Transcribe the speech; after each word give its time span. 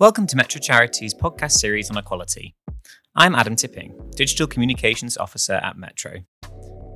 Welcome 0.00 0.26
to 0.26 0.36
Metro 0.36 0.60
Charities 0.60 1.14
podcast 1.14 1.52
series 1.52 1.88
on 1.88 1.96
equality. 1.96 2.56
I'm 3.14 3.36
Adam 3.36 3.54
Tipping, 3.54 3.94
Digital 4.16 4.48
Communications 4.48 5.16
Officer 5.16 5.52
at 5.52 5.78
Metro. 5.78 6.14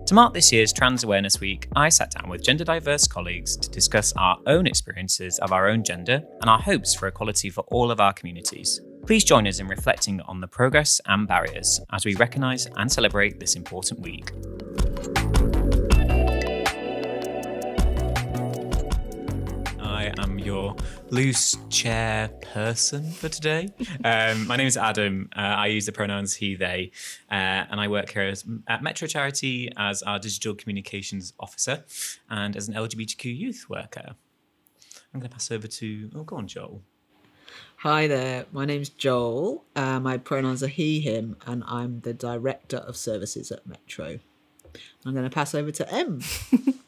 To 0.07 0.15
mark 0.15 0.35
this 0.35 0.51
year's 0.51 0.73
Trans 0.73 1.05
Awareness 1.05 1.39
Week, 1.39 1.69
I 1.77 1.91
sat 1.91 2.11
down 2.11 2.29
with 2.29 2.43
gender 2.43 2.65
diverse 2.65 3.07
colleagues 3.07 3.57
to 3.59 3.71
discuss 3.71 4.13
our 4.17 4.39
own 4.49 4.67
experiences 4.67 5.39
of 5.39 5.53
our 5.53 5.69
own 5.69 5.85
gender 5.85 6.23
and 6.41 6.51
our 6.51 6.59
hopes 6.59 6.93
for 6.93 7.07
equality 7.07 7.51
for 7.51 7.61
all 7.69 7.93
of 7.93 8.01
our 8.01 8.13
communities. 8.13 8.81
Please 9.07 9.23
join 9.23 9.47
us 9.47 9.61
in 9.61 9.69
reflecting 9.69 10.21
on 10.23 10.41
the 10.41 10.49
progress 10.49 11.01
and 11.07 11.29
barriers 11.29 11.81
as 11.93 12.05
we 12.05 12.17
recognise 12.17 12.67
and 12.79 12.91
celebrate 12.91 13.39
this 13.39 13.55
important 13.55 14.01
week. 14.01 14.33
Your 20.49 20.75
loose 21.11 21.59
chair 21.69 22.29
person 22.55 23.11
for 23.11 23.29
today. 23.29 23.69
Um, 24.03 24.47
my 24.47 24.57
name 24.57 24.67
is 24.67 24.79
Adam. 24.79 25.29
Uh, 25.37 25.41
I 25.41 25.67
use 25.67 25.85
the 25.85 25.93
pronouns 25.93 26.35
he, 26.35 26.55
they, 26.55 26.91
uh, 27.31 27.69
and 27.71 27.79
I 27.79 27.87
work 27.89 28.09
here 28.11 28.23
as, 28.23 28.47
at 28.67 28.83
Metro 28.83 29.07
Charity 29.07 29.71
as 29.77 30.03
our 30.03 30.19
digital 30.19 30.55
communications 30.55 31.35
officer 31.39 31.85
and 32.31 32.57
as 32.57 32.67
an 32.67 32.73
LGBTQ 32.73 33.25
youth 33.39 33.67
worker. 33.69 34.17
I'm 35.13 35.21
going 35.21 35.29
to 35.29 35.35
pass 35.35 35.51
over 35.51 35.67
to, 35.67 36.11
oh, 36.15 36.23
go 36.23 36.37
on, 36.37 36.49
Joel. 36.49 36.81
Hi 37.77 38.07
there, 38.07 38.47
my 38.51 38.65
name's 38.65 38.89
Joel. 38.89 39.65
Uh, 39.77 40.01
my 40.01 40.17
pronouns 40.17 40.63
are 40.63 40.69
he, 40.69 41.01
him, 41.01 41.37
and 41.47 41.63
I'm 41.67 42.01
the 42.01 42.15
Director 42.15 42.79
of 42.79 42.97
Services 42.97 43.53
at 43.53 43.67
Metro. 43.67 44.19
I'm 45.05 45.13
going 45.13 45.29
to 45.29 45.31
pass 45.31 45.55
over 45.55 45.71
to 45.73 45.93
M. 45.93 46.23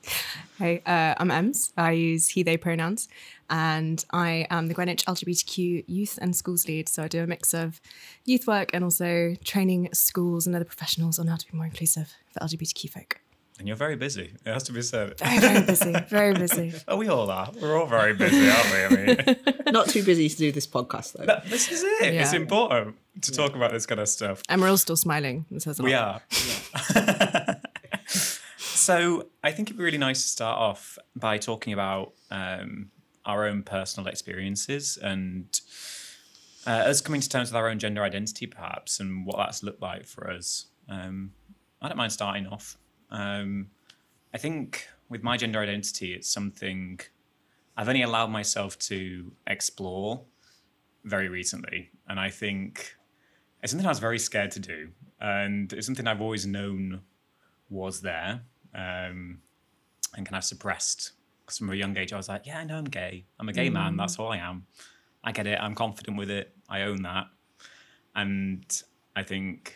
Hey, 0.61 0.83
uh, 0.85 1.15
I'm 1.17 1.31
Ems. 1.31 1.73
I 1.75 1.93
use 1.93 2.29
he, 2.29 2.43
they 2.43 2.59
pronouns, 2.59 3.09
and 3.51 4.05
I 4.13 4.47
am 4.51 4.69
the 4.69 4.75
Greenwich 4.75 5.05
LGBTQ 5.07 5.85
youth 5.87 6.19
and 6.23 6.35
schools 6.35 6.67
lead. 6.67 6.89
So 6.89 7.03
I 7.03 7.09
do 7.09 7.23
a 7.23 7.27
mix 7.27 7.53
of 7.53 7.81
youth 8.25 8.47
work 8.47 8.71
and 8.73 8.85
also 8.85 9.35
training 9.45 9.91
schools 9.93 10.47
and 10.47 10.57
other 10.57 10.65
professionals 10.65 11.19
on 11.19 11.27
how 11.27 11.37
to 11.37 11.51
be 11.51 11.57
more 11.57 11.67
inclusive 11.67 12.15
for 12.33 12.41
LGBTQ 12.41 12.91
folk. 12.91 13.21
And 13.59 13.69
you're 13.69 13.77
very 13.77 13.97
busy, 13.97 14.33
it 14.47 14.51
has 14.51 14.63
to 14.65 14.73
be 14.73 14.81
said. 14.81 15.19
Very, 15.19 15.39
very 15.39 15.63
busy. 15.67 15.93
Very 16.09 16.33
busy. 16.33 16.73
oh, 16.89 16.97
we 16.97 17.09
all 17.09 17.31
are. 17.31 17.51
We're 17.61 17.79
all 17.79 17.85
very 17.87 18.15
busy, 18.15 18.49
aren't 18.49 18.73
we? 18.73 18.85
I 18.85 19.35
mean, 19.35 19.37
Not 19.73 19.89
too 19.91 20.03
busy 20.03 20.31
to 20.31 20.37
do 20.37 20.51
this 20.51 20.67
podcast, 20.67 21.13
though. 21.13 21.27
but 21.27 21.45
this 21.45 21.71
is 21.71 21.83
it. 21.83 22.15
It's 22.15 22.33
important 22.33 22.97
to 23.21 23.33
talk 23.33 23.55
about 23.55 23.71
this 23.73 23.85
kind 23.85 24.01
of 24.01 24.09
stuff. 24.09 24.41
And 24.49 24.63
we're 24.63 24.71
all 24.71 24.79
still 24.79 24.97
smiling. 24.97 25.45
It 25.51 25.61
says 25.61 25.79
a 25.79 25.83
We 25.83 25.95
lot. 25.95 26.23
are. 26.97 27.57
so 28.57 29.27
I 29.45 29.53
think 29.53 29.69
it'd 29.69 29.77
be 29.79 29.85
really 29.85 29.99
nice 29.99 30.23
to 30.23 30.29
start 30.29 30.59
off 30.59 30.99
by 31.15 31.37
talking 31.37 31.75
about 31.75 32.13
um, 32.31 32.91
our 33.25 33.47
own 33.47 33.63
personal 33.63 34.09
experiences 34.09 34.99
and 35.03 35.61
uh, 36.67 36.71
us 36.71 37.01
coming 37.01 37.21
to 37.21 37.29
terms 37.29 37.51
with 37.51 37.57
our 37.57 37.69
own 37.69 37.79
gender 37.79 38.03
identity, 38.03 38.47
perhaps, 38.47 39.01
and 39.01 39.27
what 39.27 39.37
that's 39.37 39.63
looked 39.63 39.83
like 39.83 40.07
for 40.07 40.31
us. 40.31 40.67
Um, 40.89 41.33
I 41.81 41.89
don't 41.89 41.97
mind 41.97 42.13
starting 42.13 42.47
off. 42.47 42.77
Um, 43.11 43.69
I 44.35 44.39
think 44.39 44.87
with 45.09 45.23
my 45.23 45.37
gender 45.37 45.61
identity, 45.61 46.15
it's 46.15 46.31
something 46.31 47.01
I've 47.77 47.89
only 47.89 48.03
allowed 48.03 48.29
myself 48.29 48.79
to 48.81 49.33
explore 49.47 50.23
very 51.05 51.29
recently. 51.29 51.91
And 52.09 52.21
I 52.21 52.31
think 52.31 52.95
it's 53.63 53.73
something 53.73 53.87
I 53.87 53.91
was 53.91 53.99
very 53.99 54.19
scared 54.19 54.51
to 54.53 54.61
do. 54.61 54.89
And 55.21 55.73
it's 55.73 55.87
something 55.87 56.07
I've 56.07 56.21
always 56.21 56.47
known 56.47 57.01
was 57.69 58.01
there 58.01 58.43
um, 58.75 59.39
and 60.17 60.27
kind 60.27 60.37
of 60.37 60.45
suppressed. 60.45 61.13
Because 61.51 61.59
from 61.59 61.71
a 61.71 61.75
young 61.75 61.97
age, 61.97 62.13
I 62.13 62.17
was 62.17 62.29
like, 62.29 62.47
yeah, 62.47 62.61
I 62.61 62.65
know 62.65 62.77
I'm 62.77 62.85
gay. 62.85 63.25
I'm 63.41 63.49
a 63.49 63.53
gay 63.53 63.71
man. 63.71 63.97
That's 63.97 64.21
all 64.21 64.31
I 64.31 64.37
am. 64.37 64.67
I 65.25 65.33
get 65.33 65.49
it. 65.49 65.59
I'm 65.61 65.75
confident 65.75 66.17
with 66.17 66.31
it. 66.31 66.55
I 66.69 66.83
own 66.83 67.03
that. 67.03 67.27
And 68.15 68.65
I 69.17 69.25
think 69.25 69.75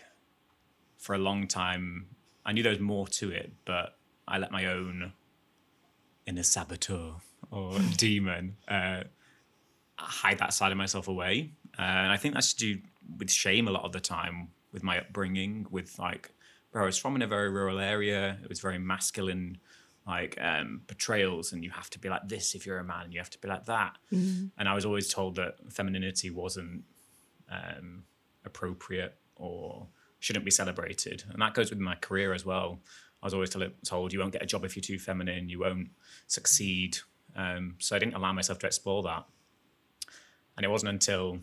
for 0.99 1.17
a 1.17 1.19
long 1.19 1.49
time, 1.49 2.07
I 2.47 2.53
knew 2.53 2.63
there 2.63 2.71
was 2.71 2.79
more 2.79 3.09
to 3.09 3.33
it, 3.33 3.51
but 3.65 3.99
I 4.29 4.39
let 4.39 4.53
my 4.53 4.67
own 4.67 5.15
inner 6.27 6.45
saboteur 6.45 7.15
or 7.51 7.77
demon 7.97 8.55
uh, 8.69 9.03
hide 9.99 10.39
that 10.39 10.55
side 10.55 10.71
of 10.71 10.79
myself 10.79 11.09
away. 11.09 11.51
Uh, 11.77 11.83
and 11.83 12.13
I 12.13 12.19
think 12.19 12.35
that's 12.35 12.53
to 12.53 12.75
do 12.77 12.81
with 13.19 13.33
shame 13.33 13.67
a 13.67 13.73
lot 13.73 13.83
of 13.83 13.91
the 13.91 13.99
time, 13.99 14.51
with 14.71 14.85
my 14.85 15.01
upbringing, 15.01 15.67
with 15.73 15.99
like 15.99 16.31
where 16.71 16.85
I 16.85 16.87
was 16.87 16.99
from 16.99 17.17
in 17.17 17.23
a 17.23 17.27
very 17.27 17.51
rural 17.51 17.81
area. 17.81 18.39
It 18.45 18.49
was 18.49 18.61
very 18.61 18.79
masculine, 18.79 19.59
like 20.07 20.37
um, 20.41 20.83
portrayals, 20.87 21.53
and 21.53 21.65
you 21.65 21.71
have 21.71 21.89
to 21.91 21.99
be 21.99 22.09
like 22.09 22.29
this 22.29 22.55
if 22.55 22.67
you're 22.67 22.79
a 22.79 22.85
man, 22.85 23.05
and 23.05 23.13
you 23.13 23.21
have 23.21 23.31
to 23.31 23.39
be 23.39 23.49
like 23.49 23.65
that. 23.67 23.97
And 24.59 24.69
I 24.69 24.75
was 24.75 24.85
always 24.85 25.09
told 25.09 25.37
that 25.37 25.57
femininity 25.73 26.31
wasn't 26.31 26.85
um, 27.51 28.05
appropriate 28.45 29.17
or 29.37 29.87
shouldn't 30.21 30.45
be 30.45 30.51
celebrated. 30.51 31.25
And 31.31 31.41
that 31.43 31.55
goes 31.55 31.71
with 31.71 31.79
my 31.79 31.95
career 31.97 32.33
as 32.33 32.45
well. 32.47 32.81
I 33.23 33.27
was 33.27 33.35
always 33.35 33.57
told 33.85 34.13
you 34.13 34.19
won't 34.21 34.33
get 34.33 34.43
a 34.43 34.47
job 34.47 34.65
if 34.65 34.77
you're 34.77 34.83
too 34.83 34.99
feminine, 34.99 35.49
you 35.49 35.61
won't 35.61 35.89
succeed. 36.27 36.99
Um, 37.37 37.77
so 37.79 37.97
I 37.97 37.99
didn't 37.99 38.15
allow 38.15 38.33
myself 38.33 38.59
to 38.61 38.67
explore 38.67 39.03
that. 39.05 39.25
And 40.57 40.65
it 40.65 40.69
wasn't 40.69 40.91
until 40.91 41.39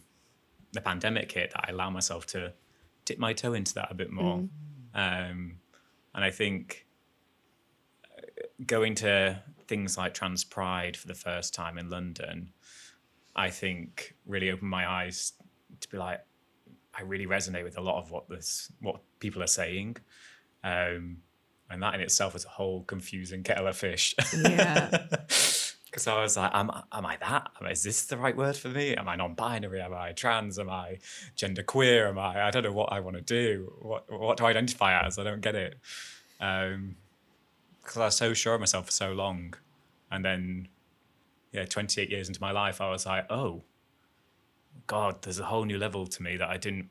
the 0.73 0.81
pandemic 0.81 1.31
hit 1.31 1.51
that 1.51 1.65
I 1.67 1.71
allowed 1.71 1.89
myself 1.89 2.25
to 2.27 2.53
dip 3.05 3.17
my 3.17 3.33
toe 3.33 3.53
into 3.53 3.73
that 3.73 3.91
a 3.91 3.95
bit 3.95 4.11
more. 4.11 4.37
Um, 4.93 5.57
and 6.13 6.23
I 6.23 6.29
think 6.29 6.85
going 8.65 8.95
to 8.95 9.41
things 9.67 9.97
like 9.97 10.13
Trans 10.13 10.43
Pride 10.43 10.97
for 10.97 11.07
the 11.07 11.15
first 11.15 11.53
time 11.53 11.77
in 11.77 11.89
London, 11.89 12.51
I 13.35 13.49
think 13.49 14.15
really 14.25 14.51
opened 14.51 14.69
my 14.69 14.89
eyes 14.89 15.33
to 15.79 15.89
be 15.89 15.97
like, 15.97 16.21
I 16.93 17.03
really 17.03 17.25
resonate 17.25 17.63
with 17.63 17.77
a 17.77 17.81
lot 17.81 18.01
of 18.01 18.11
what 18.11 18.27
this 18.27 18.71
what 18.81 19.01
people 19.19 19.41
are 19.41 19.47
saying. 19.47 19.97
Um, 20.63 21.17
and 21.69 21.81
that 21.81 21.95
in 21.95 22.01
itself 22.01 22.33
was 22.33 22.45
a 22.45 22.49
whole 22.49 22.83
confusing 22.83 23.43
kettle 23.43 23.67
of 23.67 23.77
fish. 23.77 24.13
Yeah. 24.37 25.07
Because 25.91 26.07
I 26.07 26.21
was 26.21 26.37
like, 26.37 26.51
am, 26.53 26.71
am 26.93 27.05
I 27.05 27.17
that? 27.17 27.51
Is 27.69 27.83
this 27.83 28.05
the 28.05 28.15
right 28.15 28.35
word 28.35 28.55
for 28.55 28.69
me? 28.69 28.95
Am 28.95 29.09
I 29.09 29.17
non-binary? 29.17 29.81
Am 29.81 29.93
I 29.93 30.13
trans? 30.13 30.57
Am 30.57 30.69
I 30.69 30.99
gender 31.35 31.63
queer? 31.63 32.07
Am 32.07 32.17
I? 32.17 32.47
I 32.47 32.49
don't 32.49 32.63
know 32.63 32.71
what 32.71 32.93
I 32.93 33.01
want 33.01 33.17
to 33.17 33.21
do. 33.21 33.73
What 33.81 34.09
what 34.09 34.37
do 34.37 34.45
I 34.45 34.51
identify 34.51 35.05
as? 35.05 35.19
I 35.19 35.25
don't 35.25 35.41
get 35.41 35.55
it. 35.55 35.77
Um, 36.39 36.95
because 37.91 38.01
I 38.01 38.05
was 38.05 38.15
so 38.15 38.33
sure 38.33 38.53
of 38.53 38.61
myself 38.61 38.85
for 38.85 38.91
so 38.93 39.11
long, 39.11 39.53
and 40.09 40.23
then, 40.23 40.69
yeah, 41.51 41.65
28 41.65 42.09
years 42.09 42.29
into 42.29 42.39
my 42.39 42.51
life, 42.51 42.79
I 42.79 42.89
was 42.89 43.05
like, 43.05 43.29
oh, 43.29 43.63
God, 44.87 45.21
there's 45.21 45.39
a 45.39 45.43
whole 45.43 45.65
new 45.65 45.77
level 45.77 46.07
to 46.07 46.23
me 46.23 46.37
that 46.37 46.47
I 46.47 46.55
didn't 46.55 46.87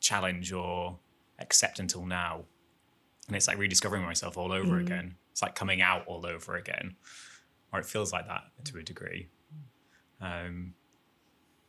challenge 0.00 0.52
or 0.52 0.98
accept 1.38 1.78
until 1.78 2.04
now. 2.04 2.46
And 3.28 3.36
it's 3.36 3.46
like 3.46 3.58
rediscovering 3.58 4.02
myself 4.02 4.36
all 4.36 4.50
over 4.50 4.80
again. 4.80 5.14
It's 5.30 5.40
like 5.40 5.54
coming 5.54 5.80
out 5.80 6.04
all 6.08 6.26
over 6.26 6.56
again, 6.56 6.96
or 7.72 7.78
it 7.78 7.86
feels 7.86 8.12
like 8.12 8.26
that 8.26 8.42
to 8.64 8.78
a 8.78 8.82
degree. 8.82 9.28
Um, 10.20 10.74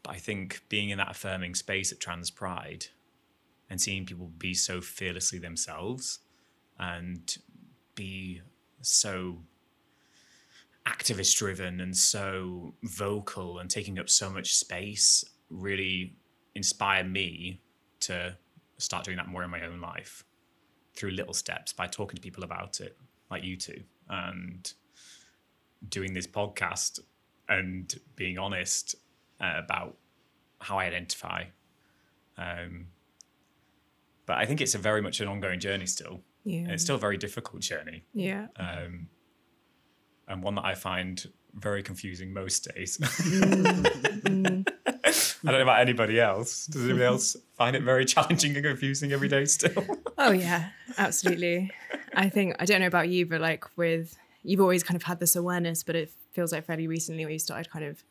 but 0.01 0.15
I 0.15 0.17
think 0.17 0.63
being 0.69 0.89
in 0.89 0.97
that 0.97 1.11
affirming 1.11 1.53
space 1.53 1.91
at 1.91 1.99
Trans 1.99 2.31
Pride 2.31 2.87
and 3.69 3.79
seeing 3.79 4.07
people 4.07 4.31
be 4.39 4.55
so 4.55 4.81
fearlessly 4.81 5.37
themselves 5.37 6.19
and 6.79 7.37
be 7.97 8.41
so 8.81 9.37
activist 10.87 11.35
driven 11.37 11.81
and 11.81 11.95
so 11.95 12.73
vocal 12.83 13.59
and 13.59 13.69
taking 13.69 13.99
up 13.99 14.09
so 14.09 14.29
much 14.29 14.55
space 14.55 15.25
really 15.49 16.15
inspired 16.55 17.11
me 17.11 17.59
to 17.99 18.37
start 18.77 19.03
doing 19.03 19.17
that 19.17 19.27
more 19.27 19.43
in 19.43 19.49
my 19.49 19.65
own 19.65 19.81
life 19.81 20.23
through 20.95 21.11
little 21.11 21.33
steps 21.33 21.73
by 21.73 21.87
talking 21.87 22.15
to 22.15 22.21
people 22.21 22.43
about 22.43 22.79
it, 22.79 22.97
like 23.29 23.43
you 23.43 23.57
two, 23.57 23.81
and 24.09 24.73
doing 25.89 26.13
this 26.13 26.25
podcast 26.25 26.99
and 27.49 27.99
being 28.15 28.37
honest 28.37 28.95
uh, 29.41 29.53
about 29.57 29.97
how 30.59 30.77
I 30.77 30.85
identify. 30.85 31.43
Um, 32.37 32.87
but 34.25 34.37
I 34.37 34.45
think 34.45 34.61
it's 34.61 34.75
a 34.75 34.79
very 34.79 35.01
much 35.01 35.19
an 35.19 35.27
ongoing 35.27 35.59
journey 35.59 35.85
still. 35.85 36.21
Yeah. 36.47 36.59
And 36.61 36.71
it's 36.71 36.83
still 36.83 36.95
a 36.95 36.99
very 36.99 37.17
difficult 37.17 37.61
journey, 37.61 38.05
Yeah. 38.13 38.47
um, 38.55 39.09
and 40.29 40.41
one 40.41 40.55
that 40.55 40.65
I 40.65 40.75
find 40.75 41.29
very 41.53 41.83
confusing 41.83 42.33
most 42.33 42.67
days. 42.73 42.97
Mm, 44.27 44.67
I 45.07 45.51
don't 45.51 45.59
know 45.59 45.61
about 45.61 45.79
anybody 45.81 46.19
else. 46.19 46.65
Does 46.67 46.83
anybody 46.83 47.05
else 47.13 47.35
find 47.57 47.75
it 47.75 47.83
very 47.83 48.05
challenging 48.05 48.55
and 48.55 48.65
confusing 48.65 49.11
every 49.11 49.27
day 49.27 49.45
still? 49.45 49.85
Oh 50.19 50.31
yeah, 50.31 50.69
absolutely. 50.97 51.69
I 52.15 52.27
think 52.29 52.55
I 52.59 52.65
don't 52.65 52.81
know 52.81 52.87
about 52.87 53.07
you, 53.09 53.27
but 53.27 53.39
like 53.39 53.65
with 53.77 54.15
you've 54.43 54.59
always 54.61 54.81
kind 54.83 54.95
of 54.95 55.03
had 55.03 55.19
this 55.19 55.35
awareness, 55.35 55.83
but 55.83 55.95
it 55.95 56.11
feels 56.31 56.51
like 56.51 56.65
fairly 56.65 56.87
recently 56.87 57.23
where 57.23 57.33
you 57.33 57.39
started 57.39 57.69
kind 57.69 57.85
of 57.85 58.03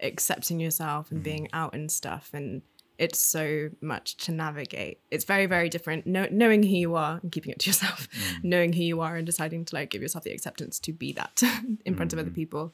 accepting 0.00 0.58
yourself 0.58 1.10
and 1.10 1.22
being 1.22 1.48
out 1.52 1.74
and 1.74 1.92
stuff, 1.92 2.30
and 2.32 2.62
it's 3.00 3.18
so 3.18 3.70
much 3.80 4.16
to 4.24 4.30
navigate. 4.32 5.00
It's 5.10 5.24
very 5.24 5.46
very 5.46 5.68
different. 5.68 6.06
Know, 6.06 6.28
knowing 6.30 6.62
who 6.62 6.76
you 6.76 6.94
are 6.94 7.18
and 7.22 7.32
keeping 7.32 7.50
it 7.50 7.58
to 7.60 7.70
yourself, 7.70 8.06
knowing 8.42 8.72
who 8.74 8.82
you 8.82 9.00
are 9.00 9.16
and 9.16 9.26
deciding 9.26 9.64
to 9.66 9.74
like 9.74 9.90
give 9.90 10.02
yourself 10.02 10.22
the 10.24 10.30
acceptance 10.32 10.78
to 10.80 10.92
be 10.92 11.12
that 11.14 11.42
in 11.84 11.96
front 11.96 12.12
of 12.12 12.18
other 12.18 12.30
people, 12.30 12.72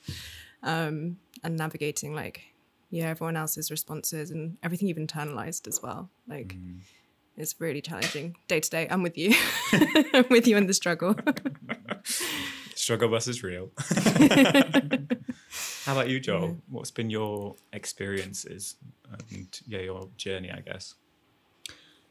um, 0.63 1.17
and 1.45 1.57
navigating 1.57 2.13
like 2.15 2.43
yeah 2.91 3.09
everyone 3.09 3.37
else's 3.37 3.71
responses 3.71 4.31
and 4.31 4.57
everything 4.63 4.89
you've 4.89 4.99
internalized 4.99 5.67
as 5.69 5.81
well. 5.83 6.11
Like 6.29 6.55
Mm. 6.57 6.81
it's 7.37 7.55
really 7.61 7.81
challenging. 7.83 8.37
Day 8.49 8.61
to 8.61 8.71
day 8.71 8.87
i'm 8.91 9.03
with 9.03 9.17
you. 9.17 9.35
I'm 10.15 10.27
with 10.31 10.47
you 10.49 10.57
in 10.57 10.67
the 10.67 10.75
struggle 10.75 11.15
Struggle 12.87 13.09
bus 13.09 13.27
is 13.27 13.43
real. 13.43 13.73
How 15.85 15.93
about 15.93 16.09
you, 16.09 16.21
Joel? 16.21 16.59
What's 16.69 16.93
been 16.93 17.11
your 17.11 17.57
experiences 17.73 18.77
and 19.11 19.49
yeah, 19.67 19.81
your 19.81 20.09
journey, 20.17 20.53
I 20.53 20.61
guess? 20.61 20.95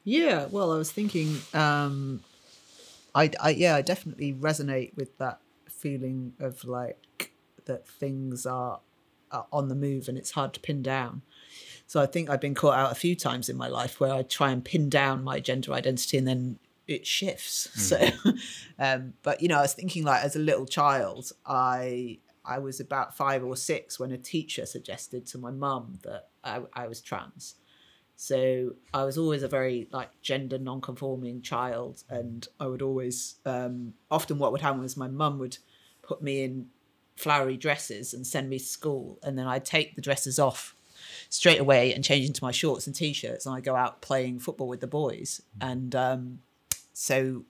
Yeah, 0.04 0.48
well, 0.52 0.74
I 0.74 0.78
was 0.78 0.92
thinking, 0.92 1.38
um, 1.54 2.26
I, 3.16 3.32
I, 3.40 3.52
yeah, 3.52 3.78
I 3.78 3.84
definitely 3.84 4.34
resonate 4.34 4.94
with 4.98 5.18
that 5.18 5.40
feeling 5.70 6.34
of 6.42 6.66
like 6.66 7.32
that 7.64 7.88
things 7.88 8.46
are, 8.46 8.82
are 9.32 9.48
on 9.54 9.70
the 9.70 9.76
move 9.76 10.10
and 10.10 10.18
it's 10.18 10.32
hard 10.32 10.54
to 10.56 10.60
pin 10.60 10.82
down. 10.82 11.22
So 11.88 12.02
I 12.02 12.06
think 12.06 12.30
I've 12.30 12.42
been 12.42 12.54
caught 12.54 12.78
out 12.78 12.92
a 12.92 12.96
few 12.96 13.16
times 13.16 13.48
in 13.48 13.56
my 13.56 13.70
life 13.70 14.02
where 14.02 14.14
I 14.14 14.24
try 14.24 14.52
and 14.52 14.62
pin 14.62 14.90
down 14.90 15.24
my 15.24 15.40
gender 15.40 15.72
identity 15.72 16.18
and 16.18 16.28
then 16.28 16.60
it 16.88 17.06
shifts. 17.06 17.70
So, 17.76 18.00
um, 18.80 19.14
but 19.24 19.42
you 19.42 19.48
know, 19.48 19.58
I 19.58 19.62
was 19.62 19.74
thinking 19.74 20.04
like 20.04 20.24
as 20.24 20.36
a 20.36 20.40
little 20.40 20.66
child, 20.66 21.32
I 21.46 22.20
I 22.44 22.60
was 22.60 22.80
about 22.80 23.16
five 23.16 23.44
or 23.44 23.56
six 23.56 24.00
when 24.00 24.12
a 24.12 24.18
teacher 24.18 24.66
suggested 24.66 25.26
to 25.28 25.38
my 25.38 25.52
mum 25.52 26.00
that 26.04 26.30
I, 26.44 26.62
I 26.74 26.88
was 26.88 27.02
trans. 27.02 27.56
So 28.16 28.76
I 28.94 29.04
was 29.04 29.18
always 29.18 29.44
a 29.44 29.48
very 29.48 29.88
like 29.92 30.10
gender 30.22 30.58
non-conforming 30.58 31.42
child, 31.42 32.04
and 32.10 32.48
I 32.60 32.68
would 32.68 32.82
always 32.82 33.36
um, 33.46 33.94
often 34.10 34.38
what 34.40 34.52
would 34.52 34.62
happen 34.62 34.82
was 34.82 34.96
my 34.96 35.08
mum 35.08 35.38
would 35.40 35.58
put 36.02 36.22
me 36.22 36.44
in 36.44 36.68
flowery 37.18 37.58
dresses 37.58 38.14
and 38.14 38.26
send 38.26 38.50
me 38.50 38.58
to 38.58 38.66
school, 38.66 39.20
and 39.22 39.38
then 39.38 39.48
I'd 39.48 39.66
take 39.66 39.96
the 39.96 40.02
dresses 40.02 40.40
off 40.40 40.76
straight 41.30 41.60
away 41.60 41.94
and 41.94 42.04
change 42.04 42.26
into 42.26 42.44
my 42.44 42.52
shorts 42.52 42.88
and 42.88 42.96
t-shirts, 42.96 43.46
and 43.46 43.54
I 43.54 43.60
go 43.60 43.76
out 43.76 44.02
playing 44.02 44.40
football 44.40 44.70
with 44.70 44.80
the 44.80 44.88
boys, 44.88 45.42
and 45.60 45.94
um, 45.94 46.40
so 46.96 47.44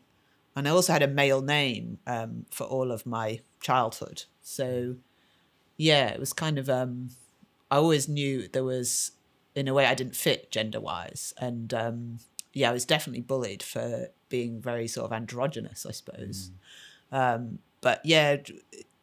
and 0.56 0.68
I 0.68 0.72
also 0.72 0.94
had 0.94 1.04
a 1.04 1.08
male 1.08 1.42
name 1.42 2.00
um, 2.08 2.46
for 2.50 2.64
all 2.64 2.92
of 2.92 3.06
my 3.06 3.42
childhood. 3.60 4.24
So 4.42 4.96
yeah, 5.78 6.08
it 6.08 6.20
was 6.20 6.34
kind 6.34 6.58
of 6.58 6.70
um, 6.70 7.10
I 7.70 7.76
always 7.78 8.08
knew 8.08 8.48
there 8.48 8.64
was 8.64 9.12
in 9.54 9.68
a 9.68 9.74
way 9.74 9.86
I 9.86 9.94
didn't 9.94 10.16
fit 10.16 10.52
gender 10.52 10.80
wise, 10.80 11.34
and 11.38 11.74
um, 11.74 12.20
yeah, 12.54 12.70
I 12.70 12.74
was 12.74 12.86
definitely 12.86 13.22
bullied 13.22 13.62
for 13.62 14.10
being 14.30 14.62
very 14.62 14.88
sort 14.88 15.06
of 15.06 15.14
androgynous, 15.14 15.86
I 15.86 15.92
suppose. 15.92 16.52
Um, 17.12 17.60
but 17.82 18.02
yeah, 18.04 18.38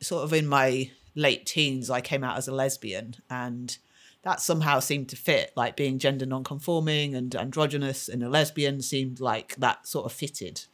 sort 0.00 0.24
of 0.24 0.32
in 0.32 0.46
my 0.46 0.90
late 1.14 1.46
teens, 1.46 1.90
I 1.90 2.00
came 2.00 2.24
out 2.24 2.38
as 2.38 2.48
a 2.48 2.54
lesbian, 2.54 3.16
and 3.30 3.76
that 4.22 4.40
somehow 4.40 4.80
seemed 4.80 5.08
to 5.10 5.16
fit. 5.16 5.52
Like 5.56 5.76
being 5.76 5.98
gender 5.98 6.26
non-conforming 6.26 7.14
and 7.14 7.34
androgynous 7.34 8.08
and 8.08 8.22
a 8.22 8.28
lesbian 8.28 8.80
seemed 8.80 9.20
like 9.20 9.56
that 9.56 9.86
sort 9.86 10.06
of 10.06 10.12
fitted. 10.12 10.64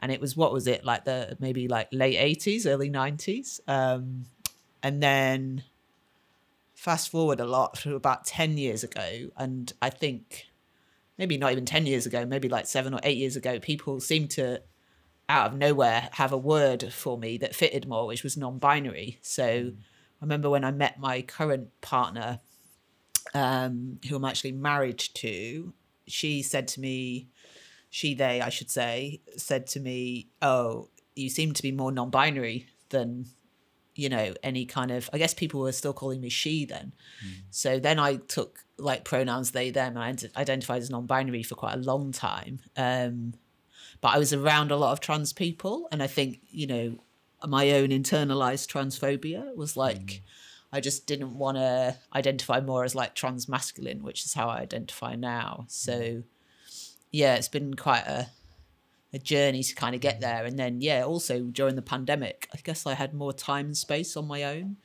And 0.00 0.10
it 0.10 0.20
was 0.20 0.36
what 0.36 0.52
was 0.52 0.66
it 0.66 0.84
like 0.84 1.04
the 1.04 1.36
maybe 1.38 1.68
like 1.68 1.88
late 1.92 2.16
eighties, 2.16 2.66
early 2.66 2.90
nineties, 2.90 3.60
um, 3.66 4.24
and 4.82 5.02
then 5.02 5.64
fast 6.74 7.08
forward 7.08 7.40
a 7.40 7.46
lot 7.46 7.74
to 7.74 7.94
about 7.94 8.26
10 8.26 8.58
years 8.58 8.84
ago 8.84 9.30
and 9.38 9.72
i 9.80 9.88
think 9.88 10.48
maybe 11.16 11.38
not 11.38 11.52
even 11.52 11.64
10 11.64 11.86
years 11.86 12.04
ago 12.04 12.26
maybe 12.26 12.48
like 12.48 12.66
seven 12.66 12.92
or 12.92 13.00
eight 13.04 13.16
years 13.16 13.36
ago 13.36 13.58
people 13.58 14.00
seemed 14.00 14.28
to 14.28 14.60
out 15.28 15.52
of 15.52 15.56
nowhere 15.56 16.10
have 16.12 16.32
a 16.32 16.36
word 16.36 16.92
for 16.92 17.16
me 17.16 17.38
that 17.38 17.54
fitted 17.54 17.88
more 17.88 18.06
which 18.06 18.22
was 18.22 18.36
non-binary 18.36 19.18
so 19.22 19.72
i 19.72 20.20
remember 20.20 20.50
when 20.50 20.64
i 20.64 20.70
met 20.70 20.98
my 20.98 21.22
current 21.22 21.68
partner 21.80 22.40
um, 23.32 23.98
who 24.08 24.16
i'm 24.16 24.24
actually 24.24 24.52
married 24.52 24.98
to 24.98 25.72
she 26.06 26.42
said 26.42 26.68
to 26.68 26.80
me 26.80 27.28
she 27.90 28.14
they 28.14 28.40
i 28.40 28.48
should 28.48 28.70
say 28.70 29.20
said 29.36 29.66
to 29.66 29.80
me 29.80 30.28
oh 30.42 30.88
you 31.16 31.28
seem 31.28 31.52
to 31.52 31.62
be 31.62 31.72
more 31.72 31.92
non-binary 31.92 32.66
than 32.90 33.26
you 33.94 34.08
know 34.08 34.34
any 34.42 34.64
kind 34.66 34.90
of 34.90 35.08
i 35.12 35.18
guess 35.18 35.34
people 35.34 35.60
were 35.60 35.72
still 35.72 35.92
calling 35.92 36.20
me 36.20 36.28
she 36.28 36.64
then. 36.64 36.92
So 37.50 37.78
then 37.78 37.98
i 37.98 38.16
took 38.16 38.64
like 38.78 39.04
pronouns 39.04 39.52
they 39.52 39.70
them 39.70 39.96
i 39.96 40.08
identified 40.36 40.82
as 40.82 40.90
non-binary 40.90 41.42
for 41.44 41.54
quite 41.54 41.74
a 41.74 41.78
long 41.78 42.10
time 42.10 42.58
um 42.76 43.34
but 44.00 44.08
i 44.14 44.18
was 44.18 44.32
around 44.32 44.72
a 44.72 44.76
lot 44.76 44.92
of 44.92 45.00
trans 45.00 45.32
people 45.32 45.88
and 45.92 46.02
i 46.02 46.08
think 46.08 46.40
you 46.50 46.66
know 46.66 46.98
my 47.46 47.70
own 47.72 47.88
internalized 47.88 48.68
transphobia 48.68 49.54
was 49.54 49.76
like 49.76 50.22
i 50.74 50.80
just 50.80 51.06
didn't 51.06 51.38
want 51.38 51.56
to 51.56 51.96
identify 52.14 52.60
more 52.60 52.84
as 52.84 52.94
like 52.94 53.14
trans 53.14 53.48
masculine 53.48 54.02
which 54.02 54.24
is 54.24 54.34
how 54.34 54.48
i 54.48 54.58
identify 54.58 55.14
now 55.14 55.64
so 55.68 55.92
mm. 55.92 56.24
yeah 57.10 57.34
it's 57.34 57.48
been 57.48 57.74
quite 57.74 58.06
a 58.06 58.28
a 59.14 59.18
journey 59.18 59.62
to 59.62 59.74
kind 59.74 59.94
of 59.94 60.00
get 60.00 60.18
mm. 60.18 60.22
there. 60.22 60.44
And 60.44 60.58
then, 60.58 60.80
yeah, 60.80 61.04
also 61.04 61.40
during 61.42 61.76
the 61.76 61.82
pandemic, 61.82 62.48
I 62.52 62.58
guess 62.62 62.84
I 62.84 62.94
had 62.94 63.14
more 63.14 63.32
time 63.32 63.66
and 63.66 63.76
space 63.76 64.16
on 64.16 64.26
my 64.26 64.42
own, 64.42 64.76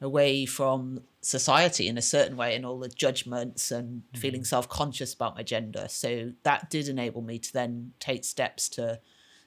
away 0.00 0.46
from 0.46 1.02
society 1.20 1.88
in 1.88 1.98
a 1.98 2.02
certain 2.02 2.36
way 2.36 2.54
and 2.54 2.64
all 2.64 2.78
the 2.78 2.88
judgments 2.88 3.70
and 3.72 4.02
mm. 4.14 4.18
feeling 4.18 4.44
self 4.44 4.68
conscious 4.68 5.12
about 5.12 5.34
my 5.34 5.42
gender. 5.42 5.86
So 5.88 6.32
that 6.44 6.70
did 6.70 6.88
enable 6.88 7.22
me 7.22 7.40
to 7.40 7.52
then 7.52 7.92
take 7.98 8.24
steps 8.24 8.68
to 8.70 9.00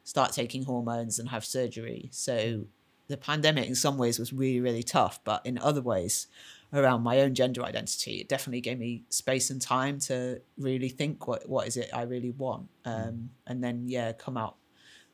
start 0.03 0.33
taking 0.33 0.65
hormones 0.65 1.18
and 1.18 1.30
have 1.30 1.45
surgery. 1.45 2.09
So 2.12 2.65
the 3.07 3.18
pandemic, 3.18 3.68
in 3.68 3.75
some 3.75 3.98
ways, 3.98 4.19
was 4.19 4.34
really, 4.34 4.60
really 4.60 4.84
tough. 4.84 5.19
But 5.24 5.46
in 5.46 5.57
other 5.57 5.81
ways, 5.81 6.28
around 6.74 7.04
my 7.04 7.22
own 7.22 7.34
gender 7.34 7.63
identity, 7.63 8.19
it 8.19 8.30
definitely 8.30 8.62
gave 8.62 8.80
me 8.80 9.04
space 9.10 9.50
and 9.50 9.62
time 9.62 10.00
to 10.00 10.42
really 10.57 10.90
think 10.90 11.28
what 11.28 11.48
what 11.48 11.68
is 11.68 11.78
it 11.78 11.90
I 11.94 12.04
really 12.04 12.31
want, 12.31 12.68
mm. 12.86 13.07
um, 13.07 13.30
and 13.48 13.63
then 13.63 13.84
yeah, 13.88 14.13
come 14.13 14.38
out 14.38 14.56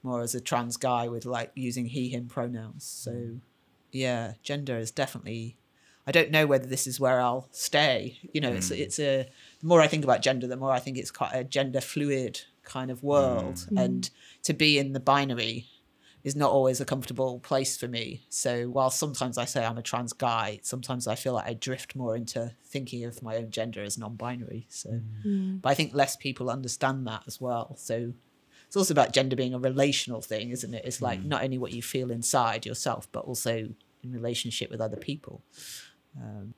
more 0.04 0.22
as 0.22 0.34
a 0.34 0.42
trans 0.42 0.78
guy 0.78 1.08
with 1.08 1.26
like 1.26 1.52
using 1.56 1.86
he 1.86 2.10
him 2.10 2.28
pronouns. 2.28 2.84
Mm. 2.84 3.04
So 3.04 3.40
yeah, 3.92 4.34
gender 4.44 4.78
is 4.78 4.92
definitely. 4.92 5.58
I 6.08 6.12
don't 6.12 6.32
know 6.32 6.48
whether 6.48 6.66
this 6.66 6.88
is 6.88 7.00
where 7.00 7.22
I'll 7.22 7.48
stay. 7.52 8.18
You 8.34 8.42
know, 8.42 8.52
it's 8.52 8.70
mm. 8.70 8.80
it's 8.80 9.00
a. 9.00 9.30
The 9.60 9.68
more 9.68 9.82
I 9.82 9.88
think 9.88 10.04
about 10.04 10.22
gender, 10.22 10.48
the 10.48 10.58
more 10.58 10.72
I 10.72 10.80
think 10.80 10.98
it's 10.98 11.12
quite 11.12 11.34
a 11.34 11.44
gender 11.44 11.82
fluid 11.82 12.42
kind 12.64 12.90
of 12.90 13.04
world, 13.04 13.68
and 13.78 14.10
to 14.44 14.54
be 14.54 14.80
in 14.80 14.94
the 14.94 15.00
binary 15.00 15.68
is 16.24 16.36
not 16.36 16.52
always 16.52 16.80
a 16.80 16.86
comfortable 16.86 17.40
place 17.40 17.78
for 17.78 17.88
me. 17.88 18.22
So 18.30 18.66
while 18.66 18.90
sometimes 18.90 19.38
I 19.38 19.46
say 19.46 19.66
I'm 19.66 19.78
a 19.78 19.82
trans 19.82 20.14
guy, 20.14 20.60
sometimes 20.62 21.08
I 21.08 21.16
feel 21.16 21.34
like 21.34 21.48
I 21.48 21.54
drift 21.54 21.96
more 21.96 22.16
into 22.16 22.54
thinking 22.64 23.04
of 23.06 23.24
my 23.24 23.38
own 23.38 23.50
gender 23.50 23.84
as 23.84 23.98
non-binary. 23.98 24.68
So, 24.70 25.02
but 25.62 25.70
I 25.70 25.74
think 25.74 25.94
less 25.94 26.16
people 26.16 26.50
understand 26.50 27.08
that 27.08 27.24
as 27.28 27.42
well. 27.42 27.76
So 27.78 28.14
it's 28.68 28.78
also 28.78 28.94
about 28.94 29.14
gender 29.14 29.36
being 29.36 29.54
a 29.54 29.60
relational 29.60 30.22
thing, 30.22 30.52
isn't 30.52 30.74
it? 30.74 30.86
It's 30.86 31.02
like 31.02 31.24
not 31.24 31.44
only 31.44 31.58
what 31.58 31.74
you 31.74 31.82
feel 31.82 32.12
inside 32.12 32.66
yourself, 32.66 33.08
but 33.12 33.26
also 33.26 33.70
in 34.04 34.12
relationship 34.12 34.72
with 34.72 34.80
other 34.80 34.98
people. 34.98 35.42
Um, 36.18 36.54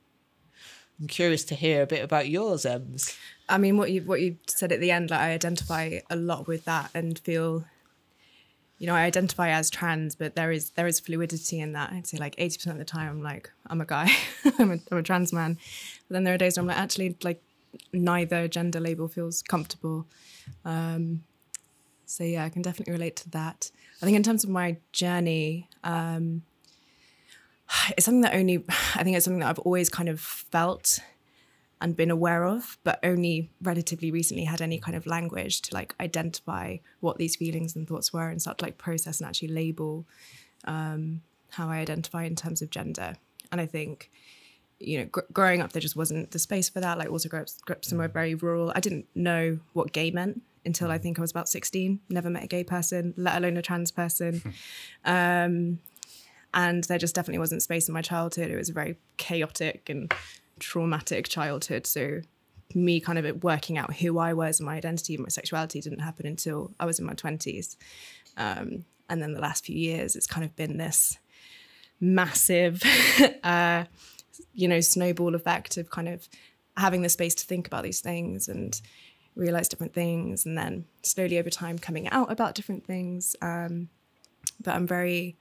I'm 1.00 1.08
curious 1.08 1.44
to 1.46 1.54
hear 1.54 1.82
a 1.82 1.86
bit 1.86 2.04
about 2.04 2.28
yours, 2.28 2.64
Ems. 2.64 3.16
I 3.48 3.58
mean, 3.58 3.76
what 3.76 3.90
you 3.90 4.02
what 4.02 4.20
you 4.20 4.36
said 4.46 4.70
at 4.70 4.80
the 4.80 4.90
end, 4.92 5.10
like 5.10 5.20
I 5.20 5.32
identify 5.32 5.98
a 6.08 6.16
lot 6.16 6.46
with 6.46 6.64
that 6.66 6.90
and 6.94 7.18
feel, 7.18 7.64
you 8.78 8.86
know, 8.86 8.94
I 8.94 9.02
identify 9.02 9.50
as 9.50 9.70
trans, 9.70 10.14
but 10.14 10.34
there 10.34 10.50
is 10.50 10.70
there 10.70 10.86
is 10.86 11.00
fluidity 11.00 11.60
in 11.60 11.72
that. 11.72 11.92
I'd 11.92 12.06
say 12.06 12.18
like 12.18 12.34
eighty 12.38 12.56
percent 12.56 12.74
of 12.74 12.78
the 12.78 12.84
time, 12.84 13.08
I'm 13.08 13.22
like 13.22 13.50
I'm 13.66 13.80
a 13.80 13.84
guy, 13.84 14.10
I'm, 14.58 14.72
a, 14.72 14.78
I'm 14.90 14.98
a 14.98 15.02
trans 15.02 15.32
man. 15.32 15.58
But 16.08 16.14
then 16.14 16.24
there 16.24 16.34
are 16.34 16.38
days 16.38 16.56
where 16.56 16.62
I'm 16.62 16.68
like 16.68 16.78
actually 16.78 17.16
like 17.22 17.42
neither 17.92 18.48
gender 18.48 18.80
label 18.80 19.08
feels 19.08 19.42
comfortable. 19.42 20.06
Um, 20.64 21.22
so 22.06 22.24
yeah, 22.24 22.44
I 22.44 22.48
can 22.48 22.62
definitely 22.62 22.92
relate 22.92 23.16
to 23.16 23.30
that. 23.30 23.70
I 24.02 24.04
think 24.04 24.16
in 24.16 24.22
terms 24.22 24.44
of 24.44 24.50
my 24.50 24.76
journey, 24.92 25.68
um, 25.82 26.42
it's 27.96 28.04
something 28.06 28.22
that 28.22 28.34
only 28.34 28.64
I 28.96 29.02
think 29.02 29.16
it's 29.16 29.24
something 29.24 29.40
that 29.40 29.48
I've 29.48 29.58
always 29.60 29.88
kind 29.88 30.08
of 30.08 30.20
felt 30.20 30.98
and 31.84 31.94
been 31.94 32.10
aware 32.10 32.44
of, 32.44 32.78
but 32.82 32.98
only 33.02 33.50
relatively 33.60 34.10
recently 34.10 34.44
had 34.44 34.62
any 34.62 34.78
kind 34.78 34.96
of 34.96 35.06
language 35.06 35.60
to 35.60 35.74
like 35.74 35.94
identify 36.00 36.78
what 37.00 37.18
these 37.18 37.36
feelings 37.36 37.76
and 37.76 37.86
thoughts 37.86 38.10
were 38.10 38.30
and 38.30 38.40
start 38.40 38.56
to 38.56 38.64
like 38.64 38.78
process 38.78 39.20
and 39.20 39.28
actually 39.28 39.48
label 39.48 40.06
um, 40.64 41.20
how 41.50 41.68
I 41.68 41.76
identify 41.76 42.24
in 42.24 42.36
terms 42.36 42.62
of 42.62 42.70
gender. 42.70 43.16
And 43.52 43.60
I 43.60 43.66
think, 43.66 44.10
you 44.80 44.96
know, 44.96 45.04
gr- 45.04 45.20
growing 45.30 45.60
up, 45.60 45.72
there 45.72 45.82
just 45.82 45.94
wasn't 45.94 46.30
the 46.30 46.38
space 46.38 46.70
for 46.70 46.80
that. 46.80 46.96
Like, 46.96 47.10
also 47.10 47.28
grew 47.28 47.40
up, 47.40 47.48
grew 47.66 47.76
up 47.76 47.84
somewhere 47.84 48.08
very 48.08 48.34
rural. 48.34 48.72
I 48.74 48.80
didn't 48.80 49.04
know 49.14 49.58
what 49.74 49.92
gay 49.92 50.10
meant 50.10 50.40
until 50.64 50.90
I 50.90 50.96
think 50.96 51.18
I 51.18 51.20
was 51.20 51.32
about 51.32 51.50
16. 51.50 52.00
Never 52.08 52.30
met 52.30 52.44
a 52.44 52.46
gay 52.46 52.64
person, 52.64 53.12
let 53.18 53.36
alone 53.36 53.58
a 53.58 53.62
trans 53.62 53.90
person. 53.90 54.54
um, 55.04 55.80
and 56.54 56.84
there 56.84 56.96
just 56.96 57.14
definitely 57.14 57.40
wasn't 57.40 57.62
space 57.62 57.88
in 57.88 57.92
my 57.92 58.00
childhood. 58.00 58.50
It 58.50 58.56
was 58.56 58.70
very 58.70 58.96
chaotic 59.18 59.90
and 59.90 60.10
traumatic 60.58 61.28
childhood. 61.28 61.86
So 61.86 62.20
me 62.74 63.00
kind 63.00 63.18
of 63.18 63.44
working 63.44 63.78
out 63.78 63.94
who 63.94 64.18
I 64.18 64.32
was 64.32 64.58
and 64.58 64.66
my 64.66 64.76
identity 64.76 65.14
and 65.14 65.22
my 65.22 65.28
sexuality 65.28 65.80
didn't 65.80 66.00
happen 66.00 66.26
until 66.26 66.72
I 66.80 66.86
was 66.86 66.98
in 66.98 67.06
my 67.06 67.14
20s. 67.14 67.76
Um, 68.36 68.84
and 69.08 69.22
then 69.22 69.34
the 69.34 69.40
last 69.40 69.66
few 69.66 69.76
years, 69.76 70.16
it's 70.16 70.26
kind 70.26 70.44
of 70.44 70.56
been 70.56 70.78
this 70.78 71.18
massive 72.00 72.82
uh, 73.44 73.84
you 74.52 74.68
know, 74.68 74.80
snowball 74.80 75.34
effect 75.34 75.76
of 75.76 75.90
kind 75.90 76.08
of 76.08 76.28
having 76.76 77.02
the 77.02 77.08
space 77.08 77.34
to 77.36 77.46
think 77.46 77.66
about 77.66 77.82
these 77.82 78.00
things 78.00 78.48
and 78.48 78.80
realize 79.36 79.68
different 79.68 79.92
things, 79.92 80.46
and 80.46 80.56
then 80.56 80.84
slowly 81.02 81.38
over 81.38 81.50
time 81.50 81.78
coming 81.78 82.08
out 82.08 82.30
about 82.30 82.54
different 82.54 82.86
things. 82.86 83.34
Um, 83.42 83.88
but 84.62 84.74
I'm 84.74 84.86
very, 84.86 85.36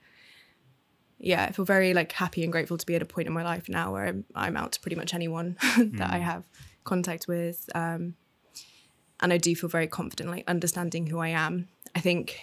yeah, 1.24 1.46
I 1.46 1.52
feel 1.52 1.66
very 1.66 1.94
like 1.94 2.12
happy 2.12 2.44
and 2.44 2.52
grateful 2.52 2.78
to 2.78 2.86
be 2.86 2.96
at 2.96 3.02
a 3.02 3.06
point 3.06 3.28
in 3.28 3.34
my 3.34 3.44
life 3.44 3.70
now 3.70 3.94
where 3.94 4.06
I'm, 4.06 4.26
I'm 4.36 4.58
out 4.58 4.74
to 4.74 4.80
pretty 4.82 4.96
much 4.96 5.14
anyone 5.14 5.58
that 5.78 6.12
I 6.12 6.18
have 6.18 6.46
contact 6.84 7.28
with. 7.28 7.70
Um, 7.74 8.16
and 9.22 9.32
I 9.32 9.38
do 9.38 9.56
feel 9.56 9.70
very 9.70 9.88
confident, 9.88 10.30
like 10.30 10.44
understanding 10.48 11.08
who 11.08 11.20
I 11.20 11.30
am. 11.30 11.70
I 11.96 12.02
think 12.02 12.40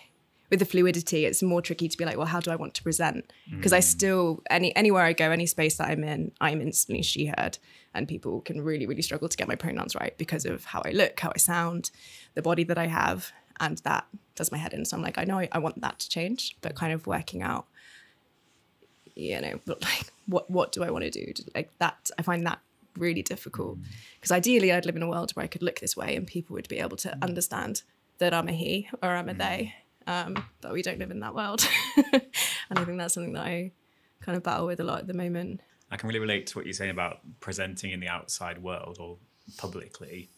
with 0.48 0.60
the 0.60 0.64
fluidity, 0.64 1.26
it's 1.26 1.42
more 1.42 1.60
tricky 1.60 1.88
to 1.88 1.98
be 1.98 2.06
like, 2.06 2.16
well, 2.16 2.26
how 2.26 2.40
do 2.40 2.50
I 2.50 2.56
want 2.56 2.74
to 2.74 2.82
present? 2.82 3.30
Because 3.50 3.74
I 3.74 3.80
still 3.80 4.42
any 4.48 4.74
anywhere 4.74 5.04
I 5.04 5.12
go, 5.12 5.30
any 5.30 5.46
space 5.46 5.76
that 5.76 5.88
I'm 5.88 6.02
in, 6.02 6.32
I'm 6.40 6.62
instantly 6.62 7.02
she 7.02 7.26
heard, 7.26 7.58
and 7.94 8.08
people 8.08 8.40
can 8.40 8.62
really 8.62 8.86
really 8.86 9.02
struggle 9.02 9.28
to 9.28 9.36
get 9.36 9.46
my 9.46 9.56
pronouns 9.56 9.94
right 9.94 10.16
because 10.16 10.46
of 10.46 10.64
how 10.64 10.80
I 10.86 10.92
look, 10.92 11.20
how 11.20 11.32
I 11.34 11.38
sound, 11.38 11.90
the 12.34 12.42
body 12.42 12.64
that 12.64 12.78
I 12.78 12.86
have, 12.86 13.30
and 13.60 13.76
that 13.78 14.06
does 14.34 14.50
my 14.50 14.58
head 14.58 14.72
in. 14.72 14.86
So 14.86 14.96
I'm 14.96 15.02
like, 15.02 15.18
I 15.18 15.24
know 15.24 15.38
I, 15.38 15.48
I 15.52 15.58
want 15.58 15.80
that 15.82 15.98
to 15.98 16.08
change, 16.08 16.56
but 16.62 16.74
kind 16.74 16.94
of 16.94 17.06
working 17.06 17.42
out, 17.42 17.66
you 19.20 19.40
know, 19.40 19.60
but 19.64 19.82
like 19.82 20.12
what 20.26 20.50
what 20.50 20.72
do 20.72 20.82
I 20.82 20.90
want 20.90 21.04
to 21.04 21.10
do? 21.10 21.32
Like 21.54 21.70
that, 21.78 22.10
I 22.18 22.22
find 22.22 22.46
that 22.46 22.60
really 22.96 23.22
difficult 23.22 23.78
mm. 23.78 23.84
because 24.14 24.32
ideally 24.32 24.72
I'd 24.72 24.86
live 24.86 24.96
in 24.96 25.02
a 25.02 25.08
world 25.08 25.32
where 25.32 25.44
I 25.44 25.46
could 25.46 25.62
look 25.62 25.80
this 25.80 25.96
way 25.96 26.16
and 26.16 26.26
people 26.26 26.54
would 26.54 26.68
be 26.68 26.78
able 26.78 26.96
to 26.98 27.08
mm. 27.08 27.22
understand 27.22 27.82
that 28.18 28.34
I'm 28.34 28.48
a 28.48 28.52
he 28.52 28.88
or 29.02 29.10
I'm 29.10 29.28
a 29.28 29.34
mm. 29.34 29.38
they. 29.38 29.74
Um, 30.06 30.42
but 30.60 30.72
we 30.72 30.82
don't 30.82 30.98
live 30.98 31.10
in 31.10 31.20
that 31.20 31.34
world, 31.34 31.64
and 32.12 32.22
I 32.70 32.84
think 32.84 32.98
that's 32.98 33.14
something 33.14 33.34
that 33.34 33.44
I 33.44 33.70
kind 34.20 34.36
of 34.36 34.42
battle 34.42 34.66
with 34.66 34.80
a 34.80 34.84
lot 34.84 35.00
at 35.00 35.06
the 35.06 35.14
moment. 35.14 35.60
I 35.90 35.96
can 35.96 36.08
really 36.08 36.20
relate 36.20 36.46
to 36.48 36.58
what 36.58 36.64
you're 36.64 36.72
saying 36.72 36.90
about 36.90 37.18
presenting 37.40 37.90
in 37.92 38.00
the 38.00 38.08
outside 38.08 38.62
world 38.62 38.96
or 38.98 39.18
publicly. 39.56 40.30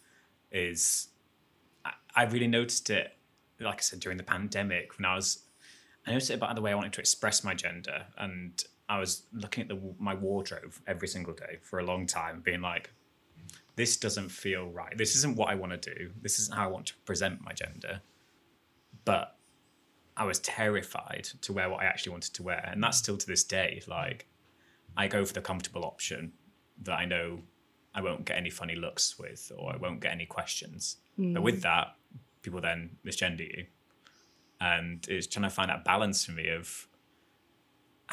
Is 0.50 1.08
I, 1.84 1.92
I 2.14 2.24
really 2.24 2.48
noticed 2.48 2.90
it, 2.90 3.16
like 3.60 3.76
I 3.76 3.80
said, 3.80 4.00
during 4.00 4.18
the 4.18 4.24
pandemic 4.24 4.98
when 4.98 5.06
I 5.06 5.14
was. 5.14 5.44
I 6.06 6.10
noticed 6.10 6.30
it 6.30 6.34
about 6.34 6.56
the 6.56 6.60
way 6.60 6.72
I 6.72 6.74
wanted 6.74 6.92
to 6.94 7.00
express 7.00 7.44
my 7.44 7.54
gender, 7.54 8.06
and 8.18 8.62
I 8.88 8.98
was 8.98 9.22
looking 9.32 9.62
at 9.62 9.68
the 9.68 9.78
my 9.98 10.14
wardrobe 10.14 10.74
every 10.86 11.08
single 11.08 11.34
day 11.34 11.58
for 11.62 11.78
a 11.78 11.84
long 11.84 12.06
time, 12.06 12.40
being 12.40 12.60
like, 12.60 12.92
"This 13.76 13.96
doesn't 13.96 14.30
feel 14.30 14.66
right. 14.66 14.96
This 14.96 15.16
isn't 15.16 15.36
what 15.36 15.48
I 15.50 15.54
want 15.54 15.80
to 15.80 15.94
do. 15.94 16.10
This 16.20 16.38
isn't 16.38 16.54
how 16.54 16.64
I 16.64 16.70
want 16.70 16.86
to 16.86 16.94
present 17.04 17.40
my 17.40 17.52
gender." 17.52 18.02
But 19.04 19.36
I 20.16 20.24
was 20.24 20.38
terrified 20.40 21.24
to 21.40 21.52
wear 21.52 21.70
what 21.70 21.80
I 21.80 21.86
actually 21.86 22.12
wanted 22.12 22.34
to 22.34 22.42
wear, 22.42 22.68
and 22.70 22.82
that's 22.82 22.98
still 22.98 23.16
to 23.16 23.26
this 23.26 23.44
day. 23.44 23.82
Like, 23.86 24.26
I 24.96 25.08
go 25.08 25.24
for 25.24 25.32
the 25.32 25.40
comfortable 25.40 25.84
option 25.84 26.32
that 26.82 26.94
I 26.94 27.04
know 27.04 27.42
I 27.94 28.02
won't 28.02 28.24
get 28.24 28.36
any 28.36 28.50
funny 28.50 28.74
looks 28.74 29.18
with, 29.18 29.50
or 29.56 29.72
I 29.72 29.76
won't 29.76 30.00
get 30.00 30.12
any 30.12 30.26
questions. 30.26 30.98
But 31.16 31.24
mm. 31.24 31.42
with 31.42 31.62
that, 31.62 31.96
people 32.42 32.60
then 32.60 32.96
misgender 33.04 33.40
you, 33.40 33.66
and 34.60 35.06
it's 35.08 35.26
trying 35.26 35.44
to 35.44 35.50
find 35.50 35.70
that 35.70 35.84
balance 35.84 36.24
for 36.24 36.32
me 36.32 36.48
of 36.48 36.88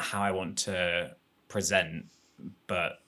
how 0.00 0.22
I 0.22 0.30
want 0.32 0.58
to 0.58 1.16
present, 1.48 2.06
but 2.66 3.00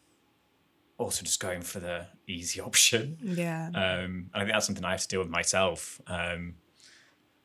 also 0.98 1.24
just 1.24 1.40
going 1.40 1.62
for 1.62 1.80
the 1.80 2.06
easy 2.26 2.60
option. 2.68 3.18
Yeah. 3.22 3.68
Um, 3.68 3.74
and 3.74 4.30
I 4.34 4.38
think 4.40 4.52
that's 4.52 4.66
something 4.66 4.84
I 4.84 4.92
have 4.92 5.02
to 5.02 5.08
deal 5.08 5.20
with 5.20 5.30
myself, 5.30 6.00
um, 6.06 6.54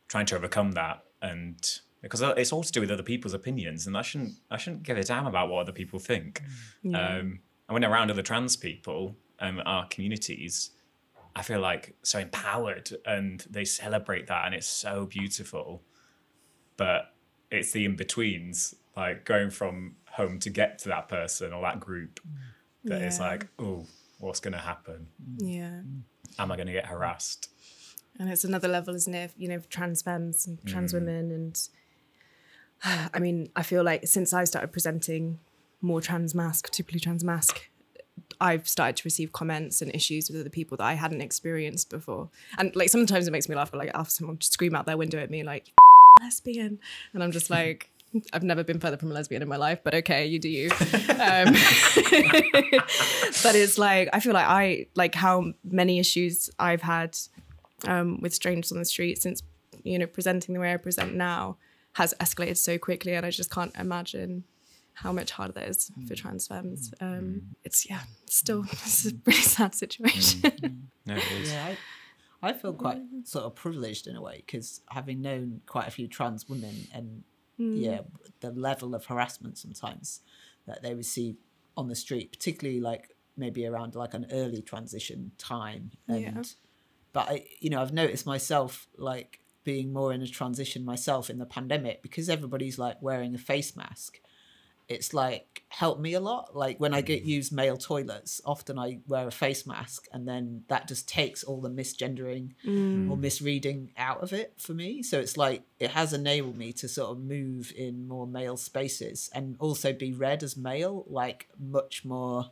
trying 0.07 0.25
to 0.27 0.35
overcome 0.35 0.73
that. 0.73 1.03
And 1.21 1.57
because 2.01 2.21
it's 2.21 2.53
all 2.53 2.63
to 2.63 2.71
do 2.71 2.81
with 2.81 2.91
other 2.91 3.03
people's 3.03 3.33
opinions, 3.33 3.87
and 3.87 3.97
I 3.97 4.01
shouldn't, 4.01 4.33
I 4.51 4.57
shouldn't 4.57 4.83
give 4.83 4.97
a 4.97 5.03
damn 5.03 5.27
about 5.27 5.49
what 5.49 5.61
other 5.61 5.71
people 5.71 5.99
think. 5.99 6.41
Um, 6.95 7.39
and 7.67 7.73
when 7.73 7.83
around 7.83 8.11
other 8.11 8.21
trans 8.21 8.55
people, 8.55 9.15
um, 9.39 9.61
our 9.65 9.87
communities, 9.87 10.71
I 11.35 11.41
feel 11.41 11.59
like 11.59 11.95
so 12.03 12.19
empowered, 12.19 12.89
and 13.05 13.45
they 13.49 13.65
celebrate 13.65 14.27
that, 14.27 14.45
and 14.45 14.55
it's 14.55 14.67
so 14.67 15.05
beautiful. 15.05 15.83
But 16.77 17.13
it's 17.51 17.71
the 17.71 17.85
in 17.85 17.95
betweens, 17.95 18.75
like 18.97 19.23
going 19.23 19.51
from 19.51 19.95
home 20.11 20.39
to 20.39 20.49
get 20.49 20.79
to 20.79 20.89
that 20.89 21.07
person 21.07 21.53
or 21.53 21.61
that 21.61 21.79
group, 21.79 22.19
that 22.83 23.01
is 23.01 23.19
Yeah. 23.19 23.27
like, 23.27 23.47
oh, 23.59 23.85
what's 24.19 24.39
going 24.39 24.53
to 24.53 24.59
happen? 24.59 25.07
yeah. 25.37 25.81
Am 26.39 26.51
I 26.51 26.55
going 26.55 26.67
to 26.67 26.73
get 26.73 26.87
harassed? 26.87 27.49
And 28.19 28.29
it's 28.29 28.43
another 28.43 28.67
level, 28.67 28.95
isn't 28.95 29.13
it? 29.13 29.31
You 29.37 29.47
know, 29.47 29.61
trans 29.69 30.01
femmes 30.01 30.45
and 30.47 30.57
trans 30.65 30.91
mm. 30.91 30.95
women. 30.99 31.31
And 31.31 31.69
I 33.13 33.19
mean, 33.19 33.49
I 33.55 33.63
feel 33.63 33.83
like 33.83 34.07
since 34.07 34.33
I 34.33 34.43
started 34.43 34.71
presenting 34.71 35.39
more 35.81 36.01
trans 36.01 36.33
masc, 36.33 36.65
particularly 36.65 36.99
trans 36.99 37.23
masc, 37.23 37.69
I've 38.41 38.67
started 38.67 38.97
to 38.97 39.03
receive 39.05 39.31
comments 39.31 39.81
and 39.81 39.93
issues 39.95 40.29
with 40.29 40.41
other 40.41 40.49
people 40.49 40.77
that 40.77 40.83
I 40.83 40.93
hadn't 40.93 41.21
experienced 41.21 41.89
before. 41.89 42.29
And 42.57 42.75
like 42.75 42.89
sometimes 42.89 43.27
it 43.27 43.31
makes 43.31 43.47
me 43.47 43.55
laugh, 43.55 43.71
but 43.71 43.77
like 43.77 43.91
I'll 43.93 44.01
have 44.03 44.09
someone 44.09 44.37
just 44.39 44.53
scream 44.53 44.75
out 44.75 44.85
their 44.85 44.97
window 44.97 45.19
at 45.19 45.29
me, 45.29 45.43
like, 45.43 45.71
lesbian. 46.19 46.79
And 47.13 47.23
I'm 47.23 47.31
just 47.31 47.49
like, 47.59 47.89
I've 48.33 48.43
never 48.43 48.63
been 48.63 48.79
further 48.79 48.97
from 48.97 49.11
a 49.11 49.13
lesbian 49.13 49.41
in 49.41 49.47
my 49.47 49.57
life, 49.57 49.79
but 49.83 49.93
okay, 49.95 50.25
you 50.25 50.39
do 50.39 50.49
you. 50.49 50.69
Um, 51.17 51.51
but 53.43 53.55
it's 53.55 53.79
like, 53.79 54.07
I 54.13 54.19
feel 54.19 54.33
like 54.33 54.45
I, 54.45 54.85
like 54.93 55.15
how 55.15 55.53
many 55.63 55.97
issues 55.97 56.49
I've 56.59 56.83
had 56.83 57.17
um, 57.87 58.19
with 58.21 58.35
strangers 58.35 58.71
on 58.71 58.77
the 58.77 58.85
street 58.85 59.19
since 59.21 59.41
you 59.83 59.97
know 59.97 60.05
presenting 60.05 60.53
the 60.53 60.59
way 60.59 60.73
I 60.73 60.77
present 60.77 61.15
now 61.15 61.57
has 61.93 62.13
escalated 62.19 62.57
so 62.57 62.77
quickly, 62.77 63.13
and 63.13 63.25
I 63.25 63.31
just 63.31 63.49
can't 63.49 63.75
imagine 63.77 64.43
how 64.93 65.11
much 65.11 65.31
harder 65.31 65.53
that 65.53 65.67
is 65.67 65.91
for 66.07 66.15
trans 66.15 66.47
femmes. 66.47 66.93
Um, 67.01 67.55
it's 67.63 67.89
yeah, 67.89 68.01
still 68.25 68.63
it's 68.71 69.05
a 69.07 69.11
really 69.25 69.41
sad 69.41 69.75
situation. 69.75 70.89
No, 71.05 71.15
it 71.15 71.31
is. 71.41 71.51
Yeah, 71.51 71.75
I, 72.43 72.49
I 72.49 72.53
feel 72.53 72.73
quite 72.73 73.01
sort 73.23 73.45
of 73.45 73.55
privileged 73.55 74.07
in 74.07 74.15
a 74.15 74.21
way 74.21 74.43
because 74.45 74.81
having 74.89 75.21
known 75.21 75.61
quite 75.65 75.87
a 75.87 75.91
few 75.91 76.07
trans 76.07 76.47
women 76.47 76.87
and 76.93 77.23
Mm. 77.59 77.81
yeah, 77.81 77.99
the 78.39 78.51
level 78.51 78.93
of 78.93 79.05
harassment 79.05 79.57
sometimes 79.57 80.21
that 80.67 80.83
they 80.83 80.93
receive 80.93 81.37
on 81.75 81.87
the 81.87 81.95
street, 81.95 82.31
particularly 82.31 82.79
like 82.79 83.15
maybe 83.35 83.65
around 83.65 83.95
like 83.95 84.13
an 84.13 84.27
early 84.31 84.61
transition 84.61 85.31
time. 85.37 85.91
And 86.07 86.21
Yeah. 86.21 86.43
but 87.13 87.29
I, 87.29 87.45
you 87.59 87.69
know, 87.69 87.81
I've 87.81 87.93
noticed 87.93 88.25
myself 88.25 88.87
like 88.97 89.39
being 89.63 89.91
more 89.91 90.13
in 90.13 90.21
a 90.21 90.27
transition 90.27 90.85
myself 90.85 91.29
in 91.29 91.39
the 91.39 91.45
pandemic 91.45 92.01
because 92.01 92.29
everybody's 92.29 92.79
like 92.79 93.01
wearing 93.01 93.35
a 93.35 93.37
face 93.37 93.75
mask. 93.75 94.19
It's 94.87 95.13
like 95.13 95.63
helped 95.69 95.99
me 95.99 96.13
a 96.13 96.19
lot. 96.19 96.55
Like 96.55 96.79
when 96.79 96.93
I 96.93 97.01
get 97.01 97.23
use 97.23 97.51
male 97.51 97.77
toilets, 97.77 98.39
often 98.45 98.79
I 98.79 98.99
wear 99.07 99.27
a 99.27 99.31
face 99.31 99.65
mask, 99.67 100.07
and 100.13 100.27
then 100.27 100.63
that 100.69 100.87
just 100.87 101.07
takes 101.09 101.43
all 101.43 101.59
the 101.59 101.69
misgendering 101.69 102.51
or 103.11 103.17
misreading 103.17 103.91
out 103.97 104.21
of 104.23 104.33
it 104.33 104.53
for 104.57 104.73
me. 104.73 105.03
So 105.03 105.19
it's 105.19 105.35
like 105.37 105.63
it 105.79 105.91
has 105.91 106.13
enabled 106.13 106.57
me 106.57 106.71
to 106.73 106.87
sort 106.87 107.11
of 107.11 107.19
move 107.19 107.73
in 107.75 108.07
more 108.07 108.25
male 108.25 108.57
spaces 108.57 109.29
and 109.33 109.55
also 109.59 109.91
be 109.93 110.13
read 110.13 110.41
as 110.43 110.55
male, 110.55 111.05
like 111.07 111.49
much 111.59 112.05
more 112.05 112.51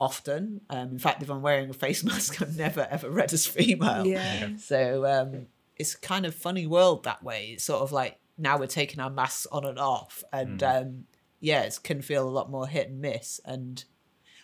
often. 0.00 0.60
Um, 0.70 0.90
in 0.90 0.98
fact, 0.98 1.22
if 1.22 1.30
I'm 1.30 1.42
wearing 1.42 1.70
a 1.70 1.74
face 1.74 2.04
mask, 2.10 2.40
I'm 2.40 2.56
never 2.56 2.86
ever 2.90 3.10
read 3.10 3.32
as 3.32 3.46
female. 3.46 4.06
Yeah. 4.06 4.56
So 4.58 5.06
um, 5.06 5.46
it's 5.76 5.94
kind 5.94 6.26
of 6.26 6.34
funny 6.34 6.66
world 6.66 7.04
that 7.04 7.22
way. 7.22 7.50
It's 7.54 7.64
sort 7.64 7.82
of 7.82 7.92
like 7.92 8.18
now 8.38 8.58
we're 8.58 8.66
taking 8.66 9.00
our 9.00 9.10
masks 9.10 9.46
on 9.52 9.64
and 9.64 9.78
off, 9.78 10.24
and 10.32 10.62
um, 10.62 11.04
yeah, 11.42 11.62
it 11.62 11.78
can 11.82 12.00
feel 12.00 12.26
a 12.26 12.30
lot 12.30 12.50
more 12.50 12.66
hit 12.66 12.88
and 12.88 13.00
miss. 13.00 13.40
And 13.44 13.84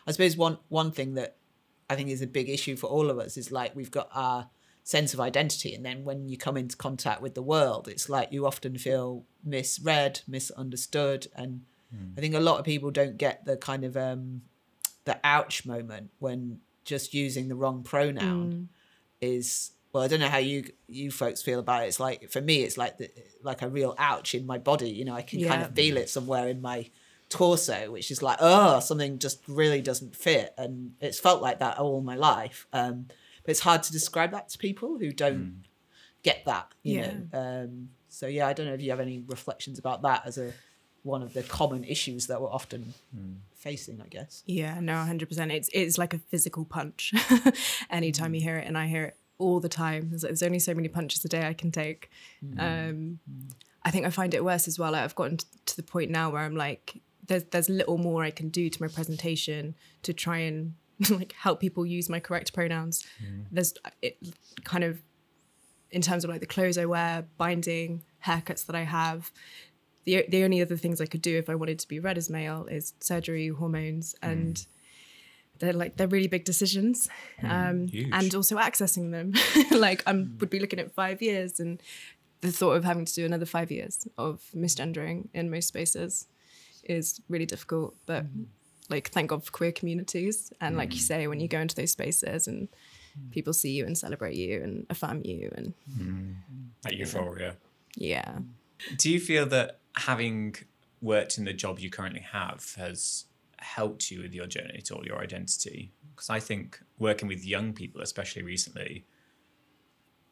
I 0.06 0.12
suppose 0.12 0.36
one 0.36 0.58
one 0.68 0.92
thing 0.92 1.14
that 1.14 1.36
I 1.88 1.94
think 1.94 2.10
is 2.10 2.20
a 2.20 2.26
big 2.26 2.50
issue 2.50 2.76
for 2.76 2.88
all 2.88 3.08
of 3.08 3.18
us 3.18 3.36
is 3.38 3.50
like 3.50 3.74
we've 3.74 3.90
got 3.90 4.10
our 4.14 4.50
sense 4.82 5.14
of 5.14 5.20
identity, 5.20 5.74
and 5.74 5.84
then 5.86 6.04
when 6.04 6.28
you 6.28 6.36
come 6.36 6.56
into 6.56 6.76
contact 6.76 7.22
with 7.22 7.34
the 7.34 7.42
world, 7.42 7.88
it's 7.88 8.08
like 8.08 8.32
you 8.32 8.46
often 8.46 8.76
feel 8.76 9.24
misread, 9.44 10.20
misunderstood, 10.26 11.28
and 11.34 11.62
I 12.16 12.20
think 12.20 12.34
a 12.34 12.40
lot 12.40 12.58
of 12.58 12.66
people 12.66 12.90
don't 12.90 13.16
get 13.16 13.44
the 13.46 13.56
kind 13.56 13.84
of 13.84 13.96
um, 13.96 14.42
the 15.04 15.18
ouch 15.24 15.64
moment 15.64 16.10
when 16.18 16.60
just 16.84 17.14
using 17.14 17.48
the 17.48 17.54
wrong 17.54 17.82
pronoun 17.82 18.68
is 19.20 19.70
well 19.92 20.02
i 20.02 20.08
don't 20.08 20.20
know 20.20 20.28
how 20.28 20.38
you 20.38 20.64
you 20.86 21.10
folks 21.10 21.42
feel 21.42 21.58
about 21.60 21.82
it. 21.84 21.86
It's 21.88 22.00
like 22.00 22.30
for 22.30 22.40
me 22.40 22.62
it's 22.62 22.76
like 22.76 22.98
the, 22.98 23.10
like 23.42 23.62
a 23.62 23.68
real 23.68 23.94
ouch 23.98 24.34
in 24.34 24.46
my 24.46 24.58
body. 24.58 24.90
You 24.90 25.04
know 25.04 25.14
i 25.14 25.22
can 25.22 25.40
kind 25.44 25.62
of 25.62 25.74
feel 25.74 25.96
it 25.96 26.08
somewhere 26.10 26.48
in 26.48 26.60
my 26.60 26.90
torso 27.30 27.90
which 27.92 28.10
is 28.10 28.22
like 28.22 28.38
oh 28.40 28.80
something 28.80 29.18
just 29.18 29.42
really 29.48 29.80
doesn't 29.82 30.16
fit. 30.16 30.54
And 30.56 30.92
it's 31.00 31.20
felt 31.20 31.42
like 31.42 31.58
that 31.60 31.78
all 31.78 32.00
my 32.00 32.16
life. 32.16 32.66
Um 32.72 33.06
but 33.42 33.50
it's 33.52 33.60
hard 33.60 33.82
to 33.84 33.92
describe 33.92 34.30
that 34.32 34.48
to 34.50 34.58
people 34.58 34.98
who 34.98 35.10
don't 35.12 35.64
get 36.22 36.44
that 36.46 36.72
you 36.82 36.98
Yeah. 37.00 37.12
know? 37.32 37.38
Um 37.64 37.90
so 38.08 38.26
yeah 38.26 38.46
i 38.48 38.52
don't 38.54 38.66
know 38.66 38.74
if 38.74 38.80
you 38.82 38.90
have 38.90 39.00
any 39.00 39.22
reflections 39.26 39.78
about 39.78 40.02
that 40.02 40.22
as 40.26 40.38
a 40.38 40.52
one 41.02 41.22
of 41.22 41.32
the 41.32 41.42
common 41.44 41.84
issues 41.84 42.26
that 42.26 42.40
we're 42.42 42.50
often 42.50 42.92
facing 43.54 44.00
i 44.00 44.06
guess. 44.08 44.42
Yeah, 44.46 44.78
no, 44.80 44.94
hundred 44.96 45.28
percent. 45.28 45.52
It's 45.52 45.68
it's 45.72 45.96
like 45.98 46.12
a 46.14 46.18
physical 46.18 46.64
punch. 46.64 47.12
Anytime 47.90 48.34
you 48.34 48.40
hear 48.40 48.56
it, 48.56 48.66
and 48.66 48.76
I 48.76 48.86
hear 48.86 49.04
it 49.04 49.16
all 49.38 49.60
the 49.60 49.68
time. 49.68 50.10
There's, 50.10 50.22
there's 50.22 50.42
only 50.42 50.58
so 50.58 50.74
many 50.74 50.88
punches 50.88 51.24
a 51.24 51.28
day 51.28 51.46
I 51.46 51.54
can 51.54 51.70
take. 51.70 52.10
Mm-hmm. 52.44 52.60
Um, 52.60 53.20
mm-hmm. 53.30 53.48
I 53.84 53.90
think 53.90 54.06
I 54.06 54.10
find 54.10 54.34
it 54.34 54.44
worse 54.44 54.68
as 54.68 54.78
well. 54.78 54.92
Like 54.92 55.04
I've 55.04 55.14
gotten 55.14 55.38
to 55.66 55.76
the 55.76 55.82
point 55.82 56.10
now 56.10 56.30
where 56.30 56.42
I'm 56.42 56.56
like, 56.56 57.00
there's 57.26 57.44
there's 57.44 57.68
little 57.68 57.98
more 57.98 58.24
I 58.24 58.30
can 58.30 58.48
do 58.48 58.68
to 58.68 58.82
my 58.82 58.88
presentation 58.88 59.74
to 60.02 60.12
try 60.12 60.38
and 60.38 60.74
like 61.10 61.32
help 61.32 61.60
people 61.60 61.86
use 61.86 62.08
my 62.08 62.20
correct 62.20 62.52
pronouns. 62.52 63.06
Mm-hmm. 63.22 63.42
There's 63.52 63.74
uh, 63.84 63.90
it 64.02 64.18
kind 64.64 64.84
of 64.84 65.00
in 65.90 66.02
terms 66.02 66.24
of 66.24 66.30
like 66.30 66.40
the 66.40 66.46
clothes 66.46 66.76
I 66.76 66.86
wear, 66.86 67.26
binding, 67.36 68.02
haircuts 68.26 68.66
that 68.66 68.76
I 68.76 68.82
have. 68.82 69.30
The 70.04 70.24
the 70.28 70.44
only 70.44 70.60
other 70.60 70.76
things 70.76 71.00
I 71.00 71.06
could 71.06 71.22
do 71.22 71.36
if 71.38 71.48
I 71.48 71.54
wanted 71.54 71.78
to 71.78 71.88
be 71.88 72.00
read 72.00 72.18
as 72.18 72.28
male 72.28 72.66
is 72.66 72.94
surgery, 73.00 73.48
hormones, 73.48 74.14
and 74.22 74.66
they're 75.58 75.72
like 75.72 75.96
they're 75.96 76.08
really 76.08 76.28
big 76.28 76.44
decisions, 76.44 77.08
hmm, 77.40 77.50
um, 77.50 77.88
huge. 77.88 78.08
and 78.12 78.34
also 78.34 78.56
accessing 78.56 79.10
them. 79.10 79.34
like 79.78 80.02
I 80.06 80.12
hmm. 80.12 80.38
would 80.38 80.50
be 80.50 80.60
looking 80.60 80.78
at 80.78 80.92
five 80.92 81.22
years, 81.22 81.60
and 81.60 81.82
the 82.40 82.52
thought 82.52 82.72
of 82.72 82.84
having 82.84 83.04
to 83.04 83.14
do 83.14 83.24
another 83.24 83.46
five 83.46 83.70
years 83.70 84.06
of 84.16 84.42
misgendering 84.54 85.28
in 85.34 85.50
most 85.50 85.68
spaces 85.68 86.28
is 86.84 87.20
really 87.28 87.46
difficult. 87.46 87.94
But 88.06 88.24
hmm. 88.24 88.44
like, 88.88 89.10
thank 89.10 89.30
God 89.30 89.44
for 89.44 89.52
queer 89.52 89.72
communities, 89.72 90.52
and 90.60 90.76
like 90.76 90.92
you 90.94 91.00
say, 91.00 91.26
when 91.26 91.40
you 91.40 91.48
go 91.48 91.60
into 91.60 91.74
those 91.74 91.92
spaces 91.92 92.46
and 92.46 92.68
people 93.30 93.52
see 93.52 93.70
you 93.72 93.84
and 93.84 93.98
celebrate 93.98 94.36
you 94.36 94.62
and 94.62 94.86
affirm 94.90 95.22
you, 95.24 95.50
and 95.56 95.74
Like 96.84 96.94
euphoria. 96.94 97.56
yeah. 97.96 98.38
Do 98.96 99.10
you 99.10 99.18
feel 99.18 99.44
that 99.46 99.80
having 99.96 100.54
worked 101.00 101.38
in 101.38 101.44
the 101.44 101.52
job 101.52 101.78
you 101.78 101.90
currently 101.90 102.20
have 102.20 102.74
has 102.76 103.24
helped 103.60 104.10
you 104.10 104.22
with 104.22 104.34
your 104.34 104.46
journey 104.46 104.82
all, 104.92 105.04
your 105.04 105.18
identity? 105.18 105.92
Because 106.14 106.30
I 106.30 106.40
think 106.40 106.80
working 106.98 107.28
with 107.28 107.44
young 107.44 107.72
people, 107.72 108.00
especially 108.00 108.42
recently, 108.42 109.04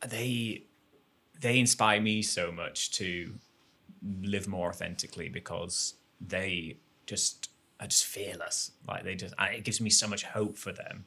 they 0.06 0.64
they 1.40 1.58
inspire 1.58 2.00
me 2.00 2.22
so 2.22 2.50
much 2.50 2.90
to 2.92 3.34
live 4.22 4.48
more 4.48 4.70
authentically 4.70 5.28
because 5.28 5.94
they 6.20 6.78
just 7.06 7.50
are 7.80 7.86
just 7.86 8.06
fearless. 8.06 8.72
Like 8.88 9.04
they 9.04 9.14
just, 9.14 9.34
it 9.38 9.64
gives 9.64 9.80
me 9.80 9.90
so 9.90 10.08
much 10.08 10.24
hope 10.24 10.56
for 10.56 10.72
them. 10.72 11.04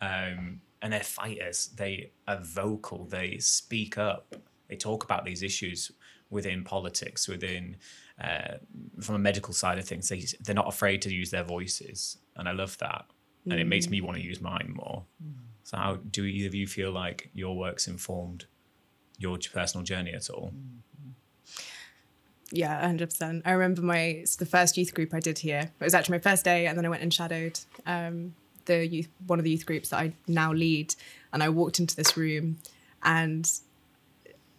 Um, 0.00 0.60
and 0.82 0.92
they're 0.92 1.00
fighters. 1.00 1.68
They 1.76 2.10
are 2.26 2.38
vocal. 2.40 3.04
They 3.04 3.38
speak 3.38 3.98
up. 3.98 4.34
They 4.68 4.76
talk 4.76 5.04
about 5.04 5.24
these 5.24 5.42
issues 5.42 5.92
within 6.30 6.64
politics, 6.64 7.28
within 7.28 7.76
uh, 8.22 8.54
from 9.00 9.16
a 9.16 9.18
medical 9.18 9.52
side 9.52 9.78
of 9.78 9.84
things. 9.84 10.08
They 10.08 10.24
they're 10.40 10.54
not 10.54 10.68
afraid 10.68 11.02
to 11.02 11.12
use 11.12 11.30
their 11.30 11.44
voices, 11.44 12.18
and 12.36 12.48
I 12.48 12.52
love 12.52 12.78
that. 12.78 13.06
And 13.46 13.58
it 13.58 13.66
makes 13.66 13.88
me 13.88 14.02
want 14.02 14.18
to 14.18 14.22
use 14.22 14.40
mine 14.40 14.74
more. 14.76 15.04
So, 15.62 15.76
how 15.76 15.94
do 16.10 16.24
either 16.24 16.46
of 16.46 16.54
you 16.54 16.66
feel 16.66 16.92
like 16.92 17.30
your 17.32 17.56
work's 17.56 17.88
informed 17.88 18.44
your 19.18 19.38
personal 19.52 19.82
journey 19.82 20.12
at 20.12 20.28
all? 20.28 20.52
Yeah, 22.52 22.80
hundred 22.80 23.10
percent. 23.10 23.42
I 23.44 23.52
remember 23.52 23.82
my 23.82 24.24
the 24.38 24.46
first 24.46 24.76
youth 24.76 24.94
group 24.94 25.14
I 25.14 25.20
did 25.20 25.38
here. 25.38 25.70
It 25.80 25.84
was 25.84 25.94
actually 25.94 26.18
my 26.18 26.22
first 26.22 26.44
day, 26.44 26.66
and 26.66 26.76
then 26.76 26.84
I 26.84 26.88
went 26.88 27.02
and 27.02 27.14
shadowed 27.14 27.60
um, 27.86 28.34
the 28.64 28.86
youth 28.86 29.08
one 29.26 29.38
of 29.38 29.44
the 29.44 29.50
youth 29.50 29.66
groups 29.66 29.90
that 29.90 29.98
I 29.98 30.12
now 30.26 30.52
lead. 30.52 30.94
And 31.32 31.42
I 31.42 31.48
walked 31.48 31.78
into 31.78 31.94
this 31.94 32.16
room, 32.16 32.58
and 33.02 33.50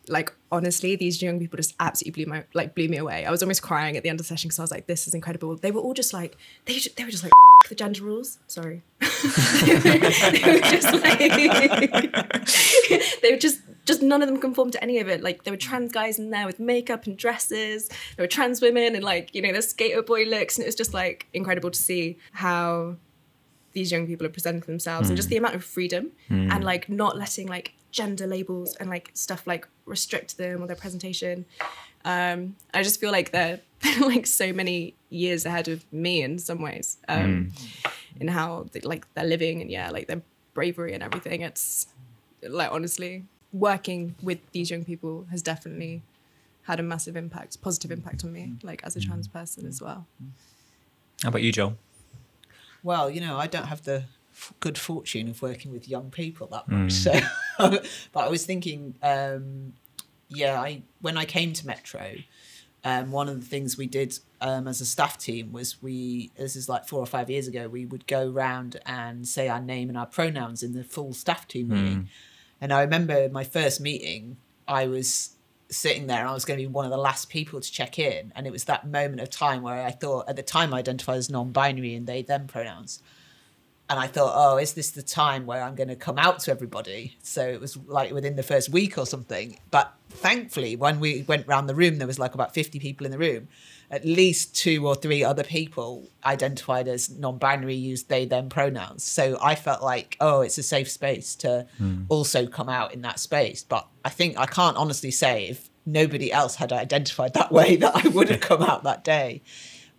like 0.07 0.33
honestly, 0.51 0.95
these 0.95 1.21
young 1.21 1.39
people 1.39 1.57
just 1.57 1.75
absolutely 1.79 2.23
blew 2.23 2.33
my 2.33 2.43
like 2.53 2.75
blew 2.75 2.87
me 2.87 2.97
away. 2.97 3.25
I 3.25 3.31
was 3.31 3.41
almost 3.41 3.61
crying 3.61 3.97
at 3.97 4.03
the 4.03 4.09
end 4.09 4.19
of 4.19 4.25
the 4.25 4.27
session 4.27 4.49
because 4.49 4.59
I 4.59 4.63
was 4.63 4.71
like, 4.71 4.87
"This 4.87 5.07
is 5.07 5.13
incredible." 5.13 5.55
They 5.55 5.71
were 5.71 5.81
all 5.81 5.93
just 5.93 6.13
like 6.13 6.37
they 6.65 6.79
they 6.95 7.03
were 7.03 7.11
just 7.11 7.23
like 7.23 7.31
the 7.69 7.75
gender 7.75 8.03
rules. 8.03 8.39
Sorry, 8.47 8.81
they 8.99 9.05
were 9.05 10.59
just 10.59 10.93
like 10.93 11.19
they 13.21 13.31
were 13.31 13.37
just 13.37 13.61
just 13.85 14.01
none 14.01 14.21
of 14.21 14.27
them 14.27 14.39
conformed 14.39 14.73
to 14.73 14.83
any 14.83 14.99
of 14.99 15.07
it. 15.07 15.21
Like 15.21 15.43
there 15.43 15.53
were 15.53 15.57
trans 15.57 15.91
guys 15.91 16.19
in 16.19 16.31
there 16.31 16.45
with 16.45 16.59
makeup 16.59 17.05
and 17.05 17.17
dresses. 17.17 17.87
There 18.15 18.23
were 18.23 18.27
trans 18.27 18.61
women 18.61 18.95
and 18.95 19.03
like 19.03 19.33
you 19.35 19.41
know 19.41 19.53
the 19.53 19.61
skater 19.61 20.01
boy 20.01 20.23
looks, 20.23 20.57
and 20.57 20.63
it 20.63 20.67
was 20.67 20.75
just 20.75 20.93
like 20.93 21.27
incredible 21.33 21.71
to 21.71 21.79
see 21.79 22.17
how 22.33 22.97
these 23.73 23.91
young 23.91 24.05
people 24.05 24.25
are 24.25 24.31
presenting 24.31 24.61
themselves 24.61 25.09
and 25.09 25.15
hmm. 25.15 25.17
just 25.17 25.29
the 25.29 25.37
amount 25.37 25.55
of 25.55 25.63
freedom 25.63 26.11
hmm. 26.27 26.51
and 26.51 26.63
like 26.63 26.89
not 26.89 27.17
letting 27.17 27.47
like 27.47 27.73
gender 27.91 28.27
labels 28.27 28.75
and 28.77 28.89
like 28.89 29.11
stuff 29.13 29.45
like 29.45 29.67
restrict 29.85 30.37
them 30.37 30.61
or 30.63 30.67
their 30.67 30.75
presentation. 30.75 31.45
Um, 32.03 32.55
I 32.73 32.83
just 32.83 32.99
feel 32.99 33.11
like 33.11 33.31
they're 33.31 33.59
like 34.01 34.25
so 34.25 34.53
many 34.53 34.95
years 35.09 35.45
ahead 35.45 35.67
of 35.67 35.91
me 35.91 36.21
in 36.23 36.39
some 36.39 36.61
ways 36.61 36.97
um, 37.07 37.51
in 38.19 38.27
how 38.27 38.67
they, 38.71 38.79
like 38.81 39.11
they're 39.13 39.25
living 39.25 39.61
and 39.61 39.69
yeah, 39.69 39.89
like 39.91 40.07
their 40.07 40.21
bravery 40.53 40.93
and 40.93 41.03
everything. 41.03 41.41
It's 41.41 41.87
like 42.47 42.71
honestly 42.71 43.25
working 43.53 44.15
with 44.21 44.39
these 44.51 44.71
young 44.71 44.85
people 44.85 45.27
has 45.29 45.41
definitely 45.41 46.01
had 46.63 46.79
a 46.79 46.83
massive 46.83 47.15
impact, 47.15 47.61
positive 47.61 47.91
impact 47.91 48.23
on 48.23 48.31
me, 48.31 48.53
like 48.63 48.81
as 48.83 48.95
a 48.95 49.01
trans 49.01 49.27
person 49.27 49.67
as 49.67 49.81
well. 49.81 50.07
How 51.23 51.29
about 51.29 51.41
you, 51.41 51.51
Joel? 51.51 51.77
Well, 52.83 53.09
you 53.09 53.21
know, 53.21 53.37
I 53.37 53.47
don't 53.47 53.65
have 53.65 53.83
the 53.83 53.95
f- 53.95 54.05
good 54.59 54.77
fortune 54.77 55.29
of 55.29 55.41
working 55.41 55.71
with 55.71 55.87
young 55.87 56.09
people 56.09 56.47
that 56.47 56.67
much. 56.67 56.91
So, 56.91 57.13
but 57.57 57.85
I 58.15 58.29
was 58.29 58.45
thinking, 58.45 58.95
um, 59.01 59.73
yeah, 60.29 60.59
I 60.59 60.83
when 61.01 61.17
I 61.17 61.25
came 61.25 61.53
to 61.53 61.67
Metro, 61.67 62.15
um, 62.83 63.11
one 63.11 63.29
of 63.29 63.39
the 63.39 63.45
things 63.45 63.77
we 63.77 63.87
did 63.87 64.17
um, 64.39 64.67
as 64.67 64.81
a 64.81 64.85
staff 64.85 65.17
team 65.17 65.51
was 65.51 65.81
we 65.81 66.31
this 66.35 66.55
is 66.55 66.67
like 66.67 66.87
four 66.87 66.99
or 66.99 67.05
five 67.05 67.29
years 67.29 67.47
ago 67.47 67.67
we 67.67 67.85
would 67.85 68.07
go 68.07 68.27
round 68.27 68.79
and 68.85 69.27
say 69.27 69.47
our 69.47 69.61
name 69.61 69.89
and 69.89 69.97
our 69.97 70.05
pronouns 70.05 70.63
in 70.63 70.73
the 70.73 70.83
full 70.83 71.13
staff 71.13 71.47
team 71.47 71.69
meeting. 71.69 72.09
And 72.59 72.71
I 72.71 72.81
remember 72.81 73.27
my 73.29 73.43
first 73.43 73.81
meeting, 73.81 74.37
I 74.67 74.85
was 74.85 75.35
sitting 75.71 76.07
there 76.07 76.19
and 76.19 76.29
I 76.29 76.33
was 76.33 76.45
going 76.45 76.59
to 76.59 76.63
be 76.63 76.71
one 76.71 76.85
of 76.85 76.91
the 76.91 76.97
last 76.97 77.29
people 77.29 77.59
to 77.59 77.71
check 77.71 77.97
in. 77.97 78.31
And 78.35 78.45
it 78.45 78.51
was 78.51 78.65
that 78.65 78.87
moment 78.87 79.21
of 79.21 79.29
time 79.29 79.63
where 79.63 79.83
I 79.83 79.91
thought, 79.91 80.29
at 80.29 80.35
the 80.35 80.43
time, 80.43 80.73
I 80.73 80.79
identified 80.79 81.17
as 81.17 81.29
non 81.29 81.51
binary 81.51 81.95
and 81.95 82.05
they 82.05 82.21
them 82.21 82.45
pronouns. 82.45 83.01
And 83.91 83.99
I 83.99 84.07
thought, 84.07 84.31
oh, 84.33 84.55
is 84.55 84.71
this 84.71 84.91
the 84.91 85.01
time 85.01 85.45
where 85.45 85.61
I'm 85.61 85.75
going 85.75 85.89
to 85.89 85.97
come 85.97 86.17
out 86.17 86.39
to 86.43 86.51
everybody? 86.51 87.17
So 87.23 87.45
it 87.45 87.59
was 87.59 87.75
like 87.75 88.13
within 88.13 88.37
the 88.37 88.41
first 88.41 88.69
week 88.69 88.97
or 88.97 89.05
something. 89.05 89.59
But 89.69 89.93
thankfully, 90.09 90.77
when 90.77 91.01
we 91.01 91.23
went 91.23 91.45
round 91.45 91.67
the 91.67 91.75
room, 91.75 91.97
there 91.97 92.07
was 92.07 92.17
like 92.17 92.33
about 92.33 92.53
50 92.53 92.79
people 92.79 93.05
in 93.05 93.11
the 93.11 93.17
room. 93.17 93.49
At 93.89 94.05
least 94.05 94.55
two 94.55 94.87
or 94.87 94.95
three 94.95 95.25
other 95.25 95.43
people 95.43 96.07
identified 96.23 96.87
as 96.87 97.09
non 97.09 97.37
binary 97.37 97.75
used 97.75 98.07
they 98.07 98.23
them 98.23 98.47
pronouns. 98.47 99.03
So 99.03 99.37
I 99.43 99.55
felt 99.55 99.83
like, 99.83 100.15
oh, 100.21 100.39
it's 100.39 100.57
a 100.57 100.63
safe 100.63 100.89
space 100.89 101.35
to 101.37 101.67
hmm. 101.77 102.03
also 102.07 102.47
come 102.47 102.69
out 102.69 102.93
in 102.93 103.01
that 103.01 103.19
space. 103.19 103.65
But 103.65 103.89
I 104.05 104.09
think 104.09 104.39
I 104.39 104.45
can't 104.45 104.77
honestly 104.77 105.11
say 105.11 105.49
if 105.49 105.69
nobody 105.85 106.31
else 106.31 106.55
had 106.55 106.71
identified 106.71 107.33
that 107.33 107.51
way 107.57 107.75
that 107.75 108.05
I 108.05 108.07
would 108.07 108.29
have 108.29 108.39
come 108.39 108.61
out 108.61 108.83
that 108.83 109.03
day. 109.03 109.41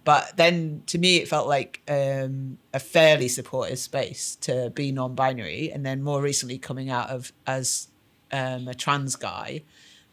But 0.05 0.37
then 0.37 0.83
to 0.87 0.99
me, 0.99 1.19
it 1.19 1.29
felt 1.29 1.47
like 1.47 1.81
um, 1.89 2.59
a 2.75 2.81
fairly 2.81 3.29
supportive 3.29 3.79
space 3.79 4.37
to 4.43 4.71
be 4.71 4.91
non 4.91 5.15
binary. 5.15 5.71
And 5.71 5.87
then 5.87 6.03
more 6.03 6.21
recently, 6.21 6.59
coming 6.59 6.91
out 6.91 7.11
of 7.11 7.33
as 7.47 7.89
um, 8.33 8.67
a 8.67 8.75
trans 8.75 9.17
guy, 9.17 9.63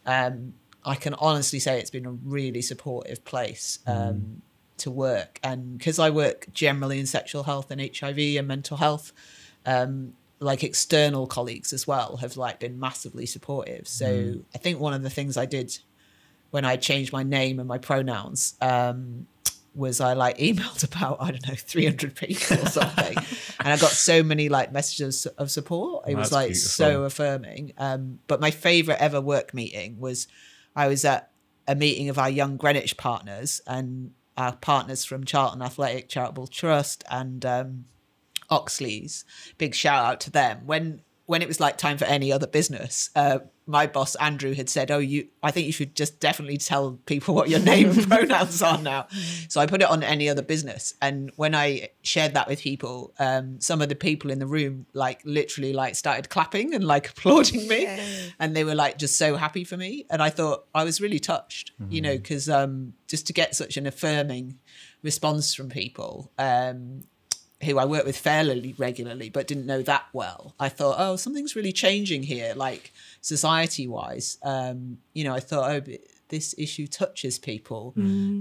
um, 0.06 0.54
I 0.86 0.96
can 0.96 1.14
honestly 1.16 1.60
say 1.60 1.80
it's 1.80 1.90
been 1.90 2.06
a 2.06 2.12
really 2.12 2.62
supportive 2.62 3.26
place 3.26 3.80
um, 3.88 4.42
to 4.78 4.92
work. 4.92 5.40
And 5.44 5.78
because 5.78 6.00
I 6.00 6.10
work 6.10 6.48
generally 6.54 7.00
in 7.00 7.06
sexual 7.06 7.44
health 7.44 7.72
and 7.72 7.82
HIV 7.82 8.18
and 8.18 8.48
mental 8.48 8.78
health, 8.78 9.12
um, 9.66 10.14
like 10.40 10.64
external 10.64 11.28
colleagues 11.28 11.74
as 11.74 11.86
well 11.86 12.18
have 12.18 12.38
like 12.38 12.60
been 12.60 12.80
massively 12.80 13.26
supportive. 13.26 13.88
So 13.88 14.36
I 14.56 14.58
think 14.58 14.80
one 14.80 14.94
of 14.94 15.04
the 15.04 15.10
things 15.10 15.36
I 15.36 15.46
did 15.46 15.78
when 16.52 16.66
I 16.66 16.78
changed 16.78 17.12
my 17.12 17.24
name 17.24 17.60
and 17.60 17.68
my 17.68 17.78
pronouns 17.78 18.56
um, 18.62 19.28
was 19.80 20.00
I 20.00 20.14
like 20.14 20.38
emailed 20.38 20.84
about 20.96 21.18
I 21.20 21.32
don't 21.32 21.48
know 21.48 21.56
300 21.56 22.16
people 22.16 22.60
or 22.60 22.66
something, 22.68 23.18
and 23.60 23.68
I 23.68 23.78
got 23.78 23.92
so 23.92 24.22
many 24.22 24.50
like 24.50 24.72
messages 24.72 25.26
of 25.26 25.50
support. 25.50 26.08
It 26.08 26.16
was 26.16 26.32
like 26.32 26.50
beautiful. 26.50 26.70
so 26.70 27.04
affirming. 27.04 27.74
Um, 27.78 28.20
but 28.28 28.40
my 28.40 28.52
favorite 28.52 28.98
ever 29.00 29.20
work 29.20 29.54
meeting 29.54 30.00
was 30.00 30.28
I 30.76 30.88
was 30.88 31.06
at 31.06 31.32
a 31.68 31.76
meeting 31.76 32.10
of 32.10 32.20
our 32.20 32.30
young 32.30 32.58
Greenwich 32.58 32.98
partners 32.98 33.62
and 33.66 34.12
our 34.38 34.56
partners 34.56 35.06
from 35.06 35.24
Charlton 35.24 35.62
Athletic 35.62 36.10
Charitable 36.10 36.48
Trust 36.48 37.04
and 37.10 37.46
um, 37.46 37.86
Oxleas'. 38.50 39.26
Big 39.58 39.76
shout 39.76 40.06
out 40.06 40.20
to 40.22 40.32
them. 40.32 40.62
When 40.66 41.02
when 41.30 41.44
it 41.44 41.48
was 41.48 41.60
like 41.60 41.78
time 41.78 41.96
for 41.96 42.06
any 42.06 42.32
other 42.32 42.48
business, 42.48 43.12
uh, 43.16 43.38
my 43.68 43.86
boss 43.86 44.16
Andrew 44.16 44.56
had 44.56 44.68
said, 44.68 44.90
"Oh, 44.90 44.98
you, 44.98 45.28
I 45.44 45.52
think 45.52 45.68
you 45.68 45.72
should 45.72 45.96
just 45.96 46.20
definitely 46.20 46.58
tell 46.58 46.94
people 47.06 47.36
what 47.36 47.50
your 47.50 47.60
name 47.60 47.92
and 47.92 48.08
pronouns 48.10 48.64
are 48.64 48.82
now." 48.82 49.06
So 49.48 49.62
I 49.62 49.68
put 49.68 49.84
it 49.84 49.88
on 49.92 50.02
any 50.02 50.28
other 50.28 50.42
business, 50.42 50.96
and 51.04 51.32
when 51.36 51.54
I 51.54 51.90
shared 52.02 52.34
that 52.34 52.48
with 52.48 52.62
people, 52.62 53.14
um, 53.20 53.62
some 53.62 53.80
of 53.80 53.90
the 53.90 53.96
people 53.96 54.32
in 54.32 54.40
the 54.40 54.48
room 54.48 54.88
like 54.94 55.22
literally 55.24 55.72
like 55.72 55.94
started 55.94 56.32
clapping 56.32 56.74
and 56.74 56.84
like 56.84 57.10
applauding 57.12 57.68
me, 57.68 57.86
and 58.40 58.56
they 58.56 58.64
were 58.64 58.74
like 58.74 58.98
just 58.98 59.16
so 59.16 59.36
happy 59.36 59.64
for 59.64 59.78
me, 59.78 60.08
and 60.10 60.24
I 60.24 60.32
thought 60.32 60.66
I 60.74 60.84
was 60.84 61.00
really 61.00 61.20
touched, 61.20 61.74
you 61.92 62.02
know, 62.02 62.18
because 62.18 62.50
um, 62.50 62.94
just 63.08 63.28
to 63.28 63.34
get 63.34 63.54
such 63.54 63.78
an 63.78 63.86
affirming 63.86 64.58
response 65.04 65.54
from 65.54 65.70
people. 65.70 66.32
Um, 66.40 67.04
who 67.64 67.78
I 67.78 67.86
work 67.86 68.06
with 68.06 68.18
fairly 68.18 68.74
regularly, 68.78 69.30
but 69.30 69.48
didn't 69.48 69.66
know 69.66 69.82
that 69.82 70.06
well. 70.14 70.56
I 70.60 70.70
thought, 70.70 70.96
oh, 70.98 71.18
something's 71.18 71.56
really 71.56 71.74
changing 71.74 72.24
here, 72.24 72.54
like 72.56 72.94
society 73.22 73.86
wise. 73.86 74.38
Um, 74.44 75.00
you 75.14 75.26
know, 75.26 75.34
I 75.34 75.42
thought, 75.42 75.70
oh, 75.70 75.94
this 76.30 76.56
issue 76.58 76.88
touches 76.88 77.38
people. 77.38 77.94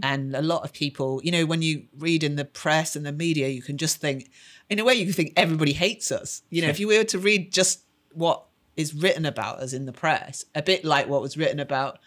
And 0.04 0.36
a 0.36 0.42
lot 0.42 0.62
of 0.62 0.72
people, 0.72 1.20
you 1.24 1.32
know, 1.32 1.46
when 1.46 1.62
you 1.62 1.84
read 1.98 2.22
in 2.22 2.36
the 2.36 2.44
press 2.44 2.94
and 2.94 3.04
the 3.04 3.12
media, 3.12 3.48
you 3.48 3.62
can 3.62 3.76
just 3.76 3.96
think, 3.96 4.30
in 4.70 4.78
a 4.78 4.84
way, 4.84 4.94
you 4.94 5.06
can 5.06 5.14
think 5.14 5.32
everybody 5.36 5.72
hates 5.72 6.12
us. 6.12 6.42
You 6.50 6.62
know, 6.62 6.68
if 6.68 6.78
you 6.80 6.86
were 6.86 7.04
to 7.04 7.18
read 7.18 7.52
just 7.52 7.80
what 8.12 8.44
is 8.76 8.94
written 8.94 9.26
about 9.26 9.58
us 9.58 9.72
in 9.72 9.86
the 9.86 9.92
press, 9.92 10.44
a 10.54 10.62
bit 10.62 10.84
like 10.84 11.08
what 11.08 11.22
was 11.22 11.36
written 11.36 11.58
about 11.58 11.98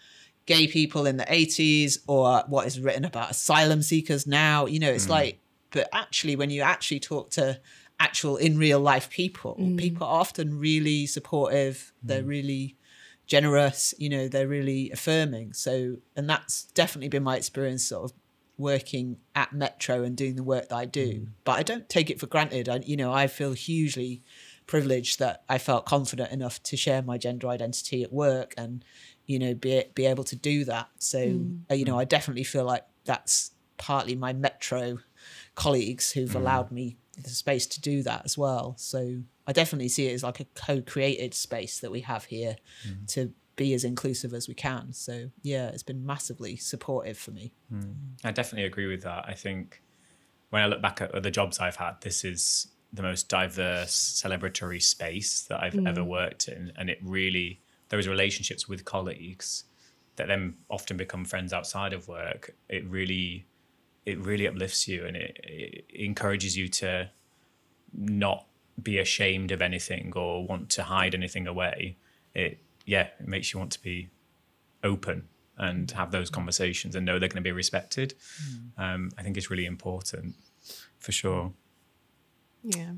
gay 0.46 0.66
people 0.66 1.06
in 1.06 1.18
the 1.18 1.24
80s 1.24 1.98
or 2.06 2.42
what 2.48 2.66
is 2.66 2.80
written 2.80 3.04
about 3.04 3.30
asylum 3.30 3.82
seekers 3.82 4.26
now, 4.26 4.66
you 4.66 4.80
know, 4.80 4.90
it's 4.90 5.08
like, 5.08 5.38
but 5.72 5.88
actually, 5.92 6.36
when 6.36 6.50
you 6.50 6.62
actually 6.62 7.00
talk 7.00 7.30
to 7.32 7.60
actual 7.98 8.36
in 8.36 8.58
real 8.58 8.80
life 8.80 9.10
people, 9.10 9.56
mm. 9.60 9.78
people 9.78 10.06
are 10.06 10.20
often 10.20 10.58
really 10.58 11.06
supportive. 11.06 11.92
They're 12.02 12.22
mm. 12.22 12.28
really 12.28 12.76
generous, 13.26 13.94
you 13.98 14.08
know, 14.08 14.28
they're 14.28 14.48
really 14.48 14.90
affirming. 14.90 15.52
So, 15.52 15.96
and 16.16 16.28
that's 16.28 16.64
definitely 16.74 17.08
been 17.08 17.22
my 17.22 17.36
experience 17.36 17.84
sort 17.84 18.10
of 18.10 18.16
working 18.58 19.16
at 19.34 19.52
Metro 19.52 20.02
and 20.02 20.16
doing 20.16 20.36
the 20.36 20.42
work 20.42 20.68
that 20.68 20.76
I 20.76 20.84
do. 20.84 21.20
Mm. 21.20 21.28
But 21.44 21.52
I 21.58 21.62
don't 21.62 21.88
take 21.88 22.10
it 22.10 22.20
for 22.20 22.26
granted. 22.26 22.68
I, 22.68 22.80
you 22.84 22.96
know, 22.96 23.12
I 23.12 23.26
feel 23.26 23.52
hugely 23.52 24.22
privileged 24.66 25.18
that 25.18 25.44
I 25.48 25.58
felt 25.58 25.86
confident 25.86 26.30
enough 26.32 26.62
to 26.64 26.76
share 26.76 27.02
my 27.02 27.18
gender 27.18 27.48
identity 27.48 28.02
at 28.02 28.12
work 28.12 28.54
and, 28.56 28.84
you 29.26 29.38
know, 29.38 29.54
be, 29.54 29.84
be 29.94 30.06
able 30.06 30.24
to 30.24 30.36
do 30.36 30.64
that. 30.66 30.88
So, 30.98 31.40
uh, 31.70 31.74
you 31.74 31.84
know, 31.84 31.98
I 31.98 32.04
definitely 32.04 32.44
feel 32.44 32.64
like 32.64 32.84
that's 33.04 33.52
partly 33.78 34.14
my 34.14 34.32
Metro 34.32 34.98
colleagues 35.54 36.12
who've 36.12 36.30
mm. 36.30 36.36
allowed 36.36 36.70
me 36.70 36.96
the 37.22 37.28
space 37.28 37.66
to 37.66 37.80
do 37.80 38.02
that 38.02 38.22
as 38.24 38.38
well. 38.38 38.74
So 38.78 39.18
I 39.46 39.52
definitely 39.52 39.88
see 39.88 40.06
it 40.06 40.14
as 40.14 40.22
like 40.22 40.40
a 40.40 40.46
co-created 40.54 41.34
space 41.34 41.80
that 41.80 41.90
we 41.90 42.00
have 42.00 42.24
here 42.24 42.56
mm. 42.88 43.06
to 43.14 43.32
be 43.54 43.74
as 43.74 43.84
inclusive 43.84 44.32
as 44.32 44.48
we 44.48 44.54
can. 44.54 44.92
So 44.92 45.30
yeah, 45.42 45.68
it's 45.68 45.82
been 45.82 46.06
massively 46.06 46.56
supportive 46.56 47.18
for 47.18 47.32
me. 47.32 47.52
Mm. 47.72 47.94
I 48.24 48.30
definitely 48.30 48.66
agree 48.66 48.86
with 48.86 49.02
that. 49.02 49.24
I 49.28 49.34
think 49.34 49.82
when 50.50 50.62
I 50.62 50.66
look 50.66 50.80
back 50.80 51.00
at 51.00 51.22
the 51.22 51.30
jobs 51.30 51.58
I've 51.58 51.76
had, 51.76 52.00
this 52.00 52.24
is 52.24 52.68
the 52.92 53.02
most 53.02 53.28
diverse 53.28 54.22
celebratory 54.22 54.82
space 54.82 55.42
that 55.48 55.62
I've 55.62 55.86
ever 55.86 56.04
worked 56.04 56.48
in. 56.48 56.72
And 56.76 56.90
it 56.90 56.98
really, 57.02 57.60
those 57.88 58.06
relationships 58.06 58.68
with 58.68 58.84
colleagues 58.84 59.64
that 60.16 60.28
then 60.28 60.54
often 60.68 60.98
become 60.98 61.24
friends 61.24 61.54
outside 61.54 61.94
of 61.94 62.06
work, 62.06 62.54
it 62.68 62.86
really, 62.86 63.46
it 64.04 64.18
really 64.18 64.46
uplifts 64.46 64.88
you 64.88 65.06
and 65.06 65.16
it, 65.16 65.38
it 65.42 65.84
encourages 65.94 66.56
you 66.56 66.68
to 66.68 67.10
not 67.94 68.46
be 68.82 68.98
ashamed 68.98 69.52
of 69.52 69.62
anything 69.62 70.12
or 70.16 70.46
want 70.46 70.70
to 70.70 70.82
hide 70.84 71.14
anything 71.14 71.46
away. 71.46 71.96
It, 72.34 72.58
yeah, 72.86 73.08
it 73.20 73.28
makes 73.28 73.52
you 73.52 73.58
want 73.58 73.72
to 73.72 73.82
be 73.82 74.08
open 74.82 75.28
and 75.58 75.90
have 75.92 76.10
those 76.10 76.30
conversations 76.30 76.96
and 76.96 77.06
know 77.06 77.18
they're 77.18 77.28
going 77.28 77.36
to 77.36 77.42
be 77.42 77.52
respected. 77.52 78.14
Um, 78.78 79.10
I 79.18 79.22
think 79.22 79.36
it's 79.36 79.50
really 79.50 79.66
important 79.66 80.34
for 80.98 81.12
sure. 81.12 81.52
Yeah. 82.64 82.92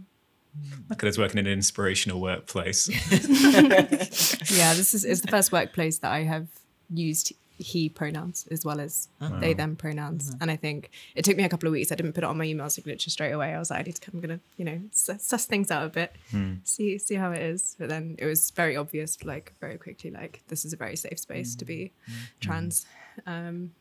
Look 0.88 1.03
at 1.03 1.09
us 1.09 1.19
working 1.19 1.38
in 1.38 1.47
an 1.47 1.53
inspirational 1.53 2.21
workplace. 2.21 2.88
Yeah, 4.51 4.75
this 4.75 4.95
is, 4.95 5.05
is 5.05 5.21
the 5.21 5.29
first 5.29 5.51
workplace 5.53 5.99
that 5.99 6.12
I 6.12 6.23
have 6.23 6.47
used 6.93 7.33
he 7.59 7.88
pronouns 7.88 8.47
as 8.51 8.64
well 8.64 8.81
as 8.81 9.09
ah. 9.21 9.38
they 9.40 9.55
them 9.55 9.77
pronouns. 9.77 10.31
Mm-hmm. 10.31 10.43
And 10.43 10.51
I 10.51 10.57
think 10.57 10.90
it 11.14 11.25
took 11.25 11.37
me 11.37 11.45
a 11.45 11.49
couple 11.49 11.67
of 11.69 11.73
weeks. 11.73 11.93
I 11.93 11.95
didn't 11.95 12.12
put 12.12 12.25
it 12.25 12.27
on 12.27 12.37
my 12.37 12.45
email 12.45 12.69
signature 12.69 13.11
straight 13.11 13.33
away. 13.33 13.55
I 13.55 13.59
was 13.59 13.71
like, 13.71 13.81
I 13.81 13.83
need 13.83 13.95
to, 13.97 14.11
I'm 14.12 14.21
gonna, 14.21 14.40
you 14.57 14.64
know, 14.64 14.81
suss, 14.90 15.23
suss 15.23 15.47
things 15.47 15.71
out 15.71 15.85
a 15.85 15.88
bit, 15.88 16.14
hmm. 16.31 16.55
see 16.64 16.99
see 16.99 17.14
how 17.14 17.33
it 17.33 17.43
is. 17.43 17.77
But 17.79 17.88
then 17.88 18.17
it 18.19 18.27
was 18.27 18.51
very 18.51 18.77
obvious, 18.77 19.23
like 19.25 19.53
very 19.61 19.79
quickly, 19.79 20.11
like 20.11 20.43
this 20.49 20.64
is 20.64 20.73
a 20.73 20.77
very 20.77 20.97
safe 20.97 21.19
space 21.19 21.55
to 21.57 21.64
be 21.64 21.93
hmm. 22.07 22.12
Hmm. 22.12 22.19
trans. 22.40 22.87
Um, 23.27 23.73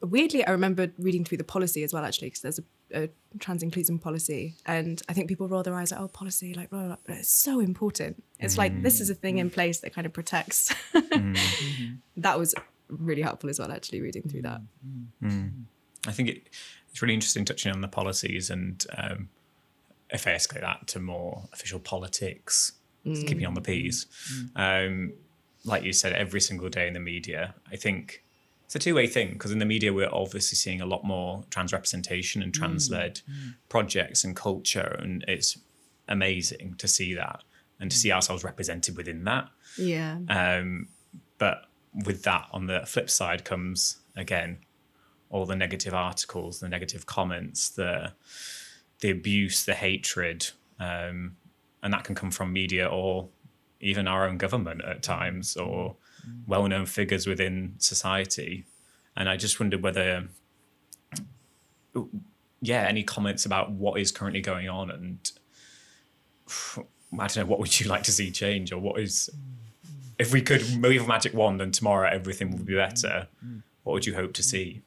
weirdly, 0.00 0.44
I 0.44 0.50
remember 0.50 0.90
reading 0.98 1.24
through 1.24 1.38
the 1.38 1.44
policy 1.44 1.82
as 1.82 1.92
well, 1.92 2.04
actually, 2.04 2.28
because 2.28 2.42
there's 2.42 2.58
a, 2.58 2.64
a 2.94 3.08
trans 3.38 3.62
inclusion 3.62 3.98
policy, 3.98 4.54
and 4.64 5.02
I 5.08 5.12
think 5.12 5.28
people 5.28 5.48
roll 5.48 5.62
their 5.62 5.74
eyes 5.74 5.92
at, 5.92 6.00
"Oh, 6.00 6.08
policy, 6.08 6.54
like, 6.54 6.70
blah, 6.70 6.80
blah, 6.80 6.88
blah. 6.88 6.96
but 7.06 7.16
it's 7.16 7.30
so 7.30 7.60
important. 7.60 8.22
It's 8.38 8.58
like 8.58 8.72
mm-hmm. 8.72 8.82
this 8.82 9.00
is 9.00 9.10
a 9.10 9.14
thing 9.14 9.38
in 9.38 9.50
place 9.50 9.80
that 9.80 9.94
kind 9.94 10.06
of 10.06 10.12
protects." 10.12 10.74
Mm-hmm. 10.94 11.94
that 12.18 12.38
was 12.38 12.54
really 12.88 13.22
helpful 13.22 13.50
as 13.50 13.58
well, 13.58 13.72
actually, 13.72 14.00
reading 14.00 14.22
through 14.28 14.42
that. 14.42 14.60
Mm-hmm. 15.22 15.48
I 16.06 16.12
think 16.12 16.28
it, 16.28 16.48
it's 16.90 17.02
really 17.02 17.14
interesting 17.14 17.44
touching 17.44 17.72
on 17.72 17.80
the 17.80 17.88
policies 17.88 18.50
and 18.50 18.84
um, 18.96 19.28
if 20.10 20.26
I 20.26 20.30
escalate 20.30 20.60
that 20.60 20.86
to 20.88 21.00
more 21.00 21.48
official 21.52 21.80
politics, 21.80 22.72
keeping 23.04 23.46
on 23.46 23.54
the 23.54 23.60
mm. 23.60 23.66
P's. 23.66 24.06
Mm. 24.56 24.86
Um, 24.86 25.12
like 25.64 25.82
you 25.84 25.92
said, 25.92 26.12
every 26.12 26.40
single 26.40 26.68
day 26.68 26.86
in 26.86 26.94
the 26.94 27.00
media, 27.00 27.54
I 27.70 27.76
think 27.76 28.22
it's 28.66 28.74
a 28.74 28.78
two 28.80 28.94
way 28.96 29.06
thing 29.06 29.32
because 29.32 29.52
in 29.52 29.60
the 29.60 29.64
media, 29.64 29.92
we're 29.92 30.12
obviously 30.12 30.56
seeing 30.56 30.80
a 30.80 30.86
lot 30.86 31.04
more 31.04 31.44
trans 31.50 31.72
representation 31.72 32.42
and 32.42 32.52
trans 32.52 32.90
led 32.90 33.20
projects 33.68 34.24
and 34.24 34.34
culture. 34.34 34.96
And 35.00 35.24
it's 35.28 35.56
amazing 36.08 36.74
to 36.78 36.88
see 36.88 37.14
that 37.14 37.44
and 37.78 37.90
to 37.90 37.96
see 37.96 38.10
ourselves 38.10 38.42
represented 38.42 38.96
within 38.96 39.22
that. 39.24 39.48
Yeah. 39.78 40.18
Um, 40.28 40.88
but 41.38 41.66
with 42.04 42.24
that, 42.24 42.48
on 42.52 42.66
the 42.66 42.84
flip 42.86 43.08
side, 43.08 43.44
comes 43.44 43.98
again 44.16 44.58
all 45.30 45.46
the 45.46 45.56
negative 45.56 45.94
articles, 45.94 46.58
the 46.58 46.68
negative 46.68 47.06
comments, 47.06 47.70
the 47.70 48.12
the 49.00 49.10
abuse, 49.10 49.64
the 49.64 49.74
hatred, 49.74 50.48
um, 50.80 51.36
and 51.82 51.92
that 51.92 52.02
can 52.02 52.16
come 52.16 52.32
from 52.32 52.52
media 52.52 52.86
or 52.86 53.28
even 53.80 54.08
our 54.08 54.26
own 54.26 54.38
government 54.38 54.82
at 54.84 55.02
times, 55.04 55.56
or 55.56 55.96
well-known 56.46 56.86
figures 56.86 57.26
within 57.26 57.74
society. 57.78 58.64
And 59.16 59.28
I 59.28 59.36
just 59.36 59.58
wondered 59.58 59.82
whether, 59.82 60.28
yeah, 62.60 62.82
any 62.82 63.02
comments 63.02 63.46
about 63.46 63.70
what 63.70 64.00
is 64.00 64.12
currently 64.12 64.40
going 64.40 64.68
on, 64.68 64.90
and 64.90 65.30
I 67.18 67.26
don't 67.26 67.36
know, 67.36 67.46
what 67.46 67.58
would 67.58 67.80
you 67.80 67.88
like 67.88 68.02
to 68.04 68.12
see 68.12 68.30
change, 68.30 68.72
or 68.72 68.78
what 68.78 69.00
is 69.00 69.30
if 70.18 70.32
we 70.32 70.42
could 70.42 70.62
wave 70.82 71.04
a 71.04 71.06
magic 71.06 71.34
wand 71.34 71.60
and 71.60 71.72
tomorrow 71.72 72.08
everything 72.10 72.50
would 72.50 72.66
be 72.66 72.74
better, 72.74 73.28
what 73.82 73.92
would 73.92 74.06
you 74.06 74.14
hope 74.14 74.32
to 74.34 74.42
see? 74.42 74.82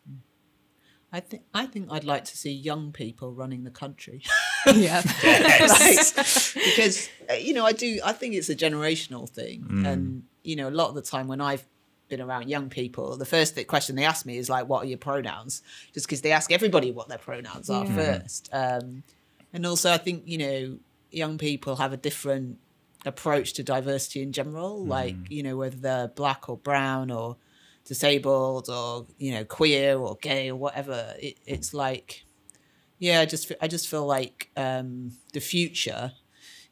I 1.12 1.19
think 1.22 1.43
I 1.54 1.65
think 1.65 1.88
I'd 1.91 2.04
like 2.04 2.26
to 2.26 2.38
see 2.38 2.52
young 2.52 2.91
people 2.91 3.32
running 3.34 3.63
the 3.63 3.72
country. 3.72 4.22
yeah. 4.67 5.02
like, 5.24 6.15
because 6.54 7.10
uh, 7.30 7.34
you 7.34 7.54
know 7.54 7.65
I 7.65 7.72
do 7.74 8.00
I 8.06 8.13
think 8.13 8.36
it's 8.36 8.50
a 8.50 8.56
generational 8.56 9.28
thing 9.28 9.63
Mm. 9.69 9.88
and 9.88 10.24
you 10.43 10.56
know 10.56 10.69
a 10.69 10.72
lot 10.82 10.89
of 10.89 10.95
the 10.95 11.02
time 11.02 11.28
when 11.28 11.41
I've 11.41 11.65
been 12.10 12.22
around 12.22 12.50
young 12.50 12.69
people 12.69 13.15
the 13.17 13.26
first 13.26 13.56
th- 13.56 13.67
question 13.67 13.95
they 13.95 14.04
ask 14.06 14.26
me 14.26 14.38
is 14.38 14.50
like 14.50 14.67
what 14.67 14.84
are 14.84 14.88
your 14.88 14.98
pronouns 14.98 15.62
just 15.93 16.08
because 16.08 16.22
they 16.22 16.32
ask 16.32 16.52
everybody 16.52 16.91
what 16.91 17.08
their 17.08 17.17
pronouns 17.19 17.69
are 17.69 17.86
Yeah. 17.86 17.95
first 17.95 18.50
um, 18.52 19.04
and 19.54 19.65
also 19.65 19.91
I 19.91 19.98
think 19.98 20.24
you 20.28 20.38
know 20.38 20.78
young 21.12 21.38
people 21.38 21.76
have 21.78 21.93
a 21.93 21.98
different 21.98 22.58
approach 23.06 23.54
to 23.54 23.63
diversity 23.63 24.22
in 24.22 24.32
general 24.32 24.84
like 24.86 25.15
you 25.30 25.41
know 25.43 25.56
whether 25.58 25.78
they're 25.78 26.08
black 26.08 26.50
or 26.50 26.58
brown 26.58 27.10
or 27.12 27.38
disabled 27.89 28.69
or 28.69 29.06
you 29.17 29.34
know 29.34 29.43
queer 29.43 29.97
or 29.97 30.15
gay 30.21 30.49
or 30.49 30.56
whatever 30.56 31.13
it, 31.19 31.38
it's 31.45 31.73
like 31.73 32.23
yeah, 32.99 33.21
I 33.21 33.25
just 33.25 33.52
I 33.62 33.67
just 33.67 33.88
feel 33.88 34.06
like 34.06 34.52
um, 34.58 35.13
the 35.34 35.39
future 35.39 36.12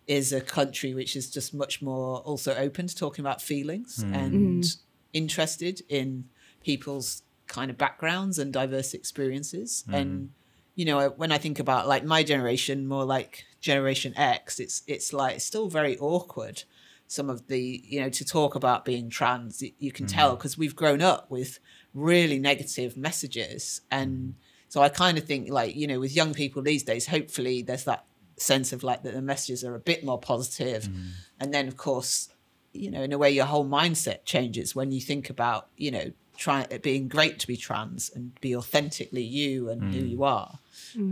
is 0.07 0.33
a 0.33 0.41
country 0.41 0.93
which 0.93 1.15
is 1.15 1.31
just 1.31 1.53
much 1.53 1.81
more 1.81 2.19
also 2.19 2.53
open 2.55 2.87
to 2.87 2.95
talking 2.95 3.23
about 3.23 3.41
feelings 3.41 4.01
hmm. 4.01 4.13
and 4.13 4.63
mm-hmm. 4.63 4.79
interested 5.13 5.81
in 5.89 6.25
people's 6.63 7.23
kind 7.47 7.71
of 7.71 7.77
backgrounds 7.77 8.39
and 8.39 8.53
diverse 8.53 8.93
experiences. 8.93 9.85
Hmm. 9.87 9.95
And 9.95 10.29
you 10.75 10.85
know, 10.85 11.09
when 11.15 11.31
I 11.31 11.37
think 11.37 11.59
about 11.59 11.87
like 11.87 12.03
my 12.03 12.23
generation, 12.23 12.87
more 12.87 13.05
like 13.05 13.45
Generation 13.61 14.13
X, 14.17 14.59
it's 14.59 14.83
it's 14.85 15.13
like 15.13 15.37
it's 15.37 15.45
still 15.45 15.69
very 15.69 15.97
awkward. 15.97 16.63
Some 17.07 17.29
of 17.29 17.47
the 17.47 17.81
you 17.85 18.01
know 18.01 18.09
to 18.09 18.25
talk 18.25 18.55
about 18.55 18.85
being 18.85 19.09
trans, 19.09 19.63
you 19.79 19.91
can 19.91 20.07
tell 20.07 20.29
mm-hmm. 20.29 20.37
because 20.37 20.57
we've 20.57 20.75
grown 20.75 21.01
up 21.01 21.31
with 21.31 21.59
really 21.97 22.39
negative 22.39 22.95
messages. 22.95 23.81
And 23.91 24.11
mm-hmm. 24.11 24.31
so 24.69 24.81
I 24.81 24.89
kind 24.89 25.17
of 25.17 25.25
think 25.25 25.49
like, 25.49 25.75
you 25.75 25.87
know, 25.87 25.99
with 25.99 26.15
young 26.15 26.33
people 26.33 26.61
these 26.61 26.83
days, 26.83 27.07
hopefully 27.07 27.61
there's 27.61 27.85
that 27.85 28.05
sense 28.37 28.71
of 28.71 28.83
like 28.83 29.03
that 29.03 29.13
the 29.13 29.21
messages 29.21 29.63
are 29.63 29.75
a 29.75 29.79
bit 29.79 30.05
more 30.05 30.19
positive. 30.19 30.83
Mm-hmm. 30.83 31.07
And 31.39 31.53
then 31.53 31.67
of 31.67 31.75
course, 31.75 32.29
you 32.73 32.91
know, 32.91 33.01
in 33.01 33.11
a 33.11 33.17
way 33.17 33.31
your 33.31 33.45
whole 33.45 33.65
mindset 33.65 34.25
changes 34.25 34.75
when 34.75 34.91
you 34.91 35.01
think 35.01 35.29
about, 35.29 35.69
you 35.75 35.89
know, 35.91 36.11
trying 36.37 36.67
it 36.69 36.83
being 36.83 37.07
great 37.07 37.39
to 37.39 37.47
be 37.47 37.57
trans 37.57 38.11
and 38.13 38.39
be 38.41 38.55
authentically 38.55 39.23
you 39.23 39.69
and 39.69 39.91
who 39.95 40.03
mm. 40.03 40.09
you 40.09 40.23
are. 40.23 40.59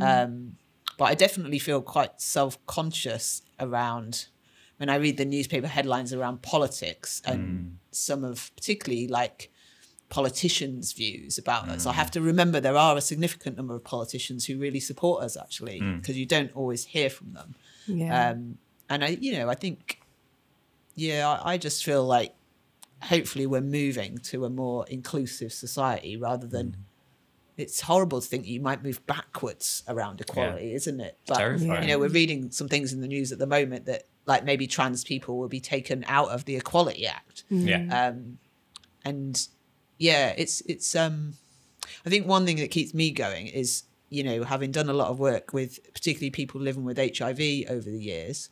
Um, 0.02 0.58
but 1.00 1.06
I 1.06 1.16
definitely 1.16 1.58
feel 1.58 1.82
quite 1.82 2.22
self-conscious 2.22 3.42
around 3.60 4.28
when 4.78 4.90
I 4.90 4.96
read 4.96 5.18
the 5.18 5.26
newspaper 5.26 5.68
headlines 5.68 6.14
around 6.14 6.42
politics 6.42 7.22
and 7.26 7.40
hmm. 7.40 7.68
some 7.92 8.24
of 8.24 8.52
particularly 8.56 9.08
like 9.08 9.52
politicians' 10.10 10.94
views 10.94 11.38
about 11.38 11.70
us. 11.70 11.86
I 11.86 11.92
hmm. 11.92 11.98
have 11.98 12.12
to 12.12 12.22
remember 12.22 12.60
there 12.60 12.78
are 12.78 12.98
a 12.98 13.02
significant 13.02 13.58
number 13.58 13.76
of 13.76 13.84
politicians 13.84 14.46
who 14.46 14.58
really 14.58 14.80
support 14.80 15.24
us 15.24 15.38
actually, 15.38 15.80
hmm. 15.80 15.98
because 15.98 16.18
you 16.18 16.26
don't 16.26 16.52
always 16.56 16.86
hear 16.86 17.10
from 17.10 17.34
them. 17.34 17.56
Yeah. 17.88 18.30
Um, 18.30 18.58
and 18.90 19.04
I, 19.04 19.10
you 19.20 19.34
know, 19.34 19.50
I 19.50 19.56
think, 19.56 20.02
yeah, 20.96 21.28
I, 21.28 21.54
I 21.54 21.58
just 21.58 21.84
feel 21.84 22.06
like 22.06 22.36
hopefully 23.02 23.46
we're 23.46 23.62
moving 23.62 24.18
to 24.18 24.46
a 24.46 24.50
more 24.50 24.86
inclusive 24.88 25.54
society 25.54 26.18
rather 26.18 26.48
than 26.48 26.78
it's 27.58 27.82
horrible 27.82 28.20
to 28.20 28.28
think 28.28 28.46
you 28.46 28.60
might 28.60 28.84
move 28.84 29.06
backwards 29.08 29.84
around 29.88 30.20
equality, 30.20 30.74
isn't 30.74 31.00
it? 31.00 31.18
But 31.26 31.38
terrifying. 31.38 31.84
you 31.84 31.88
know, 31.88 32.00
we're 32.00 32.10
reading 32.10 32.52
some 32.52 32.68
things 32.68 32.92
in 32.92 33.02
the 33.02 33.08
news 33.08 33.32
at 33.32 33.40
the 33.40 33.48
moment 33.48 33.86
that 33.86 34.04
like 34.26 34.44
maybe 34.44 34.68
trans 34.68 35.04
people 35.04 35.38
will 35.38 35.48
be 35.48 35.60
taken 35.60 36.04
out 36.08 36.30
of 36.30 36.46
the 36.46 36.56
Equality 36.56 37.06
Act. 37.06 37.44
Yeah. 37.50 38.08
Um, 38.08 38.40
and 39.04 39.48
yeah, 39.98 40.34
it's 40.38 40.62
it's 40.62 40.96
um 40.96 41.34
I 42.06 42.10
think 42.10 42.28
one 42.28 42.46
thing 42.46 42.58
that 42.58 42.72
keeps 42.72 42.94
me 42.94 43.12
going 43.12 43.48
is, 43.48 43.84
you 44.10 44.24
know, 44.24 44.44
having 44.44 44.72
done 44.72 44.90
a 44.90 44.94
lot 44.94 45.10
of 45.10 45.20
work 45.20 45.54
with 45.54 45.80
particularly 45.94 46.32
people 46.32 46.60
living 46.60 46.84
with 46.84 46.98
HIV 46.98 47.70
over 47.70 47.90
the 47.90 48.02
years, 48.02 48.50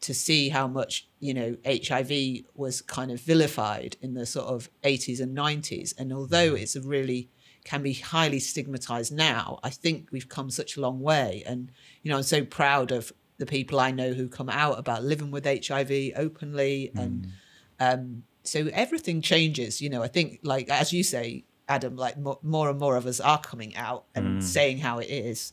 to 0.00 0.14
see 0.14 0.48
how 0.48 0.66
much, 0.66 1.08
you 1.20 1.34
know, 1.34 1.56
HIV 1.66 2.44
was 2.54 2.80
kind 2.80 3.10
of 3.10 3.20
vilified 3.20 3.96
in 4.00 4.14
the 4.14 4.26
sort 4.26 4.46
of 4.46 4.68
80s 4.82 5.20
and 5.20 5.36
90s. 5.36 5.94
And 5.98 6.12
although 6.12 6.54
it's 6.54 6.76
a 6.76 6.80
really 6.80 7.30
can 7.64 7.82
be 7.82 7.94
highly 7.94 8.38
stigmatized 8.38 9.12
now, 9.12 9.58
I 9.62 9.70
think 9.70 10.08
we've 10.12 10.28
come 10.28 10.50
such 10.50 10.76
a 10.76 10.80
long 10.80 11.00
way. 11.00 11.42
And, 11.46 11.72
you 12.02 12.10
know, 12.10 12.16
I'm 12.16 12.22
so 12.22 12.44
proud 12.44 12.92
of 12.92 13.12
the 13.38 13.46
people 13.46 13.80
I 13.80 13.90
know 13.90 14.12
who 14.12 14.28
come 14.28 14.48
out 14.48 14.78
about 14.78 15.04
living 15.04 15.30
with 15.30 15.44
HIV 15.44 16.12
openly 16.16 16.90
and 16.94 17.26
mm. 17.26 17.94
um, 17.94 18.22
so 18.44 18.68
everything 18.72 19.20
changes 19.20 19.82
you 19.82 19.90
know 19.90 20.02
i 20.02 20.08
think 20.08 20.40
like 20.42 20.70
as 20.70 20.90
you 20.90 21.02
say 21.02 21.44
adam 21.68 21.96
like 21.96 22.16
more, 22.16 22.38
more 22.42 22.70
and 22.70 22.78
more 22.78 22.96
of 22.96 23.06
us 23.06 23.20
are 23.20 23.38
coming 23.38 23.76
out 23.76 24.04
and 24.14 24.40
mm. 24.40 24.42
saying 24.42 24.78
how 24.78 24.98
it 24.98 25.08
is 25.10 25.52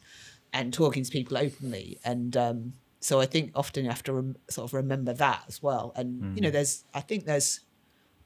and 0.54 0.74
talking 0.74 1.04
to 1.04 1.12
people 1.12 1.38
openly. 1.38 2.00
And 2.04 2.36
um, 2.38 2.74
so 3.02 3.20
i 3.20 3.26
think 3.26 3.52
often 3.54 3.84
you 3.84 3.90
have 3.90 4.04
to 4.04 4.14
rem- 4.14 4.38
sort 4.50 4.70
of 4.70 4.74
remember 4.74 5.14
that 5.14 5.44
as 5.48 5.62
well. 5.62 5.92
And 5.96 6.36
you 6.36 6.42
know 6.42 6.50
mm. 6.50 6.54
there's 6.54 6.86
i 6.94 7.02
think 7.02 7.26
there's 7.26 7.60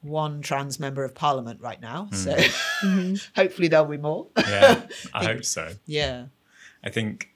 one 0.02 0.42
trans 0.42 0.80
member 0.80 1.04
of 1.04 1.14
parliament 1.14 1.60
right 1.60 1.82
now 1.82 2.08
so 2.14 2.34
mm-hmm. 2.34 3.16
hopefully 3.36 3.68
there'll 3.68 3.86
be 3.86 3.98
more. 3.98 4.28
Yeah. 4.38 4.84
I 5.14 5.26
hope 5.26 5.44
so. 5.44 5.74
yeah. 5.86 6.26
I 6.84 6.90
think 6.90 7.30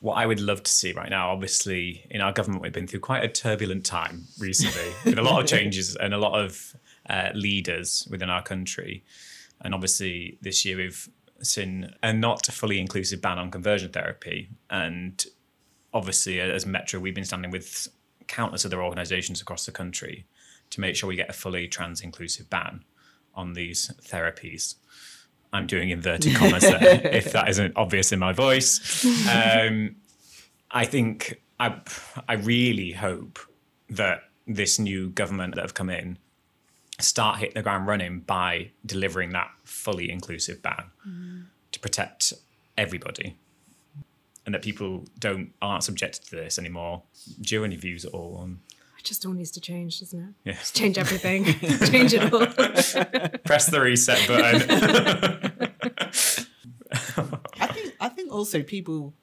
what 0.00 0.14
I 0.14 0.26
would 0.26 0.40
love 0.40 0.62
to 0.62 0.70
see 0.70 0.92
right 0.92 1.10
now, 1.10 1.30
obviously, 1.30 2.06
in 2.10 2.20
our 2.20 2.32
government, 2.32 2.62
we've 2.62 2.72
been 2.72 2.86
through 2.86 3.00
quite 3.00 3.24
a 3.24 3.28
turbulent 3.28 3.84
time 3.84 4.24
recently 4.38 4.92
with 5.04 5.18
a 5.18 5.22
lot 5.22 5.40
of 5.40 5.46
changes 5.46 5.96
and 5.96 6.12
a 6.12 6.18
lot 6.18 6.38
of 6.38 6.76
uh, 7.08 7.30
leaders 7.34 8.06
within 8.10 8.30
our 8.30 8.42
country. 8.42 9.04
And 9.62 9.74
obviously, 9.74 10.38
this 10.42 10.64
year 10.64 10.76
we've 10.76 11.08
seen 11.40 11.94
a 12.02 12.12
not 12.12 12.46
fully 12.46 12.78
inclusive 12.78 13.20
ban 13.20 13.38
on 13.38 13.50
conversion 13.50 13.90
therapy. 13.90 14.50
And 14.70 15.24
obviously, 15.94 16.40
as 16.40 16.66
Metro, 16.66 17.00
we've 17.00 17.14
been 17.14 17.24
standing 17.24 17.50
with 17.50 17.88
countless 18.26 18.64
other 18.64 18.82
organisations 18.82 19.40
across 19.40 19.66
the 19.66 19.72
country 19.72 20.26
to 20.70 20.80
make 20.80 20.96
sure 20.96 21.08
we 21.08 21.16
get 21.16 21.30
a 21.30 21.34
fully 21.34 21.68
trans 21.68 22.00
inclusive 22.00 22.50
ban 22.50 22.84
on 23.34 23.52
these 23.52 23.90
therapies. 24.02 24.74
I'm 25.52 25.66
doing 25.66 25.90
inverted 25.90 26.34
commas 26.36 26.62
there, 26.62 27.00
if 27.12 27.32
that 27.32 27.48
isn't 27.48 27.76
obvious 27.76 28.12
in 28.12 28.18
my 28.18 28.32
voice. 28.32 29.04
Um, 29.28 29.96
I 30.70 30.84
think 30.84 31.40
I, 31.58 31.80
I 32.28 32.34
really 32.34 32.92
hope 32.92 33.38
that 33.88 34.24
this 34.46 34.78
new 34.78 35.10
government 35.10 35.54
that 35.54 35.62
have 35.62 35.74
come 35.74 35.90
in 35.90 36.18
start 36.98 37.38
hitting 37.38 37.54
the 37.54 37.62
ground 37.62 37.86
running 37.86 38.20
by 38.20 38.70
delivering 38.84 39.30
that 39.30 39.50
fully 39.64 40.10
inclusive 40.10 40.62
ban 40.62 40.84
to 41.72 41.80
protect 41.80 42.32
everybody, 42.76 43.36
and 44.44 44.54
that 44.54 44.62
people 44.62 45.04
don't 45.18 45.52
aren't 45.60 45.84
subjected 45.84 46.24
to 46.26 46.36
this 46.36 46.58
anymore. 46.58 47.02
Do 47.40 47.54
you 47.54 47.62
have 47.62 47.66
any 47.66 47.76
views 47.76 48.04
at 48.04 48.12
all 48.12 48.36
on? 48.38 48.60
It 49.06 49.10
just 49.10 49.24
all 49.24 49.34
needs 49.34 49.52
to 49.52 49.60
change, 49.60 50.00
doesn't 50.00 50.18
it? 50.18 50.34
Yeah. 50.44 50.52
Just 50.54 50.74
change 50.74 50.98
everything. 50.98 51.44
change 51.90 52.12
it 52.12 52.32
all. 52.32 52.40
Press 53.44 53.66
the 53.66 53.80
reset 53.80 54.26
button. 54.26 54.68
I 57.60 57.66
think 57.68 57.94
I 58.00 58.08
think 58.08 58.32
also 58.32 58.64
people 58.64 59.14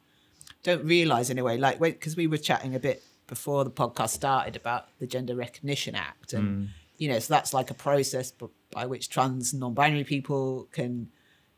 don't 0.63 0.85
realize 0.85 1.29
in 1.29 1.37
a 1.37 1.43
way, 1.43 1.57
like 1.57 1.81
because 1.81 2.15
we 2.15 2.27
were 2.27 2.37
chatting 2.37 2.75
a 2.75 2.79
bit 2.79 3.03
before 3.27 3.65
the 3.65 3.71
podcast 3.71 4.11
started 4.11 4.55
about 4.55 4.87
the 4.99 5.07
Gender 5.07 5.35
Recognition 5.35 5.95
Act, 5.95 6.31
and 6.31 6.69
you 6.97 7.09
know, 7.09 7.19
so 7.19 7.33
that's 7.33 7.53
like 7.53 7.69
a 7.69 7.73
process 7.73 8.31
b- 8.31 8.47
by 8.71 8.85
which 8.85 9.09
trans 9.09 9.51
and 9.51 9.59
non-binary 9.59 10.05
people 10.05 10.69
can, 10.71 11.09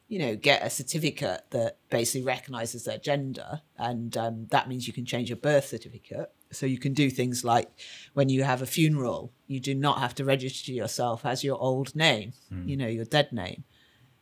you 0.08 0.18
know, 0.18 0.36
get 0.36 0.64
a 0.64 0.72
certificate 0.72 1.44
that 1.52 1.78
basically 1.92 2.26
recognizes 2.26 2.86
their 2.86 2.98
gender, 2.98 3.62
and 3.78 4.18
um, 4.18 4.48
that 4.50 4.68
means 4.68 4.88
you 4.88 4.94
can 4.94 5.06
change 5.06 5.30
your 5.30 5.38
birth 5.38 5.68
certificate. 5.68 6.32
So 6.56 6.65
you 6.65 6.80
can 6.80 6.94
do 6.94 7.10
things 7.10 7.44
like 7.44 7.70
when 8.13 8.30
you 8.30 8.44
have 8.44 8.62
a 8.62 8.65
funeral, 8.65 9.32
you 9.48 9.60
do 9.60 9.76
not 9.76 10.00
have 10.00 10.15
to 10.15 10.26
register 10.26 10.72
yourself 10.72 11.26
as 11.26 11.44
your 11.44 11.58
old 11.60 11.96
name, 11.96 12.34
hmm. 12.50 12.68
you 12.68 12.78
know, 12.78 12.88
your 12.88 13.06
dead 13.06 13.32
name. 13.32 13.63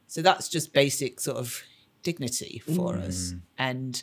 So 0.07 0.21
that's 0.21 0.49
just 0.49 0.73
basic 0.73 1.19
sort 1.19 1.37
of 1.37 1.63
dignity 2.01 2.61
for 2.65 2.95
hmm. 2.95 3.03
us. 3.03 3.33
And 3.57 4.01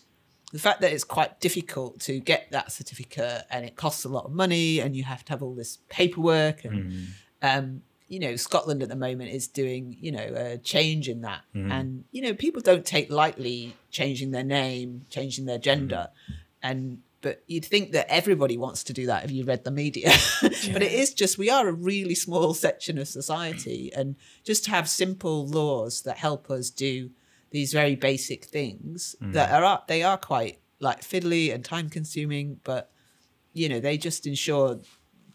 the 0.52 0.58
fact 0.58 0.80
that 0.80 0.92
it's 0.92 1.04
quite 1.04 1.40
difficult 1.40 2.00
to 2.00 2.18
get 2.18 2.50
that 2.50 2.72
certificate 2.72 3.44
and 3.50 3.64
it 3.64 3.76
costs 3.76 4.04
a 4.04 4.08
lot 4.08 4.24
of 4.24 4.32
money 4.32 4.80
and 4.80 4.96
you 4.96 5.04
have 5.04 5.24
to 5.26 5.32
have 5.32 5.42
all 5.42 5.54
this 5.54 5.78
paperwork 5.88 6.64
and 6.64 6.92
hmm. 6.92 7.04
um, 7.42 7.82
you 8.10 8.18
know, 8.18 8.34
Scotland 8.34 8.82
at 8.82 8.88
the 8.88 8.96
moment 8.96 9.30
is 9.30 9.46
doing, 9.46 9.96
you 10.00 10.10
know, 10.10 10.32
a 10.34 10.58
change 10.58 11.08
in 11.08 11.20
that. 11.20 11.42
And, 11.54 12.04
you 12.10 12.22
know, 12.22 12.34
people 12.34 12.60
don't 12.60 12.84
take 12.84 13.08
lightly 13.08 13.76
changing 13.92 14.32
their 14.32 14.42
name, 14.42 15.06
changing 15.10 15.44
their 15.44 15.58
gender. 15.58 16.08
And 16.60 17.02
but 17.22 17.42
you'd 17.46 17.64
think 17.64 17.92
that 17.92 18.06
everybody 18.08 18.56
wants 18.56 18.84
to 18.84 18.92
do 18.92 19.06
that 19.06 19.24
if 19.24 19.30
you 19.30 19.44
read 19.44 19.64
the 19.64 19.70
media. 19.70 20.10
but 20.42 20.82
it 20.82 20.92
is 20.92 21.12
just 21.12 21.38
we 21.38 21.50
are 21.50 21.68
a 21.68 21.72
really 21.72 22.14
small 22.14 22.54
section 22.54 22.98
of 22.98 23.08
society 23.08 23.92
and 23.94 24.16
just 24.44 24.64
to 24.64 24.70
have 24.70 24.88
simple 24.88 25.46
laws 25.46 26.02
that 26.02 26.18
help 26.18 26.50
us 26.50 26.70
do 26.70 27.10
these 27.50 27.72
very 27.72 27.96
basic 27.96 28.44
things 28.44 29.16
that 29.20 29.50
are 29.50 29.82
they 29.88 30.02
are 30.02 30.16
quite 30.16 30.60
like 30.80 31.02
fiddly 31.02 31.54
and 31.54 31.64
time 31.64 31.90
consuming, 31.90 32.58
but 32.64 32.90
you 33.52 33.68
know, 33.68 33.80
they 33.80 33.98
just 33.98 34.26
ensure 34.26 34.80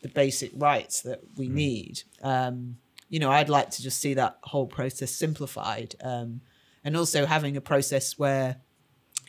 the 0.01 0.09
basic 0.09 0.51
rights 0.55 1.01
that 1.01 1.21
we 1.35 1.47
need. 1.47 2.03
Um, 2.21 2.77
you 3.09 3.19
know, 3.19 3.29
I'd 3.29 3.49
like 3.49 3.69
to 3.71 3.83
just 3.83 3.99
see 3.99 4.15
that 4.15 4.39
whole 4.43 4.67
process 4.67 5.11
simplified, 5.11 5.95
um, 6.01 6.41
and 6.83 6.97
also 6.97 7.25
having 7.25 7.57
a 7.57 7.61
process 7.61 8.17
where 8.17 8.57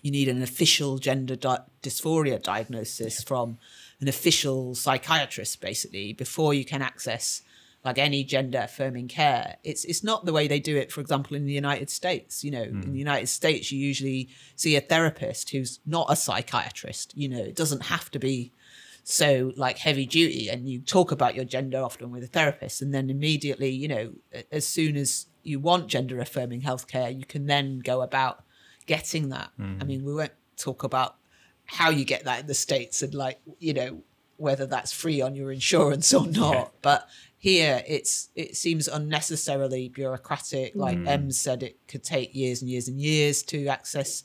you 0.07 0.13
need 0.13 0.29
an 0.29 0.41
official 0.41 0.99
gender 0.99 1.35
di- 1.35 1.59
dysphoria 1.83 2.41
diagnosis 2.41 3.25
from 3.25 3.59
an 4.01 4.07
official 4.07 4.73
psychiatrist, 4.77 5.61
basically, 5.61 6.13
before 6.13 6.55
you 6.55 6.65
can 6.65 6.81
access 6.81 7.43
like 7.85 7.99
any 7.99 8.23
gender 8.23 8.61
affirming 8.63 9.09
care. 9.09 9.57
It's 9.65 9.85
it's 9.85 10.05
not 10.05 10.25
the 10.25 10.33
way 10.33 10.47
they 10.47 10.61
do 10.61 10.77
it, 10.77 10.93
for 10.93 11.01
example, 11.01 11.37
in 11.37 11.45
the 11.45 11.53
United 11.53 11.91
States. 11.91 12.45
You 12.45 12.53
know, 12.53 12.63
in 12.63 12.83
hmm. 12.83 12.93
the 12.93 12.99
United 12.99 13.27
States, 13.27 13.73
you 13.73 13.81
usually 13.81 14.29
see 14.55 14.77
a 14.77 14.81
therapist 14.81 15.51
who's 15.51 15.81
not 15.85 16.07
a 16.09 16.15
psychiatrist. 16.15 17.13
You 17.17 17.29
know, 17.29 17.43
it 17.43 17.57
doesn't 17.57 17.87
have 17.87 18.09
to 18.13 18.21
be 18.21 18.53
so 19.03 19.53
like 19.57 19.79
heavy 19.79 20.07
duty 20.07 20.49
and 20.49 20.69
you 20.69 20.81
talk 20.81 21.11
about 21.11 21.35
your 21.35 21.45
gender 21.45 21.81
often 21.81 22.13
with 22.13 22.25
a 22.25 22.29
therapist 22.29 22.83
and 22.83 22.93
then 22.93 23.09
immediately 23.09 23.71
you 23.71 23.87
know 23.87 24.13
as 24.51 24.67
soon 24.67 24.97
as 24.97 25.27
you 25.45 25.61
want 25.61 25.87
gender 25.87 26.19
affirming 26.19 26.61
healthcare 26.61 27.17
you 27.17 27.25
can 27.25 27.47
then 27.47 27.79
go 27.79 28.03
about 28.03 28.43
getting 28.87 29.29
that. 29.31 29.51
I 29.59 29.63
mm. 29.63 29.87
mean 29.87 30.05
we 30.05 30.15
won't 30.15 30.33
talk 30.57 30.85
about 30.85 31.17
how 31.67 31.91
you 31.91 32.05
get 32.05 32.25
that 32.25 32.41
in 32.41 32.47
the 32.47 32.55
states 32.55 33.03
and 33.03 33.13
like 33.13 33.41
you 33.59 33.75
know 33.75 34.03
whether 34.39 34.67
that's 34.67 34.93
free 34.93 35.21
on 35.21 35.35
your 35.35 35.53
insurance 35.53 36.13
or 36.15 36.27
not. 36.27 36.73
But 36.83 37.09
here 37.39 37.83
it's 37.87 38.31
it 38.35 38.57
seems 38.57 38.89
unnecessarily 38.89 39.89
bureaucratic. 39.89 40.75
Like 40.75 40.99
mm. 40.99 41.09
em 41.09 41.31
said 41.31 41.63
it 41.63 41.79
could 41.89 42.03
take 42.03 42.35
years 42.35 42.63
and 42.63 42.71
years 42.71 42.89
and 42.89 43.01
years 43.01 43.43
to 43.45 43.67
access 43.67 44.23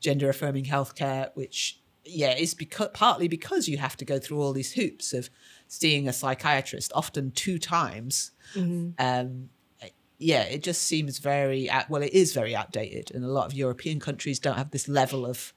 gender 0.00 0.30
affirming 0.30 0.64
healthcare 0.64 1.28
which 1.34 1.78
yeah 2.06 2.34
is 2.34 2.54
because 2.54 2.88
partly 2.94 3.28
because 3.28 3.68
you 3.68 3.76
have 3.76 3.98
to 3.98 4.04
go 4.06 4.18
through 4.18 4.40
all 4.40 4.54
these 4.54 4.72
hoops 4.72 5.12
of 5.12 5.28
seeing 5.68 6.08
a 6.08 6.12
psychiatrist 6.12 6.90
often 6.94 7.30
two 7.30 7.58
times. 7.58 8.32
Mm-hmm. 8.54 8.90
Um 8.98 9.50
yeah 10.20 10.42
it 10.42 10.62
just 10.62 10.82
seems 10.82 11.18
very 11.18 11.68
well 11.88 12.02
it 12.02 12.12
is 12.12 12.32
very 12.32 12.54
outdated 12.54 13.10
and 13.14 13.24
a 13.24 13.28
lot 13.28 13.46
of 13.46 13.52
european 13.54 13.98
countries 13.98 14.38
don't 14.38 14.56
have 14.56 14.70
this 14.70 14.86
level 14.86 15.26
of 15.26 15.52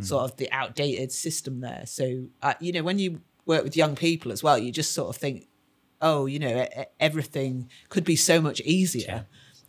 sort 0.00 0.24
of 0.24 0.36
the 0.36 0.50
outdated 0.52 1.12
system 1.12 1.60
there. 1.60 1.84
So 1.86 2.26
uh, 2.42 2.54
you 2.60 2.72
know 2.72 2.82
when 2.82 2.98
you 2.98 3.20
work 3.46 3.64
with 3.64 3.76
young 3.76 3.94
people 3.94 4.32
as 4.32 4.42
well 4.42 4.56
you 4.56 4.72
just 4.72 4.92
sort 4.92 5.10
of 5.14 5.16
think 5.16 5.48
oh 6.00 6.26
you 6.26 6.38
know 6.38 6.66
everything 6.98 7.68
could 7.88 8.04
be 8.04 8.16
so 8.16 8.40
much 8.40 8.60
easier. 8.60 9.26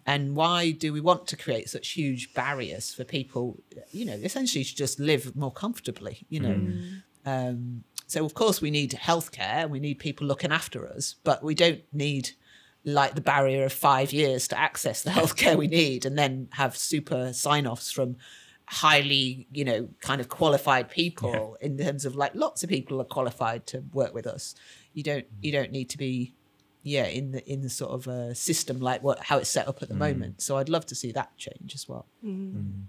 And 0.07 0.35
why 0.35 0.69
do 0.69 0.93
we 0.93 1.01
want 1.01 1.25
to 1.27 1.35
create 1.35 1.67
such 1.67 1.89
huge 1.89 2.33
barriers 2.33 2.93
for 2.93 3.03
people 3.03 3.57
you 3.91 4.05
know 4.05 4.13
essentially 4.13 4.63
to 4.63 4.75
just 4.75 4.99
live 4.99 5.35
more 5.35 5.51
comfortably 5.51 6.25
you 6.29 6.39
know? 6.39 6.73
Um, 7.27 7.83
so 8.05 8.23
of 8.23 8.35
course 8.35 8.61
we 8.61 8.69
need 8.69 8.91
healthcare 8.91 9.67
we 9.67 9.79
need 9.79 9.97
people 9.97 10.27
looking 10.27 10.51
after 10.51 10.87
us 10.87 11.15
but 11.23 11.43
we 11.43 11.55
don't 11.55 11.81
need 11.91 12.31
like 12.85 13.15
the 13.15 13.21
barrier 13.21 13.65
of 13.65 13.73
five 13.73 14.13
years 14.13 14.47
to 14.47 14.57
access 14.57 15.01
the 15.01 15.09
healthcare 15.17 15.57
we 15.57 15.67
need 15.67 16.05
and 16.05 16.17
then 16.17 16.47
have 16.51 16.77
super 16.77 17.33
sign-offs 17.33 17.91
from 17.91 18.15
highly 18.67 19.47
you 19.51 19.63
know 19.63 19.87
kind 20.01 20.19
of 20.19 20.27
qualified 20.27 20.89
people 20.89 21.55
in 21.61 21.77
terms 21.77 22.03
of 22.03 22.15
like 22.15 22.33
lots 22.33 22.63
of 22.63 22.69
people 22.69 22.99
are 22.99 23.05
qualified 23.05 23.67
to 23.67 23.83
work 23.93 24.11
with 24.11 24.25
us 24.25 24.55
you 24.93 25.03
don't 25.03 25.25
you 25.39 25.51
don't 25.51 25.71
need 25.71 25.87
to 25.87 25.99
be 25.99 26.33
yeah 26.85 27.07
in 27.07 27.31
the 27.31 27.51
in 27.51 27.61
the 27.61 27.69
sort 27.69 27.91
of 27.91 28.07
uh, 28.07 28.33
system 28.33 28.79
like 28.79 29.03
what 29.03 29.19
how 29.19 29.37
it's 29.39 29.49
set 29.49 29.67
up 29.67 29.81
at 29.81 29.89
the 29.89 29.95
mm. 29.95 29.99
moment. 30.07 30.41
So 30.41 30.57
I'd 30.57 30.69
love 30.69 30.85
to 30.85 30.95
see 30.95 31.11
that 31.11 31.35
change 31.35 31.73
as 31.73 31.89
well. 31.89 32.05
Mm. 32.23 32.53
Mm. 32.53 32.83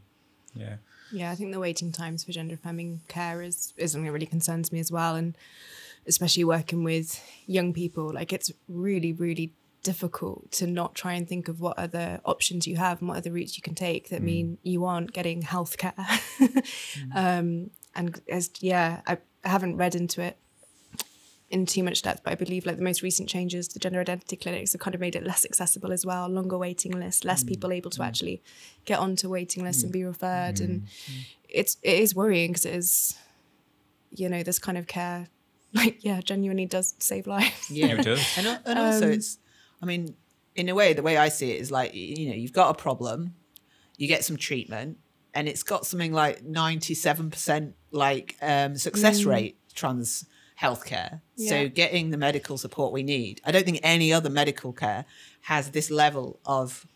Yeah. 0.55 0.77
Yeah, 1.13 1.31
I 1.31 1.35
think 1.35 1.53
the 1.53 1.61
waiting 1.61 1.93
times 1.93 2.25
for 2.25 2.33
gender 2.33 2.55
affirming 2.55 3.01
care 3.09 3.43
is 3.43 3.73
is 3.77 3.93
something 3.93 4.07
that 4.07 4.13
really 4.13 4.27
concerns 4.27 4.71
me 4.71 4.81
as 4.81 4.93
well, 4.93 5.17
and 5.17 5.37
especially 6.07 6.45
working 6.45 6.85
with 6.85 7.23
young 7.47 7.73
people, 7.73 8.13
like 8.13 8.33
it's 8.33 8.53
really 8.69 9.13
really 9.13 9.53
difficult 9.87 10.51
to 10.51 10.67
not 10.67 10.97
try 10.97 11.13
and 11.13 11.29
think 11.29 11.47
of 11.47 11.61
what 11.61 11.79
other 11.79 12.21
options 12.25 12.67
you 12.67 12.75
have 12.75 12.99
and 12.99 13.09
what 13.09 13.19
other 13.19 13.31
routes 13.31 13.57
you 13.57 13.63
can 13.63 13.77
take 13.77 14.09
that 14.09 14.21
mm. 14.21 14.25
mean 14.25 14.59
you 14.65 14.85
aren't 14.85 15.13
getting 15.13 15.43
healthcare. 15.43 15.95
Mm. 15.95 17.15
um, 17.15 17.71
and 17.95 18.21
as 18.29 18.51
yeah, 18.59 19.03
I, 19.07 19.19
I 19.45 19.49
haven't 19.49 19.77
read 19.77 19.95
into 19.95 20.21
it 20.21 20.37
in 21.51 21.67
too 21.67 21.85
much 21.85 22.03
depth, 22.03 22.25
but 22.25 22.33
I 22.33 22.35
believe 22.35 22.67
like 22.67 22.79
the 22.79 22.83
most 22.83 23.01
recent 23.01 23.29
changes, 23.29 23.69
the 23.69 23.79
gender 23.79 24.01
identity 24.01 24.35
clinics 24.35 24.73
have 24.73 24.81
kind 24.81 24.97
of 24.97 25.01
made 25.01 25.15
it 25.15 25.25
less 25.25 25.45
accessible 25.45 25.93
as 25.93 26.05
well, 26.05 26.29
longer 26.29 26.59
waiting 26.59 26.91
lists, 26.91 27.25
less 27.25 27.45
mm. 27.45 27.49
people 27.49 27.71
able 27.71 27.93
to 27.93 28.03
actually 28.03 28.43
get 28.87 28.99
onto 28.99 29.29
waiting 29.29 29.63
lists 29.63 29.85
and 29.85 29.93
be 29.93 30.03
referred. 30.03 30.59
And 30.59 30.89
it's 31.49 31.77
it 31.85 32.01
is 32.01 32.13
worrying 32.13 32.51
because 32.51 32.67
it 32.67 32.75
is, 32.75 33.17
you 34.11 34.29
know, 34.29 34.43
this 34.43 34.59
kind 34.59 34.77
of 34.77 34.89
care, 34.89 35.29
like 35.73 36.03
yeah, 36.05 36.21
genuinely 36.21 36.67
does 36.67 36.97
save 36.99 37.29
lives. 37.29 37.71
Yeah, 37.71 38.01
it 38.01 38.03
does. 38.11 38.37
And, 38.37 38.47
and 38.67 38.79
um, 38.81 38.85
also, 38.87 39.09
it's, 39.11 39.39
I 39.83 39.87
mean, 39.87 40.17
in 40.55 40.69
a 40.69 40.75
way, 40.75 40.93
the 40.93 41.03
way 41.03 41.17
I 41.17 41.29
see 41.29 41.53
it 41.53 41.61
is 41.61 41.71
like, 41.71 41.95
you 41.95 42.29
know, 42.29 42.35
you've 42.35 42.53
got 42.53 42.71
a 42.71 42.75
problem, 42.75 43.35
you 43.97 44.09
get 44.09 44.25
some 44.25 44.37
treatment, 44.37 44.99
and 45.35 45.49
it's 45.49 45.63
got 45.63 45.85
something 45.87 46.13
like 46.13 46.45
97% 46.45 47.75
like 47.91 48.37
um, 48.41 48.77
success 48.77 49.25
rate 49.25 49.59
trans 49.75 50.25
healthcare. 50.61 51.21
Yeah. 51.37 51.51
So 51.51 51.69
getting 51.69 52.11
the 52.11 52.17
medical 52.17 52.57
support 52.57 52.93
we 52.93 53.03
need. 53.03 53.41
I 53.45 53.53
don't 53.53 53.65
think 53.65 53.81
any 53.83 54.13
other 54.13 54.31
medical 54.31 54.73
care 54.73 55.05
has 55.43 55.71
this 55.71 55.91
level 55.91 56.41
of 56.47 56.87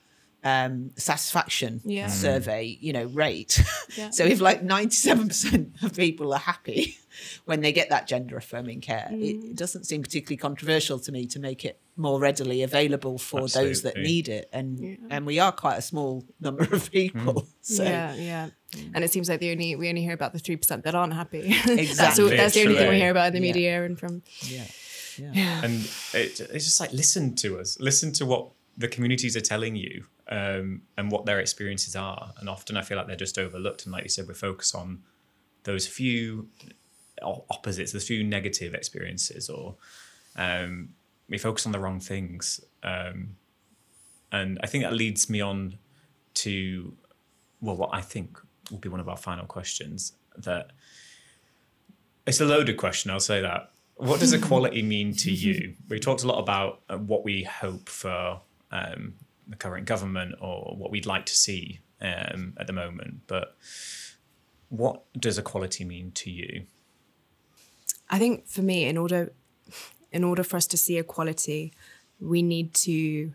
um, 0.45 0.91
satisfaction 0.97 1.81
Yeah. 1.85 2.07
Mm. 2.07 2.11
survey, 2.11 2.79
you 2.81 2.93
know, 2.93 3.05
rate. 3.07 3.63
Yeah. 3.97 4.11
so 4.11 4.25
if 4.25 4.41
like 4.41 4.63
97% 4.63 5.83
of 5.83 5.95
people 5.97 6.33
are 6.33 6.39
happy 6.39 6.97
when 7.45 7.61
they 7.61 7.73
get 7.73 7.91
that 7.91 8.07
gender 8.07 8.37
affirming 8.37 8.81
care, 8.81 9.09
it, 9.13 9.37
Mm. 9.37 9.51
it 9.51 9.57
doesn't 9.57 9.85
seem 9.85 10.03
particularly 10.03 10.37
controversial 10.37 10.99
to 11.01 11.13
me 11.13 11.27
to 11.27 11.39
make 11.41 11.65
it 11.65 11.79
more 11.97 12.19
readily 12.21 12.63
available 12.63 13.19
for 13.19 13.49
those 13.49 13.83
that 13.83 13.97
need 13.97 14.29
it. 14.29 14.49
And 14.53 14.97
and 15.11 15.27
we 15.27 15.39
are 15.39 15.53
quite 15.53 15.77
a 15.77 15.83
small 15.83 16.25
number 16.41 16.65
of 16.73 16.91
people. 16.91 17.47
So 17.61 17.83
yeah, 17.85 18.15
yeah. 18.15 18.49
And 18.95 19.05
it 19.05 19.11
seems 19.13 19.29
like 19.29 19.41
the 19.41 19.51
only 19.51 19.77
we 19.77 19.89
only 19.89 20.03
hear 20.03 20.15
about 20.15 20.33
the 20.33 20.39
three 20.39 20.57
percent 20.57 20.85
that 20.85 20.95
aren't 20.95 21.13
happy. 21.13 21.43
that's, 21.53 21.69
Exactly. 21.69 22.25
all, 22.25 22.31
that's 22.31 22.55
the 22.55 22.63
only 22.63 22.77
thing 22.77 22.89
we 22.89 22.97
hear 22.97 23.11
about 23.11 23.27
in 23.29 23.33
the 23.35 23.47
Yeah. 23.47 23.53
media 23.53 23.85
and 23.85 23.99
from 23.99 24.23
yeah. 24.43 24.65
Yeah. 25.19 25.65
and 25.65 25.75
it, 26.15 26.41
it's 26.41 26.65
just 26.65 26.81
like 26.81 26.93
listen 26.95 27.35
to 27.37 27.59
us 27.59 27.79
listen 27.81 28.13
to 28.13 28.25
what 28.25 28.53
the 28.79 28.89
communities 28.89 29.37
are 29.37 29.43
telling 29.43 29.77
you 29.77 30.05
um, 30.31 30.83
and 30.97 31.11
what 31.11 31.27
their 31.27 31.41
experiences 31.41 31.97
are 31.97 32.33
and 32.39 32.49
often 32.49 32.77
i 32.77 32.83
feel 32.83 32.97
like 32.97 33.07
they're 33.07 33.17
just 33.17 33.39
overlooked 33.39 33.85
and 33.85 33.93
like 33.93 34.05
you 34.05 34.09
said 34.09 34.29
we 34.29 34.35
focus 34.35 34.75
on 34.75 35.03
those 35.65 35.87
few 35.87 36.49
opposites 37.23 37.93
those 37.93 38.07
few 38.07 38.25
negative 38.25 38.75
experiences 38.75 39.49
or 39.51 39.77
um, 40.37 40.91
we 41.29 41.37
focus 41.37 41.67
on 41.67 41.73
the 41.73 41.79
wrong 41.79 42.01
things 42.01 42.61
um, 42.83 43.37
and 44.33 44.59
i 44.63 44.67
think 44.67 44.85
that 44.85 44.93
leads 44.93 45.29
me 45.29 45.41
on 45.41 45.77
to 46.35 46.95
well 47.61 47.77
what 47.77 47.91
i 47.93 48.01
think 48.01 48.39
will 48.71 48.79
be 48.79 48.89
one 48.89 49.01
of 49.01 49.09
our 49.09 49.17
final 49.17 49.45
questions 49.47 50.13
that 50.37 50.71
it's 52.27 52.41
a 52.41 52.45
loaded 52.45 52.77
question, 52.77 53.11
I'll 53.11 53.21
say 53.21 53.41
that. 53.41 53.73
What 53.97 54.21
does 54.21 54.33
equality 54.41 54.83
mean 54.83 55.15
to 55.17 55.33
you? 55.33 55.75
We 55.89 55.99
talked 55.99 56.23
a 56.23 56.29
lot 56.29 56.39
about 56.39 56.83
uh, 56.89 56.99
what 56.99 57.25
we 57.25 57.43
hope 57.43 57.89
for 57.89 58.41
um, 58.71 59.15
the 59.51 59.57
current 59.57 59.87
government 59.87 60.37
or 60.41 60.75
what 60.77 60.91
we'd 60.91 61.07
like 61.07 61.27
to 61.27 61.35
see 61.35 61.81
um, 62.01 62.55
at 62.59 62.67
the 62.67 62.73
moment, 62.73 63.23
but 63.27 63.57
what 64.69 65.03
does 65.19 65.37
equality 65.37 65.85
mean 65.85 66.13
to 66.13 66.31
you? 66.31 66.63
I 68.09 68.19
think 68.19 68.47
for 68.49 68.63
me, 68.63 68.87
in 68.87 68.97
order 68.97 69.33
in 70.13 70.25
order 70.25 70.43
for 70.43 70.57
us 70.57 70.67
to 70.69 70.77
see 70.77 70.99
equality, 70.99 71.73
we 72.21 72.43
need 72.43 72.75
to 72.75 73.33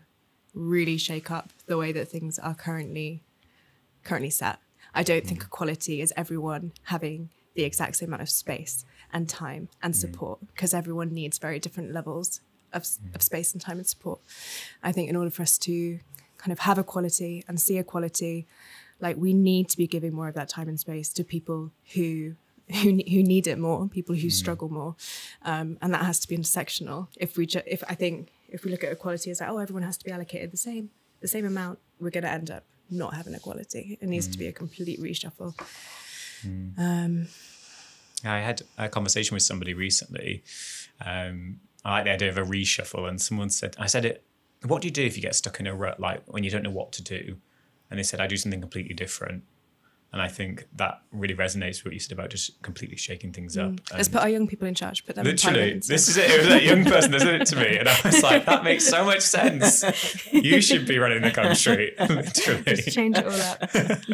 really 0.52 0.96
shake 0.96 1.30
up 1.30 1.50
the 1.66 1.76
way 1.76 1.92
that 1.92 2.08
things 2.08 2.38
are 2.38 2.54
currently 2.54 3.22
currently 4.04 4.30
set. 4.30 4.58
I 4.94 5.02
don't 5.02 5.26
think 5.26 5.42
equality 5.42 6.00
is 6.00 6.12
everyone 6.16 6.72
having 6.84 7.30
the 7.54 7.64
exact 7.64 7.96
same 7.96 8.08
amount 8.08 8.22
of 8.22 8.30
space 8.30 8.84
and 9.12 9.28
time 9.28 9.68
and 9.82 9.94
support 9.94 10.38
because 10.46 10.72
everyone 10.72 11.12
needs 11.12 11.38
very 11.38 11.58
different 11.58 11.92
levels 11.92 12.40
of, 12.76 12.86
of 13.14 13.22
space 13.22 13.52
and 13.52 13.60
time 13.60 13.78
and 13.78 13.86
support. 13.86 14.20
I 14.82 14.92
think 14.92 15.08
in 15.10 15.16
order 15.16 15.30
for 15.30 15.42
us 15.42 15.58
to 15.58 15.98
kind 16.38 16.52
of 16.52 16.60
have 16.60 16.78
equality 16.78 17.44
and 17.48 17.60
see 17.60 17.78
equality, 17.78 18.46
like 19.00 19.16
we 19.16 19.32
need 19.34 19.68
to 19.70 19.76
be 19.76 19.86
giving 19.86 20.12
more 20.14 20.28
of 20.28 20.34
that 20.34 20.48
time 20.48 20.68
and 20.68 20.78
space 20.78 21.12
to 21.14 21.24
people 21.24 21.72
who 21.94 22.34
who, 22.68 22.90
who 23.12 23.22
need 23.22 23.46
it 23.46 23.58
more, 23.60 23.86
people 23.88 24.16
who 24.16 24.28
struggle 24.28 24.68
more, 24.68 24.96
um, 25.42 25.78
and 25.80 25.94
that 25.94 26.04
has 26.04 26.18
to 26.18 26.26
be 26.28 26.36
intersectional. 26.36 27.06
If 27.16 27.36
we 27.36 27.46
ju- 27.46 27.62
if 27.64 27.84
I 27.88 27.94
think 27.94 28.30
if 28.48 28.64
we 28.64 28.70
look 28.72 28.82
at 28.82 28.90
equality 28.90 29.30
as 29.30 29.40
like 29.40 29.50
oh 29.50 29.58
everyone 29.58 29.84
has 29.84 29.96
to 29.98 30.04
be 30.04 30.10
allocated 30.10 30.50
the 30.50 30.56
same 30.56 30.90
the 31.20 31.28
same 31.28 31.46
amount, 31.46 31.78
we're 32.00 32.10
going 32.10 32.24
to 32.24 32.30
end 32.30 32.50
up 32.50 32.64
not 32.90 33.14
having 33.14 33.34
equality. 33.34 33.98
It 34.00 34.08
needs 34.08 34.26
to 34.28 34.38
be 34.38 34.46
a 34.46 34.52
complete 34.52 35.00
reshuffle. 35.00 35.54
Um, 36.78 37.28
I 38.24 38.38
had 38.40 38.62
a 38.78 38.88
conversation 38.88 39.34
with 39.34 39.42
somebody 39.42 39.74
recently. 39.74 40.42
Um, 41.04 41.60
I 41.86 41.90
like 41.90 42.04
the 42.04 42.10
idea 42.10 42.28
of 42.30 42.36
a 42.36 42.42
reshuffle, 42.42 43.08
and 43.08 43.22
someone 43.22 43.48
said, 43.48 43.76
I 43.78 43.86
said 43.86 44.04
it, 44.04 44.24
what 44.64 44.82
do 44.82 44.88
you 44.88 44.92
do 44.92 45.04
if 45.04 45.16
you 45.16 45.22
get 45.22 45.36
stuck 45.36 45.60
in 45.60 45.68
a 45.68 45.74
rut, 45.74 46.00
like 46.00 46.22
when 46.26 46.42
you 46.42 46.50
don't 46.50 46.64
know 46.64 46.70
what 46.70 46.90
to 46.94 47.02
do? 47.02 47.36
And 47.88 47.98
they 47.98 48.02
said, 48.02 48.20
I 48.20 48.26
do 48.26 48.36
something 48.36 48.60
completely 48.60 48.92
different. 48.92 49.44
And 50.12 50.20
I 50.20 50.26
think 50.26 50.66
that 50.74 51.02
really 51.12 51.34
resonates 51.34 51.78
with 51.78 51.86
what 51.86 51.94
you 51.94 52.00
said 52.00 52.12
about 52.12 52.30
just 52.30 52.60
completely 52.62 52.96
shaking 52.96 53.32
things 53.32 53.56
up. 53.56 53.74
let's 53.92 54.08
put 54.08 54.22
our 54.22 54.28
young 54.28 54.48
people 54.48 54.66
in 54.66 54.74
charge. 54.74 55.06
Put 55.06 55.14
them 55.14 55.26
in 55.26 55.32
literally, 55.32 55.54
parliament 55.54 55.76
instead. 55.76 55.94
this 55.94 56.08
is 56.08 56.16
it. 56.16 56.30
It 56.30 56.38
was 56.38 56.48
that 56.48 56.62
young 56.64 56.84
person 56.92 57.12
that 57.12 57.20
said 57.20 57.40
it 57.42 57.46
to 57.48 57.56
me. 57.56 57.76
And 57.76 57.88
I 57.88 58.00
was 58.02 58.22
like, 58.22 58.46
that 58.46 58.64
makes 58.64 58.88
so 58.88 59.04
much 59.04 59.20
sense. 59.20 59.84
You 60.32 60.60
should 60.60 60.88
be 60.88 60.98
running 60.98 61.22
the 61.22 61.30
country, 61.30 61.94
literally. 62.00 62.62
Just 62.64 62.92
change 62.92 63.16
it 63.16 63.26
all 63.26 63.40
up. 63.40 63.60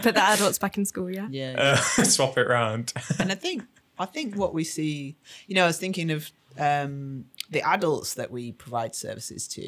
Put 0.02 0.14
the 0.14 0.22
adults 0.22 0.58
back 0.58 0.76
in 0.76 0.85
school. 0.85 1.11
Yeah. 1.11 1.28
Yeah. 1.30 1.54
Uh, 1.56 1.76
swap 2.04 2.37
it 2.37 2.48
round. 2.48 2.92
and 3.18 3.32
I 3.32 3.37
think 3.37 3.62
I 3.98 4.06
think 4.06 4.35
what 4.35 4.52
we 4.52 4.64
see, 4.64 5.16
you 5.46 5.54
know, 5.54 5.64
I 5.64 5.68
was 5.68 5.78
thinking 5.78 6.11
of 6.11 6.30
um, 6.58 7.26
the 7.53 7.62
adults 7.62 8.15
that 8.15 8.31
we 8.31 8.53
provide 8.53 8.95
services 8.95 9.47
to. 9.49 9.62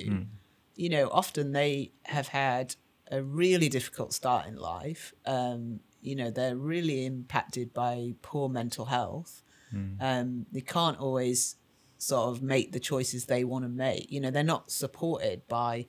You 0.77 0.88
know, 0.88 1.09
often 1.12 1.53
they 1.53 1.92
have 2.05 2.29
had 2.29 2.75
a 3.11 3.23
really 3.23 3.68
difficult 3.68 4.12
start 4.12 4.47
in 4.47 4.57
life. 4.57 5.12
Um, 5.27 5.81
you 6.01 6.16
know, 6.16 6.31
they're 6.31 6.57
really 6.57 7.07
impacted 7.07 7.73
by 7.73 8.14
poor 8.23 8.49
mental 8.49 8.87
health. 8.87 9.42
Um, 10.01 10.47
they 10.53 10.61
can't 10.61 10.99
always 10.99 11.57
sort 11.99 12.29
of 12.31 12.42
make 12.42 12.73
the 12.73 12.81
choices 12.81 13.27
they 13.27 13.44
want 13.44 13.64
to 13.64 13.68
make. 13.68 14.11
You 14.11 14.20
know, 14.20 14.31
they're 14.31 14.42
not 14.42 14.70
supported 14.70 15.47
by 15.49 15.87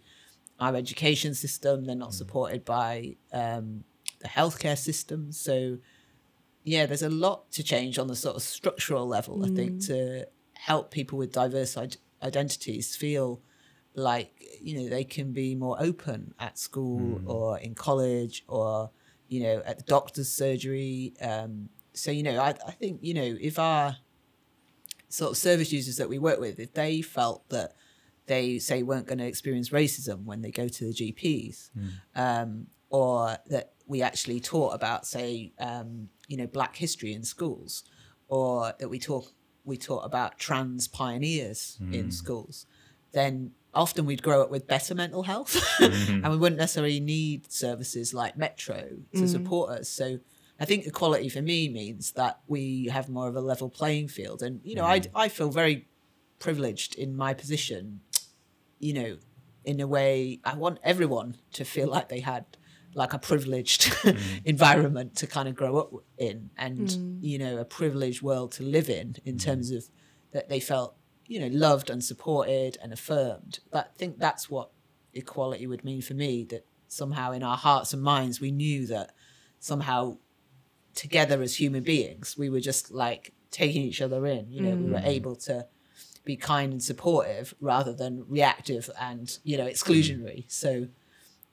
our 0.59 0.75
education 0.75 1.33
system. 1.33 1.85
They're 1.85 1.95
not 1.95 2.13
supported 2.13 2.63
by 2.65 3.17
um, 3.33 3.83
the 4.19 4.27
healthcare 4.27 4.77
system. 4.77 5.31
So, 5.31 5.79
yeah, 6.63 6.85
there's 6.85 7.03
a 7.03 7.09
lot 7.09 7.51
to 7.53 7.63
change 7.63 7.99
on 7.99 8.07
the 8.07 8.15
sort 8.15 8.35
of 8.35 8.41
structural 8.43 9.07
level, 9.07 9.43
I 9.45 9.49
think, 9.55 9.85
to 9.87 10.27
help 10.55 10.91
people 10.91 11.17
with 11.17 11.31
diverse 11.31 11.77
id- 11.77 11.97
identities 12.21 12.95
feel 12.95 13.41
like, 13.93 14.43
you 14.61 14.79
know, 14.79 14.89
they 14.89 15.03
can 15.03 15.31
be 15.31 15.55
more 15.55 15.77
open 15.79 16.33
at 16.39 16.57
school 16.57 17.21
or 17.25 17.57
in 17.59 17.75
college 17.75 18.43
or, 18.47 18.89
you 19.27 19.41
know, 19.43 19.61
at 19.65 19.77
the 19.77 19.83
doctor's 19.83 20.29
surgery. 20.29 21.13
Um, 21.21 21.69
so, 21.93 22.11
you 22.11 22.23
know, 22.23 22.39
I, 22.39 22.55
I 22.67 22.71
think, 22.71 22.99
you 23.01 23.13
know, 23.13 23.37
if 23.39 23.57
our 23.57 23.97
sort 25.07 25.31
of 25.31 25.37
service 25.37 25.71
users 25.71 25.97
that 25.97 26.09
we 26.09 26.19
work 26.19 26.39
with, 26.39 26.59
if 26.59 26.73
they 26.73 27.01
felt 27.01 27.47
that 27.49 27.73
they 28.25 28.59
say 28.59 28.83
weren't 28.83 29.07
going 29.07 29.19
to 29.19 29.25
experience 29.25 29.69
racism 29.69 30.23
when 30.25 30.41
they 30.41 30.51
go 30.51 30.67
to 30.67 30.85
the 30.85 30.93
GPs, 30.93 31.69
um, 32.15 32.67
or 32.89 33.37
that 33.47 33.73
we 33.87 34.01
actually 34.01 34.39
taught 34.39 34.73
about, 34.73 35.05
say, 35.05 35.53
um, 35.59 36.09
you 36.27 36.35
know, 36.37 36.47
Black 36.47 36.75
history 36.75 37.13
in 37.13 37.23
schools, 37.23 37.83
or 38.27 38.73
that 38.79 38.89
we 38.89 38.97
talk 38.99 39.31
we 39.65 39.77
taught 39.77 40.05
about 40.05 40.37
trans 40.37 40.87
pioneers 40.87 41.77
in 41.91 42.05
hmm. 42.05 42.09
schools, 42.09 42.65
then 43.11 43.51
often 43.73 44.05
we'd 44.05 44.23
grow 44.23 44.41
up 44.41 44.49
with 44.49 44.67
better 44.67 44.95
mental 44.95 45.23
health, 45.23 45.55
mm-hmm. 45.79 46.23
and 46.23 46.29
we 46.29 46.37
wouldn't 46.37 46.59
necessarily 46.59 46.99
need 46.99 47.51
services 47.51 48.13
like 48.13 48.37
Metro 48.37 48.81
to 49.13 49.21
mm. 49.21 49.27
support 49.27 49.71
us. 49.71 49.89
So. 49.89 50.19
I 50.57 50.63
think 50.63 50.85
equality 50.85 51.27
for 51.27 51.41
me 51.41 51.67
means 51.67 52.13
that 52.13 52.39
we 52.47 52.85
have 52.85 53.09
more 53.09 53.27
of 53.27 53.35
a 53.35 53.41
level 53.41 53.69
playing 53.69 54.07
field, 54.07 54.41
and 54.41 54.61
you 54.63 54.73
know, 54.73 54.85
I 54.85 55.01
mm. 55.01 55.09
I 55.13 55.27
feel 55.27 55.49
very 55.49 55.89
privileged 56.39 56.95
in 56.95 57.13
my 57.13 57.33
position 57.33 57.99
you 58.79 58.93
know, 58.93 59.17
in 59.63 59.79
a 59.79 59.87
way, 59.87 60.39
I 60.43 60.55
want 60.55 60.79
everyone 60.83 61.37
to 61.53 61.65
feel 61.65 61.87
like 61.87 62.09
they 62.09 62.19
had 62.19 62.45
like 62.95 63.13
a 63.13 63.19
privileged 63.19 63.83
mm. 63.91 64.19
environment 64.45 65.15
to 65.17 65.27
kind 65.27 65.47
of 65.47 65.55
grow 65.55 65.77
up 65.77 65.91
in 66.17 66.49
and, 66.57 66.87
mm. 66.87 67.17
you 67.21 67.37
know, 67.37 67.57
a 67.57 67.65
privileged 67.65 68.23
world 68.23 68.51
to 68.53 68.63
live 68.63 68.89
in, 68.89 69.15
in 69.25 69.35
mm. 69.35 69.43
terms 69.43 69.69
of 69.69 69.87
that 70.31 70.49
they 70.49 70.59
felt 70.59 70.95
you 71.27 71.39
know, 71.39 71.47
loved 71.47 71.89
and 71.89 72.03
supported 72.03 72.77
and 72.81 72.93
affirmed. 72.93 73.59
But 73.71 73.91
I 73.93 73.97
think 73.97 74.19
that's 74.19 74.49
what 74.49 74.71
equality 75.13 75.67
would 75.67 75.83
mean 75.83 76.01
for 76.01 76.13
me. 76.13 76.43
That 76.45 76.65
somehow 76.87 77.31
in 77.31 77.43
our 77.43 77.57
hearts 77.57 77.93
and 77.93 78.01
minds 78.01 78.39
we 78.39 78.51
knew 78.51 78.85
that 78.87 79.11
somehow 79.59 80.17
together 80.93 81.41
as 81.41 81.59
human 81.59 81.83
beings 81.83 82.37
we 82.37 82.49
were 82.49 82.61
just 82.61 82.89
like 82.91 83.33
taking 83.51 83.81
each 83.81 84.01
other 84.01 84.25
in. 84.25 84.49
You 84.49 84.61
know, 84.61 84.75
we 84.75 84.91
were 84.91 85.01
able 85.03 85.35
to 85.37 85.67
be 86.23 86.35
kind 86.35 86.71
and 86.71 86.81
supportive 86.81 87.53
rather 87.59 87.93
than 87.93 88.25
reactive 88.27 88.89
and 88.99 89.37
you 89.43 89.57
know 89.57 89.65
exclusionary. 89.65 90.45
So 90.47 90.87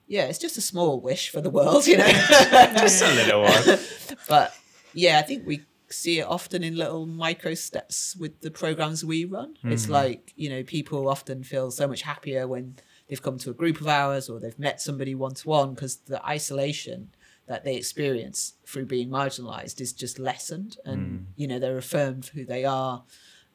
yeah, 0.07 0.25
it's 0.25 0.39
just 0.39 0.57
a 0.57 0.61
small 0.61 0.99
wish 0.99 1.29
for 1.29 1.41
the 1.41 1.49
world, 1.49 1.87
you 1.87 1.97
know. 1.97 2.07
Just 2.77 3.03
a 3.03 3.13
little 3.13 3.41
one. 3.41 3.79
but 4.29 4.55
yeah, 4.93 5.19
I 5.19 5.21
think 5.21 5.47
we 5.47 5.61
see 5.89 6.19
it 6.19 6.27
often 6.27 6.63
in 6.63 6.75
little 6.75 7.05
micro 7.05 7.53
steps 7.53 8.15
with 8.15 8.41
the 8.41 8.51
programs 8.51 9.05
we 9.05 9.25
run. 9.25 9.55
It's 9.63 9.83
mm-hmm. 9.83 9.93
like, 9.93 10.33
you 10.35 10.49
know, 10.49 10.63
people 10.63 11.07
often 11.07 11.43
feel 11.43 11.71
so 11.71 11.87
much 11.87 12.01
happier 12.01 12.47
when 12.47 12.75
they've 13.07 13.21
come 13.21 13.37
to 13.39 13.51
a 13.51 13.53
group 13.53 13.79
of 13.79 13.87
ours 13.87 14.29
or 14.29 14.39
they've 14.39 14.57
met 14.57 14.81
somebody 14.81 15.15
one 15.15 15.35
to 15.35 15.47
one 15.47 15.73
because 15.73 15.97
the 15.97 16.23
isolation 16.25 17.09
that 17.47 17.63
they 17.63 17.75
experience 17.75 18.53
through 18.65 18.85
being 18.85 19.09
marginalized 19.09 19.79
is 19.81 19.93
just 19.93 20.17
lessened 20.17 20.77
and, 20.85 20.99
mm. 20.99 21.25
you 21.35 21.47
know, 21.47 21.59
they're 21.59 21.77
affirmed 21.77 22.25
who 22.33 22.45
they 22.45 22.65
are. 22.65 23.03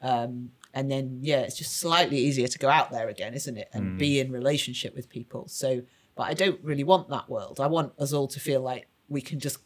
Um, 0.01 0.51
and 0.73 0.89
then, 0.89 1.19
yeah, 1.21 1.39
it's 1.39 1.57
just 1.57 1.77
slightly 1.77 2.17
easier 2.17 2.47
to 2.47 2.59
go 2.59 2.69
out 2.69 2.91
there 2.91 3.09
again, 3.09 3.33
isn't 3.33 3.57
it? 3.57 3.69
And 3.73 3.97
be 3.97 4.17
mm. 4.17 4.25
in 4.25 4.31
relationship 4.31 4.95
with 4.95 5.09
people. 5.09 5.47
So, 5.47 5.81
but 6.19 6.27
I 6.27 6.33
don't 6.33 6.59
really 6.61 6.83
want 6.83 7.07
that 7.15 7.29
world. 7.29 7.61
I 7.61 7.67
want 7.67 7.93
us 7.97 8.11
all 8.11 8.27
to 8.27 8.41
feel 8.41 8.59
like 8.59 8.89
we 9.07 9.21
can 9.21 9.39
just 9.39 9.59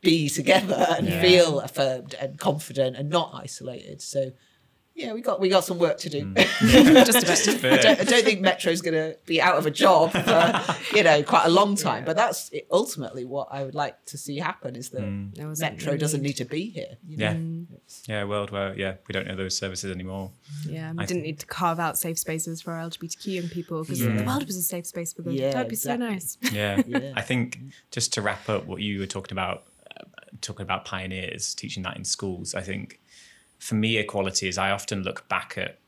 be 0.00 0.30
together 0.30 0.86
and 0.96 1.06
Yeah. 1.06 1.20
feel 1.20 1.60
affirmed 1.60 2.14
and 2.14 2.38
confident 2.38 2.96
and 2.96 3.10
not 3.10 3.32
isolated. 3.34 4.00
So 4.00 4.32
yeah, 4.98 5.12
we 5.12 5.20
got 5.20 5.40
we 5.40 5.48
got 5.48 5.64
some 5.64 5.78
work 5.78 5.98
to 5.98 6.10
do. 6.10 6.26
Mm. 6.26 7.06
Just 7.06 7.46
about. 7.46 7.72
I, 7.72 7.76
don't, 7.76 8.00
I 8.00 8.04
don't 8.04 8.24
think 8.24 8.40
Metro's 8.40 8.82
going 8.82 8.94
to 8.94 9.16
be 9.26 9.40
out 9.40 9.56
of 9.56 9.64
a 9.64 9.70
job 9.70 10.10
for 10.10 10.76
you 10.96 11.04
know 11.04 11.22
quite 11.22 11.46
a 11.46 11.50
long 11.50 11.76
time, 11.76 12.04
but 12.04 12.16
that's 12.16 12.50
ultimately 12.72 13.24
what 13.24 13.46
I 13.52 13.62
would 13.62 13.76
like 13.76 14.04
to 14.06 14.18
see 14.18 14.38
happen 14.38 14.74
is 14.74 14.90
that 14.90 15.02
mm. 15.02 15.32
There 15.36 15.46
was 15.46 15.60
Metro 15.60 15.96
doesn't 15.96 16.20
need 16.20 16.34
to 16.34 16.44
be 16.44 16.70
here. 16.70 16.96
You 17.06 17.16
know? 17.16 17.26
Mm. 17.26 17.66
Yeah. 17.70 18.18
Yeah, 18.18 18.24
world 18.24 18.50
where 18.50 18.76
yeah, 18.76 18.94
we 19.06 19.12
don't 19.12 19.28
know 19.28 19.36
those 19.36 19.56
services 19.56 19.92
anymore. 19.92 20.32
Yeah, 20.66 20.90
we 20.92 21.04
I 21.04 21.06
didn't 21.06 21.22
need 21.22 21.38
to 21.40 21.46
carve 21.46 21.78
out 21.78 21.96
safe 21.96 22.18
spaces 22.18 22.60
for 22.60 22.72
LGBTQ 22.72 23.26
young 23.26 23.48
people 23.48 23.82
because 23.82 24.00
the 24.00 24.24
world 24.24 24.46
was 24.46 24.56
a 24.56 24.62
safe 24.62 24.86
space 24.86 25.12
for 25.12 25.22
them. 25.22 25.34
Yeah, 25.34 25.52
That'd 25.52 25.68
be 25.68 25.74
exactly. 25.74 26.06
so 26.06 26.12
nice. 26.12 26.38
Yeah. 26.52 26.82
Yeah. 26.86 27.12
I 27.14 27.22
think 27.22 27.60
just 27.92 28.12
to 28.14 28.22
wrap 28.22 28.48
up 28.48 28.66
what 28.66 28.82
you 28.82 28.98
were 28.98 29.06
talking 29.06 29.32
about, 29.32 29.64
uh, 29.96 30.04
talking 30.40 30.64
about 30.64 30.84
pioneers, 30.84 31.54
teaching 31.54 31.84
that 31.84 31.96
in 31.96 32.04
schools, 32.04 32.56
I 32.56 32.62
think 32.62 32.98
for 33.58 33.74
me, 33.74 33.98
equality 33.98 34.48
is 34.48 34.58
I 34.58 34.70
often 34.70 35.02
look 35.02 35.28
back 35.28 35.54
at, 35.56 35.78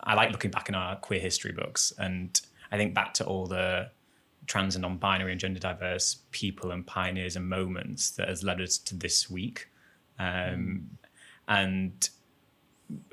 I 0.00 0.14
like 0.14 0.30
looking 0.30 0.50
back 0.50 0.68
in 0.68 0.74
our 0.74 0.96
queer 0.96 1.20
history 1.20 1.52
books 1.52 1.92
and 1.98 2.40
I 2.70 2.76
think 2.76 2.94
back 2.94 3.14
to 3.14 3.24
all 3.24 3.46
the 3.46 3.90
trans 4.46 4.74
and 4.74 4.82
non-binary 4.82 5.32
and 5.32 5.40
gender 5.40 5.60
diverse 5.60 6.18
people 6.30 6.70
and 6.70 6.86
pioneers 6.86 7.36
and 7.36 7.48
moments 7.48 8.10
that 8.12 8.28
has 8.28 8.42
led 8.42 8.60
us 8.60 8.78
to 8.78 8.94
this 8.94 9.30
week. 9.30 9.68
Um, 10.18 10.98
and 11.46 12.08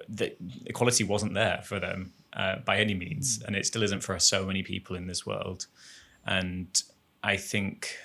the 0.07 0.35
equality 0.65 1.03
wasn't 1.03 1.33
there 1.33 1.61
for 1.63 1.79
them 1.79 2.13
uh, 2.33 2.57
by 2.65 2.77
any 2.77 2.93
means, 2.93 3.41
and 3.45 3.55
it 3.55 3.65
still 3.65 3.83
isn't 3.83 4.03
for 4.03 4.17
so 4.19 4.45
many 4.45 4.63
people 4.63 4.95
in 4.95 5.07
this 5.07 5.25
world. 5.25 5.67
And 6.25 6.81
I 7.23 7.37
think 7.37 7.95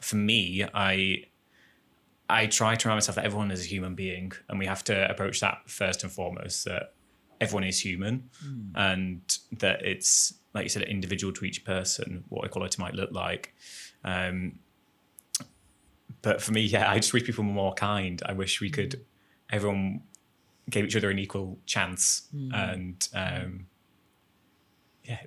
for 0.00 0.16
me, 0.16 0.64
I 0.74 1.24
I 2.32 2.46
try 2.46 2.74
to 2.74 2.88
remind 2.88 2.96
myself 2.96 3.16
that 3.16 3.24
everyone 3.24 3.50
is 3.50 3.62
a 3.64 3.68
human 3.68 3.94
being, 3.94 4.32
and 4.48 4.58
we 4.58 4.66
have 4.66 4.82
to 4.84 5.10
approach 5.10 5.40
that 5.40 5.58
first 5.66 6.02
and 6.04 6.12
foremost 6.12 6.64
that 6.64 6.94
everyone 7.40 7.64
is 7.64 7.78
human, 7.80 8.30
and 8.74 9.20
that 9.58 9.82
it's 9.84 10.34
like 10.54 10.64
you 10.64 10.68
said, 10.68 10.82
individual 10.82 11.32
to 11.32 11.44
each 11.44 11.64
person 11.64 12.24
what 12.28 12.44
equality 12.44 12.80
might 12.82 12.94
look 12.94 13.10
like. 13.12 13.54
Um, 14.04 14.58
but 16.20 16.42
for 16.42 16.52
me, 16.52 16.60
yeah, 16.60 16.90
I 16.90 16.96
just 16.96 17.12
wish 17.12 17.24
people 17.24 17.44
were 17.44 17.50
more 17.50 17.74
kind. 17.74 18.22
I 18.26 18.32
wish 18.32 18.60
we 18.60 18.70
could, 18.70 19.04
everyone 19.50 20.02
gave 20.70 20.84
each 20.84 20.96
other 20.96 21.10
an 21.10 21.18
equal 21.18 21.58
chance, 21.66 22.28
and 22.54 23.08
um, 23.14 23.66
yeah. 25.04 25.20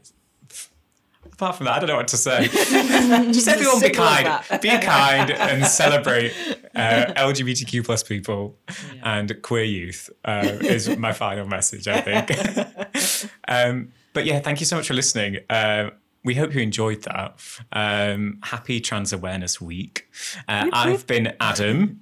It's- 1.26 1.34
Apart 1.34 1.58
from 1.58 1.66
that, 1.66 1.76
I 1.76 1.80
don't 1.80 1.90
know 1.90 1.98
what 1.98 2.08
to 2.10 2.18
say. 2.18 2.48
Just 2.48 3.48
everyone 3.48 3.82
be 3.82 3.90
kind, 3.90 4.62
be 4.62 4.70
kind, 4.80 5.32
and 5.32 5.66
celebrate 5.66 6.32
uh, 6.74 7.14
LGBTQ 7.18 7.84
plus 7.84 8.04
people 8.04 8.58
and 9.04 9.42
queer 9.42 9.64
youth. 9.64 10.10
Uh, 10.24 10.44
is 10.62 10.96
my 10.98 11.12
final 11.12 11.46
message, 11.46 11.88
I 11.90 12.02
think. 12.02 13.32
um, 13.48 13.92
but 14.14 14.26
yeah, 14.26 14.40
thank 14.40 14.62
you 14.62 14.66
so 14.66 14.78
much 14.78 14.88
for 14.88 14.94
listening. 14.94 15.40
Um, 15.50 15.92
we 16.24 16.36
hope 16.36 16.54
you 16.56 16.62
enjoyed 16.62 17.04
that. 17.04 17.38
Um, 17.74 18.40
happy 18.44 18.80
Trans 18.80 19.12
Awareness 19.12 19.60
Week. 19.60 20.10
Uh, 20.48 20.70
I've 20.72 21.06
been 21.06 21.34
Adam. 21.42 22.00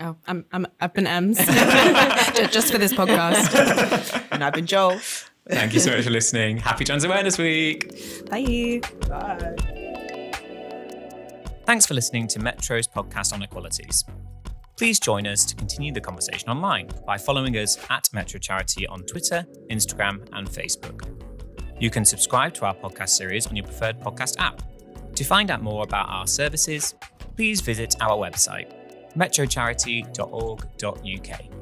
Oh, 0.00 0.14
I'm, 0.28 0.44
I'm, 0.52 0.66
I've 0.80 0.94
been 0.94 1.08
Ems 1.08 1.38
just 2.52 2.70
for 2.70 2.78
this 2.78 2.92
podcast. 2.92 4.24
And 4.30 4.44
I've 4.44 4.52
been 4.52 4.66
Joel. 4.66 5.00
Thank 5.48 5.74
you 5.74 5.80
so 5.80 5.92
much 5.92 6.04
for 6.04 6.10
listening. 6.10 6.58
Happy 6.58 6.84
Trans 6.84 7.04
Awareness 7.04 7.38
Week. 7.38 7.90
Bye. 8.30 8.80
Bye. 9.08 9.56
Thanks 11.64 11.86
for 11.86 11.94
listening 11.94 12.28
to 12.28 12.38
Metro's 12.38 12.86
podcast 12.86 13.32
on 13.32 13.42
equalities. 13.42 14.04
Please 14.76 15.00
join 15.00 15.26
us 15.26 15.44
to 15.44 15.56
continue 15.56 15.92
the 15.92 16.00
conversation 16.00 16.48
online 16.48 16.88
by 17.06 17.18
following 17.18 17.56
us 17.56 17.76
at 17.90 18.08
Metro 18.12 18.38
Charity 18.38 18.86
on 18.86 19.02
Twitter, 19.02 19.44
Instagram, 19.70 20.26
and 20.32 20.48
Facebook. 20.48 21.02
You 21.80 21.90
can 21.90 22.04
subscribe 22.04 22.54
to 22.54 22.64
our 22.64 22.74
podcast 22.74 23.10
series 23.10 23.46
on 23.46 23.56
your 23.56 23.64
preferred 23.64 24.00
podcast 24.00 24.36
app. 24.38 24.62
To 25.14 25.24
find 25.24 25.50
out 25.50 25.62
more 25.62 25.82
about 25.82 26.08
our 26.08 26.26
services, 26.26 26.94
please 27.36 27.60
visit 27.60 27.96
our 28.00 28.16
website, 28.16 28.72
metrocharity.org.uk. 29.16 31.57